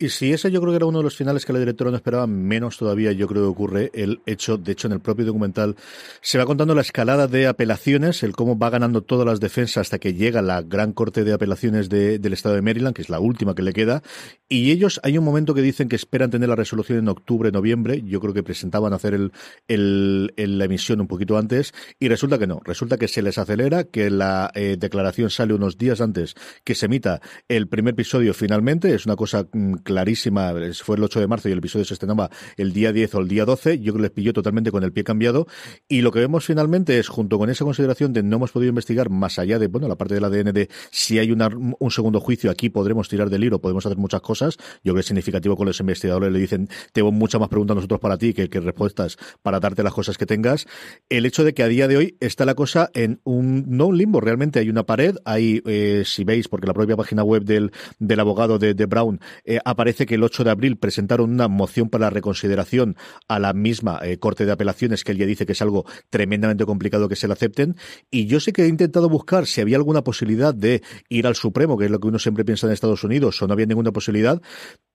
Y 0.00 0.10
si 0.10 0.32
ese 0.32 0.52
yo 0.52 0.60
creo 0.60 0.72
que 0.72 0.76
era 0.76 0.86
uno 0.86 0.98
de 0.98 1.04
los 1.04 1.16
finales 1.16 1.44
que 1.44 1.52
la 1.52 1.58
directora 1.58 1.90
no 1.90 1.96
esperaba, 1.96 2.28
menos 2.28 2.76
todavía 2.78 3.10
yo 3.10 3.26
creo 3.26 3.42
que 3.42 3.48
ocurre 3.48 3.90
el 3.94 4.20
hecho, 4.26 4.56
de 4.56 4.70
hecho 4.70 4.86
en 4.86 4.92
el 4.92 5.00
propio 5.00 5.26
documental 5.26 5.74
se 6.20 6.38
va 6.38 6.46
contando 6.46 6.72
la 6.76 6.82
escalada 6.82 7.26
de 7.26 7.48
apelaciones, 7.48 8.22
el 8.22 8.36
cómo 8.36 8.56
va 8.56 8.70
ganando 8.70 9.02
todas 9.02 9.26
las 9.26 9.40
defensas 9.40 9.78
hasta 9.78 9.98
que 9.98 10.14
llega 10.14 10.40
la 10.40 10.62
gran 10.62 10.92
corte 10.92 11.24
de 11.24 11.32
apelaciones 11.32 11.88
de, 11.88 12.20
del 12.20 12.32
estado 12.32 12.54
de 12.54 12.62
Maryland, 12.62 12.94
que 12.94 13.02
es 13.02 13.08
la 13.08 13.18
última 13.18 13.56
que 13.56 13.62
le 13.62 13.72
queda, 13.72 14.04
y 14.48 14.70
ellos 14.70 15.00
hay 15.02 15.18
un 15.18 15.24
momento 15.24 15.52
que 15.52 15.62
dicen 15.62 15.88
que 15.88 15.96
esperan 15.96 16.30
tener 16.30 16.48
la 16.48 16.54
resolución 16.54 16.98
en 16.98 17.08
octubre, 17.08 17.50
noviembre, 17.50 18.00
yo 18.06 18.20
creo 18.20 18.32
que 18.32 18.44
presentaban 18.44 18.92
hacer 18.92 19.14
el, 19.14 19.32
el, 19.66 20.32
el 20.36 20.58
la 20.58 20.66
emisión 20.66 21.00
un 21.00 21.08
poquito 21.08 21.36
antes, 21.36 21.74
y 21.98 22.08
resulta 22.08 22.38
que 22.38 22.46
no, 22.46 22.60
resulta 22.64 22.98
que 22.98 23.08
se 23.08 23.20
les 23.20 23.36
acelera, 23.36 23.82
que 23.82 24.10
la 24.10 24.52
eh, 24.54 24.76
declaración 24.78 25.30
sale 25.30 25.54
unos 25.54 25.76
días 25.76 26.00
antes 26.00 26.36
que 26.62 26.76
se 26.76 26.86
emita 26.86 27.20
el 27.48 27.66
primer 27.66 27.94
episodio 27.94 28.32
finalmente, 28.32 28.94
es 28.94 29.04
una 29.04 29.16
cosa 29.16 29.48
clarísima, 29.88 30.52
fue 30.84 30.96
el 30.96 31.02
8 31.02 31.20
de 31.20 31.26
marzo 31.26 31.48
y 31.48 31.52
el 31.52 31.58
episodio 31.58 31.86
se 31.86 31.94
estrenaba 31.94 32.28
el 32.58 32.74
día 32.74 32.92
10 32.92 33.14
o 33.14 33.20
el 33.20 33.28
día 33.28 33.46
12, 33.46 33.78
yo 33.78 33.94
creo 33.94 33.94
que 33.94 34.02
les 34.02 34.10
pilló 34.10 34.34
totalmente 34.34 34.70
con 34.70 34.84
el 34.84 34.92
pie 34.92 35.02
cambiado 35.02 35.46
y 35.88 36.02
lo 36.02 36.12
que 36.12 36.18
vemos 36.18 36.44
finalmente 36.44 36.98
es, 36.98 37.08
junto 37.08 37.38
con 37.38 37.48
esa 37.48 37.64
consideración 37.64 38.12
de 38.12 38.22
no 38.22 38.36
hemos 38.36 38.52
podido 38.52 38.68
investigar 38.68 39.08
más 39.08 39.38
allá 39.38 39.58
de, 39.58 39.66
bueno, 39.68 39.88
la 39.88 39.96
parte 39.96 40.12
del 40.12 40.24
ADN 40.24 40.52
de 40.52 40.68
si 40.90 41.18
hay 41.18 41.32
un 41.32 41.90
segundo 41.90 42.20
juicio, 42.20 42.50
aquí 42.50 42.68
podremos 42.68 43.08
tirar 43.08 43.30
del 43.30 43.44
hilo, 43.44 43.62
podemos 43.62 43.86
hacer 43.86 43.96
muchas 43.96 44.20
cosas, 44.20 44.58
yo 44.58 44.92
creo 44.92 44.96
que 44.96 45.00
es 45.00 45.06
significativo 45.06 45.56
con 45.56 45.66
los 45.66 45.80
investigadores 45.80 46.30
le 46.30 46.38
dicen, 46.38 46.68
tengo 46.92 47.10
muchas 47.10 47.40
más 47.40 47.48
preguntas 47.48 47.76
nosotros 47.76 47.98
para 47.98 48.18
ti 48.18 48.34
que, 48.34 48.46
respuestas 48.60 49.16
para 49.40 49.58
darte 49.58 49.82
las 49.82 49.94
cosas 49.94 50.18
que 50.18 50.26
tengas, 50.26 50.66
el 51.08 51.24
hecho 51.24 51.44
de 51.44 51.54
que 51.54 51.62
a 51.62 51.68
día 51.68 51.88
de 51.88 51.96
hoy 51.96 52.16
está 52.20 52.44
la 52.44 52.54
cosa 52.54 52.90
en 52.92 53.22
un, 53.24 53.64
no 53.68 53.86
un 53.86 53.96
limbo, 53.96 54.20
realmente 54.20 54.58
hay 54.58 54.68
una 54.68 54.84
pared, 54.84 55.16
hay, 55.24 55.62
eh, 55.64 56.02
si 56.04 56.24
veis, 56.24 56.46
porque 56.48 56.66
la 56.66 56.74
propia 56.74 56.94
página 56.94 57.22
web 57.24 57.44
del, 57.44 57.72
del 57.98 58.20
abogado 58.20 58.58
de, 58.58 58.74
Brown 58.86 59.20
eh, 59.44 59.58
aparece 59.78 60.06
que 60.06 60.16
el 60.16 60.24
8 60.24 60.42
de 60.42 60.50
abril 60.50 60.76
presentaron 60.76 61.30
una 61.30 61.46
moción 61.46 61.88
para 61.88 62.10
reconsideración 62.10 62.96
a 63.28 63.38
la 63.38 63.52
misma 63.52 64.00
eh, 64.02 64.18
Corte 64.18 64.44
de 64.44 64.50
Apelaciones, 64.50 65.04
que 65.04 65.12
él 65.12 65.18
ya 65.18 65.24
dice 65.24 65.46
que 65.46 65.52
es 65.52 65.62
algo 65.62 65.84
tremendamente 66.10 66.64
complicado 66.64 67.08
que 67.08 67.14
se 67.14 67.28
la 67.28 67.34
acepten. 67.34 67.76
Y 68.10 68.26
yo 68.26 68.40
sé 68.40 68.52
que 68.52 68.64
he 68.64 68.66
intentado 68.68 69.08
buscar 69.08 69.46
si 69.46 69.60
había 69.60 69.76
alguna 69.76 70.02
posibilidad 70.02 70.52
de 70.52 70.82
ir 71.08 71.28
al 71.28 71.36
Supremo, 71.36 71.78
que 71.78 71.84
es 71.84 71.92
lo 71.92 72.00
que 72.00 72.08
uno 72.08 72.18
siempre 72.18 72.44
piensa 72.44 72.66
en 72.66 72.72
Estados 72.72 73.04
Unidos, 73.04 73.40
o 73.40 73.46
no 73.46 73.52
había 73.52 73.66
ninguna 73.66 73.92
posibilidad. 73.92 74.42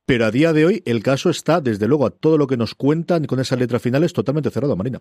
Pero 0.05 0.25
a 0.25 0.31
día 0.31 0.51
de 0.51 0.65
hoy 0.65 0.83
el 0.85 1.01
caso 1.01 1.29
está, 1.29 1.61
desde 1.61 1.87
luego, 1.87 2.05
a 2.05 2.09
todo 2.09 2.37
lo 2.37 2.45
que 2.45 2.57
nos 2.57 2.75
cuentan 2.75 3.23
con 3.23 3.39
esas 3.39 3.57
letras 3.57 3.81
finales 3.81 4.11
totalmente 4.11 4.49
cerrado, 4.49 4.75
Marina. 4.75 4.99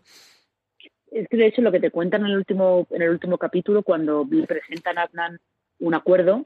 Es 1.11 1.27
que 1.29 1.37
de 1.37 1.49
hecho 1.49 1.61
lo 1.61 1.73
que 1.73 1.81
te 1.81 1.91
cuentan 1.91 2.21
en 2.21 2.29
el 2.29 2.37
último, 2.37 2.87
en 2.91 3.03
el 3.03 3.11
último 3.11 3.37
capítulo, 3.37 3.83
cuando 3.83 4.25
presentan 4.47 4.99
a 4.99 5.03
Adnan 5.03 5.41
un 5.81 5.95
acuerdo, 5.95 6.45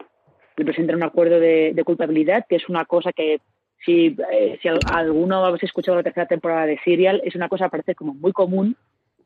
le 0.56 0.64
presentan 0.64 0.96
un 0.96 1.02
acuerdo 1.02 1.38
de, 1.38 1.72
de 1.74 1.84
culpabilidad, 1.84 2.46
que 2.48 2.56
es 2.56 2.68
una 2.68 2.84
cosa 2.84 3.12
que 3.12 3.40
si, 3.84 4.16
eh, 4.32 4.58
si 4.62 4.68
alguno 4.68 5.44
habéis 5.44 5.64
escuchado 5.64 5.96
la 5.96 6.02
tercera 6.02 6.26
temporada 6.26 6.66
de 6.66 6.78
Serial, 6.84 7.20
es 7.24 7.34
una 7.34 7.48
cosa 7.48 7.68
parece 7.68 7.94
como 7.94 8.14
muy 8.14 8.32
común 8.32 8.76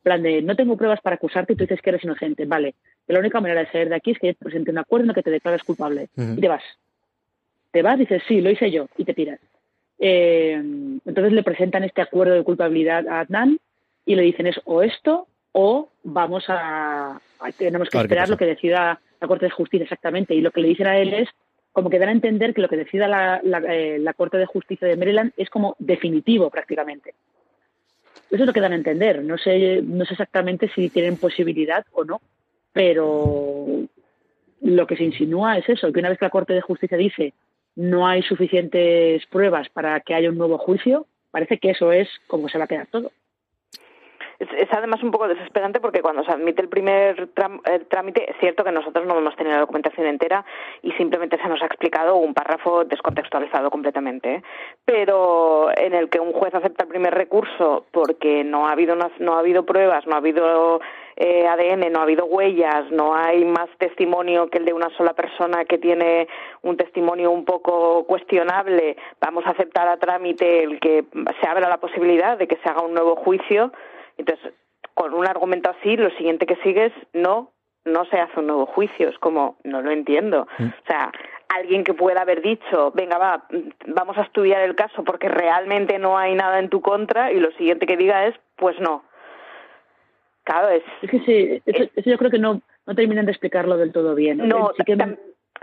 plan 0.02 0.22
de, 0.22 0.42
no 0.42 0.56
tengo 0.56 0.76
pruebas 0.76 1.00
para 1.00 1.16
acusarte 1.16 1.52
y 1.52 1.56
tú 1.56 1.64
dices 1.64 1.80
que 1.82 1.90
eres 1.90 2.04
inocente. 2.04 2.44
Vale, 2.46 2.74
la 3.06 3.18
única 3.18 3.40
manera 3.40 3.60
de 3.60 3.70
salir 3.70 3.88
de 3.88 3.96
aquí 3.96 4.12
es 4.12 4.18
que 4.18 4.28
yo 4.28 4.34
te 4.34 4.44
presente 4.44 4.70
un 4.70 4.78
acuerdo 4.78 5.04
en 5.04 5.10
el 5.10 5.14
que 5.14 5.22
te 5.22 5.30
declares 5.30 5.62
culpable. 5.62 6.08
Y 6.16 6.40
te 6.40 6.48
vas. 6.48 6.62
Te 7.72 7.82
vas, 7.82 7.98
dices, 7.98 8.22
sí, 8.26 8.40
lo 8.40 8.50
hice 8.50 8.70
yo, 8.70 8.88
y 8.96 9.04
te 9.04 9.14
tiras. 9.14 9.40
Eh, 9.98 10.54
entonces 10.54 11.32
le 11.32 11.42
presentan 11.42 11.84
este 11.84 12.00
acuerdo 12.00 12.34
de 12.34 12.44
culpabilidad 12.44 13.06
a 13.06 13.20
Adnan 13.20 13.58
y 14.06 14.14
le 14.14 14.22
dicen 14.22 14.46
es 14.46 14.58
o 14.64 14.82
esto 14.82 15.26
o 15.52 15.88
vamos 16.02 16.44
a, 16.48 17.20
tenemos 17.56 17.88
que 17.88 17.98
esperar 17.98 18.28
lo 18.28 18.36
que 18.36 18.46
decida 18.46 19.00
la 19.20 19.28
Corte 19.28 19.46
de 19.46 19.50
Justicia 19.50 19.84
exactamente. 19.84 20.34
Y 20.34 20.40
lo 20.40 20.50
que 20.50 20.60
le 20.60 20.68
dicen 20.68 20.86
a 20.86 20.98
él 20.98 21.12
es 21.14 21.28
como 21.72 21.90
que 21.90 21.98
dan 21.98 22.08
a 22.08 22.12
entender 22.12 22.54
que 22.54 22.62
lo 22.62 22.68
que 22.68 22.76
decida 22.76 23.06
la, 23.06 23.40
eh, 23.68 23.98
la, 23.98 24.14
Corte 24.14 24.38
de 24.38 24.46
Justicia 24.46 24.88
de 24.88 24.96
Maryland 24.96 25.32
es 25.36 25.50
como 25.50 25.76
definitivo 25.78 26.50
prácticamente. 26.50 27.14
Eso 28.30 28.42
es 28.42 28.46
lo 28.46 28.52
que 28.52 28.60
dan 28.60 28.72
a 28.72 28.76
entender. 28.76 29.22
No 29.22 29.38
sé, 29.38 29.82
no 29.82 30.04
sé 30.04 30.14
exactamente 30.14 30.70
si 30.74 30.88
tienen 30.88 31.16
posibilidad 31.16 31.84
o 31.92 32.04
no, 32.04 32.20
pero 32.72 33.66
lo 34.62 34.86
que 34.86 34.96
se 34.96 35.04
insinúa 35.04 35.58
es 35.58 35.68
eso, 35.68 35.92
que 35.92 36.00
una 36.00 36.10
vez 36.10 36.18
que 36.18 36.26
la 36.26 36.30
Corte 36.30 36.52
de 36.52 36.60
Justicia 36.60 36.98
dice 36.98 37.32
no 37.76 38.06
hay 38.06 38.22
suficientes 38.22 39.24
pruebas 39.26 39.68
para 39.70 40.00
que 40.00 40.14
haya 40.14 40.28
un 40.28 40.36
nuevo 40.36 40.58
juicio, 40.58 41.06
parece 41.30 41.58
que 41.58 41.70
eso 41.70 41.92
es 41.92 42.08
como 42.26 42.48
se 42.48 42.58
va 42.58 42.64
a 42.64 42.68
quedar 42.68 42.88
todo 42.88 43.12
es, 44.40 44.68
además 44.72 45.02
un 45.02 45.10
poco 45.10 45.28
desesperante 45.28 45.80
porque 45.80 46.00
cuando 46.00 46.24
se 46.24 46.32
admite 46.32 46.62
el 46.62 46.68
primer 46.68 47.28
trámite 47.88 48.30
es 48.30 48.36
cierto 48.40 48.64
que 48.64 48.72
nosotros 48.72 49.06
no 49.06 49.18
hemos 49.18 49.36
tenido 49.36 49.54
la 49.54 49.60
documentación 49.60 50.06
entera 50.06 50.44
y 50.82 50.92
simplemente 50.92 51.36
se 51.36 51.48
nos 51.48 51.60
ha 51.62 51.66
explicado 51.66 52.16
un 52.16 52.32
párrafo 52.32 52.84
descontextualizado 52.84 53.70
completamente, 53.70 54.36
¿eh? 54.36 54.42
pero 54.84 55.68
en 55.76 55.94
el 55.94 56.08
que 56.08 56.20
un 56.20 56.32
juez 56.32 56.54
acepta 56.54 56.84
el 56.84 56.90
primer 56.90 57.14
recurso 57.14 57.84
porque 57.90 58.42
no 58.44 58.66
ha 58.66 58.72
habido 58.72 58.96
no 59.18 59.34
ha 59.34 59.38
habido 59.38 59.64
pruebas, 59.64 60.06
no 60.06 60.14
ha 60.14 60.18
habido 60.18 60.80
eh, 61.16 61.46
ADN, 61.46 61.92
no 61.92 62.00
ha 62.00 62.04
habido 62.04 62.24
huellas, 62.24 62.90
no 62.90 63.14
hay 63.14 63.44
más 63.44 63.68
testimonio 63.76 64.48
que 64.48 64.56
el 64.56 64.64
de 64.64 64.72
una 64.72 64.88
sola 64.96 65.12
persona 65.12 65.66
que 65.66 65.76
tiene 65.76 66.28
un 66.62 66.78
testimonio 66.78 67.30
un 67.30 67.44
poco 67.44 68.04
cuestionable, 68.04 68.96
vamos 69.20 69.44
a 69.46 69.50
aceptar 69.50 69.86
a 69.86 69.98
trámite 69.98 70.62
el 70.62 70.80
que 70.80 71.04
se 71.40 71.46
abra 71.46 71.68
la 71.68 71.76
posibilidad 71.76 72.38
de 72.38 72.48
que 72.48 72.56
se 72.56 72.68
haga 72.70 72.80
un 72.80 72.94
nuevo 72.94 73.16
juicio 73.16 73.70
entonces, 74.20 74.52
con 74.94 75.14
un 75.14 75.26
argumento 75.26 75.70
así, 75.70 75.96
lo 75.96 76.10
siguiente 76.10 76.46
que 76.46 76.56
sigue 76.56 76.86
es 76.86 76.92
no, 77.12 77.52
no 77.84 78.04
se 78.06 78.18
hace 78.18 78.40
un 78.40 78.46
nuevo 78.46 78.66
juicio. 78.66 79.08
Es 79.08 79.18
como, 79.18 79.56
no 79.64 79.80
lo 79.80 79.90
entiendo. 79.90 80.46
Mm. 80.58 80.64
O 80.64 80.86
sea, 80.86 81.12
alguien 81.48 81.84
que 81.84 81.94
pueda 81.94 82.22
haber 82.22 82.42
dicho, 82.42 82.92
venga, 82.92 83.18
va, 83.18 83.44
vamos 83.86 84.16
a 84.18 84.22
estudiar 84.22 84.62
el 84.62 84.74
caso 84.74 85.02
porque 85.04 85.28
realmente 85.28 85.98
no 85.98 86.16
hay 86.16 86.34
nada 86.34 86.58
en 86.58 86.68
tu 86.68 86.80
contra, 86.80 87.32
y 87.32 87.40
lo 87.40 87.50
siguiente 87.52 87.86
que 87.86 87.96
diga 87.96 88.26
es, 88.26 88.34
pues 88.56 88.78
no. 88.80 89.04
Claro, 90.44 90.68
es. 90.68 90.82
Es 91.02 91.10
que 91.10 91.20
sí, 91.20 91.62
eso, 91.66 92.10
yo 92.10 92.18
creo 92.18 92.30
que 92.30 92.38
no, 92.38 92.60
no 92.86 92.94
terminan 92.94 93.26
de 93.26 93.32
explicarlo 93.32 93.76
del 93.76 93.92
todo 93.92 94.14
bien. 94.14 94.48
No, 94.48 94.72
sí 94.76 94.84
que 94.84 94.96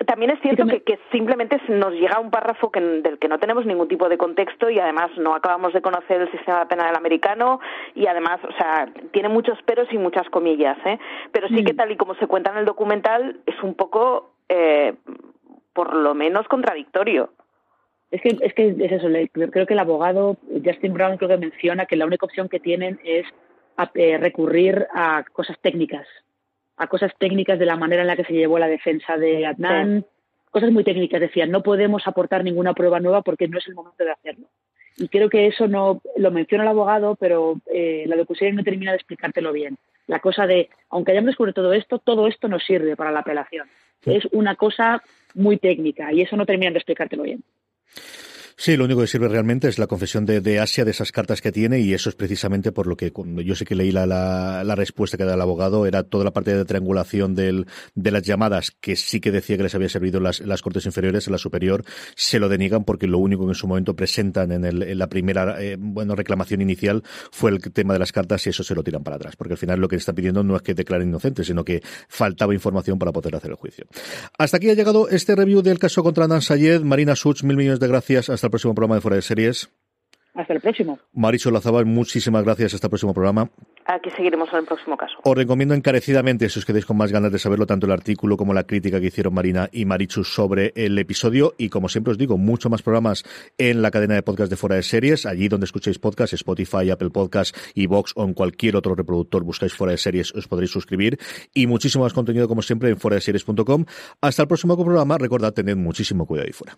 también 0.06 0.32
es 0.32 0.39
cierto 0.41 0.66
que, 0.68 1.00
simplemente 1.12 1.60
nos 1.70 1.93
llega 1.93 2.20
un 2.20 2.30
párrafo 2.30 2.72
que, 2.72 2.80
del 2.80 3.18
que 3.18 3.28
no 3.28 3.39
tenemos 3.39 3.66
ningún 3.66 3.88
tipo 3.88 4.08
de 4.10 4.18
contexto 4.18 4.70
y 4.70 4.80
además 4.80 5.10
no 5.18 5.34
acabamos 5.34 5.74
de 5.74 5.82
conocer 5.82 6.22
el 6.22 6.32
sistema 6.32 6.68
penal 6.68 6.95
americano 6.95 7.60
y 7.95 8.06
además, 8.06 8.39
o 8.48 8.52
sea, 8.54 8.88
tiene 9.12 9.30
muchos 9.30 9.60
peros 9.64 9.88
y 9.91 9.98
muchas 9.98 10.30
comillas, 10.30 10.78
¿eh? 10.86 11.00
Pero 11.32 11.48
sí 11.48 11.64
que 11.64 11.74
mm. 11.74 11.76
tal 11.76 11.91
y 11.91 11.98
como 11.98 12.14
se 12.16 12.28
cuenta 12.28 12.52
en 12.52 12.58
el 12.58 12.66
documental 12.66 13.39
es 13.48 13.56
un 13.64 13.74
poco, 13.74 14.34
eh, 14.50 14.93
por 15.74 15.95
lo 15.95 16.14
menos, 16.14 16.48
contradictorio. 16.48 17.32
Es 18.12 18.22
que, 18.22 18.38
es 18.39 18.54
que 18.54 18.70
es 18.70 18.91
eso, 18.91 19.08
creo 19.34 19.66
que 19.66 19.74
el 19.74 19.80
abogado 19.80 20.38
Justin 20.64 20.93
Brown 20.93 21.18
creo 21.18 21.30
que 21.30 21.38
menciona 21.38 21.88
que 21.88 21.98
la 21.98 22.06
única 22.06 22.26
opción 22.26 22.50
que 22.50 22.60
tienen 22.60 23.00
es 23.04 23.26
eh, 23.95 24.18
recurrir 24.18 24.88
a 24.93 25.24
cosas 25.34 25.58
técnicas 25.60 26.08
a 26.78 26.88
cosas 26.88 27.12
técnicas 27.18 27.60
de 27.60 27.66
la 27.66 27.76
manera 27.76 28.02
en 28.04 28.08
la 28.08 28.16
que 28.16 28.24
se 28.24 28.34
llevó 28.34 28.60
la 28.60 28.68
defensa 28.68 29.18
de 29.18 29.46
Adnan, 29.46 30.06
cosas 30.52 30.72
muy 30.72 30.84
técnicas. 30.84 31.20
Decían, 31.20 31.52
no 31.52 31.64
podemos 31.64 32.08
aportar 32.08 32.44
ninguna 32.44 32.74
prueba 32.74 33.00
nueva 33.00 33.22
porque 33.24 33.48
no 33.48 33.58
es 33.58 33.68
el 33.68 33.76
momento 33.76 34.04
de 34.04 34.12
hacerlo. 34.12 34.48
Y 34.98 35.10
creo 35.10 35.30
que 35.30 35.48
eso 35.48 35.68
no 35.68 36.02
lo 36.16 36.32
menciona 36.32 36.64
el 36.64 36.70
abogado, 36.70 37.16
pero 37.16 37.60
eh, 37.72 38.06
la 38.08 38.16
locución 38.16 38.56
no 38.56 38.64
termina 38.64 38.92
de 38.92 38.98
explicártelo 38.98 39.52
bien. 39.52 39.78
La 40.08 40.20
cosa 40.20 40.48
de, 40.48 40.70
aunque 40.90 41.12
hayamos 41.12 41.28
descubierto 41.28 41.62
todo 41.62 41.74
esto, 41.74 42.00
todo 42.00 42.28
esto 42.28 42.48
no 42.48 42.60
sirve 42.60 42.96
para 42.96 43.12
la 43.12 43.20
apelación. 43.20 43.68
Es 44.06 44.26
una 44.32 44.56
cosa 44.56 45.04
muy 45.36 45.58
técnica 45.58 46.12
y 46.14 46.22
eso 46.22 46.36
no 46.38 46.46
termina 46.46 46.72
de 46.72 46.78
explicártelo 46.78 47.24
bien. 47.24 47.44
Sí, 48.60 48.76
lo 48.76 48.86
único 48.86 49.01
que 49.01 49.08
sirve 49.08 49.28
realmente 49.28 49.68
es 49.68 49.78
la 49.78 49.86
confesión 49.86 50.26
de, 50.26 50.60
Asia, 50.60 50.84
de 50.84 50.89
esas 50.89 51.12
cartas 51.12 51.41
que 51.41 51.51
tiene, 51.51 51.80
y 51.80 51.93
eso 51.93 52.10
es 52.10 52.16
precisamente 52.16 52.72
por 52.72 52.88
lo 52.88 52.97
que 52.97 53.14
yo 53.45 53.53
sé 53.53 53.66
que 53.66 53.76
leí 53.76 53.91
la, 53.91 54.08
la, 54.08 54.76
respuesta 54.76 55.16
que 55.16 55.26
da 55.26 55.36
el 55.36 55.41
abogado, 55.41 55.86
era 55.86 56.01
toda 56.01 56.24
la 56.24 56.32
parte 56.32 56.55
de 56.55 56.66
triangulación 56.66 57.36
del, 57.36 57.68
de 57.93 58.10
las 58.10 58.24
llamadas, 58.24 58.72
que 58.72 58.95
sí 58.95 59.20
que 59.20 59.32
decía 59.32 59.58
que 59.58 59.64
les 59.64 59.76
había 59.76 59.89
servido 59.89 60.20
las, 60.20 60.39
las 60.39 60.64
cortes 60.64 60.88
inferiores, 60.88 61.28
en 61.28 61.34
la 61.34 61.38
superior, 61.38 61.84
se 62.16 62.39
lo 62.39 62.49
deniegan 62.49 62.84
porque 62.84 63.05
lo 63.05 63.20
único 63.20 63.45
que 63.45 63.51
en 63.51 63.55
su 63.55 63.68
momento 63.68 63.95
presentan 63.95 64.51
en, 64.51 64.66
el, 64.66 64.82
en 64.82 64.97
la 64.97 65.08
primera 65.08 65.62
eh, 65.62 65.78
bueno 65.80 66.16
reclamación 66.16 66.60
inicial 66.60 67.03
fue 67.32 67.51
el 67.51 67.60
tema 67.60 67.93
de 67.93 67.99
las 67.99 68.12
cartas 68.12 68.47
y 68.47 68.49
eso 68.49 68.64
se 68.64 68.74
lo 68.74 68.84
tiran 68.84 69.03
para 69.03 69.18
atrás, 69.18 69.36
porque 69.36 69.53
al 69.53 69.60
final 69.60 69.80
lo 69.80 69.88
que 69.88 69.97
está 69.97 70.14
pidiendo 70.14 70.43
no 70.43 70.55
es 70.55 70.64
que 70.64 70.74
declaren 70.74 71.10
inocentes, 71.10 71.45
sino 71.45 71.64
que 71.64 71.84
faltaba 72.08 72.55
información 72.55 72.97
para 72.97 73.12
poder 73.12 73.36
hacer 73.36 73.51
el 73.51 73.58
juicio. 73.58 73.86
Hasta 74.36 74.58
aquí 74.58 74.72
ha 74.72 74.74
llegado 74.74 75.10
este 75.10 75.36
review 75.36 75.62
del 75.62 75.78
caso 75.78 76.01
contra 76.01 76.28
Nan 76.28 76.41
Sayed. 76.41 76.82
Marina 76.82 77.16
Such, 77.16 77.43
mil 77.43 77.55
millones 77.55 77.80
de 77.80 77.88
gracias. 77.88 78.30
Hasta 78.32 78.47
el 78.48 78.52
próximo 78.52 78.74
programa 78.74 78.95
de 78.95 79.02
Fuera 79.02 79.16
de 79.16 79.22
Series. 79.22 79.70
Hasta 80.38 80.54
el 80.54 80.62
próximo. 80.62 81.00
Marisol 81.14 81.54
Lazabal, 81.54 81.88
muchísimas 81.88 82.43
gracias. 82.43 82.76
Hasta 82.76 82.86
el 82.86 82.91
próximo 82.91 83.12
programa. 83.12 83.50
Aquí 83.88 84.12
seguiremos 84.12 84.50
en 84.54 84.60
el 84.60 84.66
próximo 84.66 84.95
caso. 84.95 85.16
Os 85.24 85.36
recomiendo 85.36 85.74
encarecidamente, 85.74 86.48
si 86.48 86.60
os 86.60 86.66
quedáis 86.66 86.86
con 86.86 86.95
más 86.95 87.12
ganas 87.12 87.32
de 87.32 87.39
saberlo, 87.39 87.66
tanto 87.66 87.88
el 87.88 87.91
artículo 87.91 88.38
como 88.38 88.54
la 88.54 88.66
crítica 88.66 89.00
que 89.00 89.08
hicieron 89.08 89.34
Marina 89.34 89.68
y 89.72 89.86
Marichu 89.86 90.24
sobre 90.24 90.74
el 90.76 90.98
episodio. 91.00 91.56
Y 91.58 91.70
como 91.70 91.89
siempre 91.89 92.12
os 92.12 92.20
digo, 92.20 92.38
mucho 92.38 92.70
más 92.70 92.84
programas 92.84 93.24
en 93.58 93.82
la 93.82 93.89
cadena 93.89 94.14
de 94.14 94.22
podcast 94.22 94.52
de 94.52 94.58
Fuera 94.58 94.76
de 94.76 94.84
Series. 94.84 95.26
Allí 95.26 95.48
donde 95.48 95.66
escuchéis 95.66 95.98
podcast, 95.98 96.34
Spotify, 96.34 96.91
Apple 96.91 97.10
Podcast, 97.10 97.58
Vox 97.88 98.14
o 98.16 98.24
en 98.24 98.36
cualquier 98.36 98.76
otro 98.76 98.93
reproductor, 98.93 99.43
buscáis 99.43 99.74
Fuera 99.74 99.91
de 99.91 99.98
Series, 99.98 100.36
os 100.36 100.48
podréis 100.48 100.70
suscribir. 100.70 101.18
Y 101.52 101.66
muchísimo 101.66 102.04
más 102.04 102.14
contenido, 102.14 102.48
como 102.48 102.62
siempre, 102.62 102.91
en 102.91 102.98
fuera 102.98 103.16
de 103.16 103.22
series.com. 103.22 103.86
Hasta 104.22 104.43
el 104.43 104.48
próximo 104.48 104.78
programa. 104.78 105.18
Recordad, 105.18 105.52
tener 105.52 105.78
muchísimo 105.78 106.28
cuidado 106.28 106.45
ahí 106.45 106.54
fuera. 106.54 106.78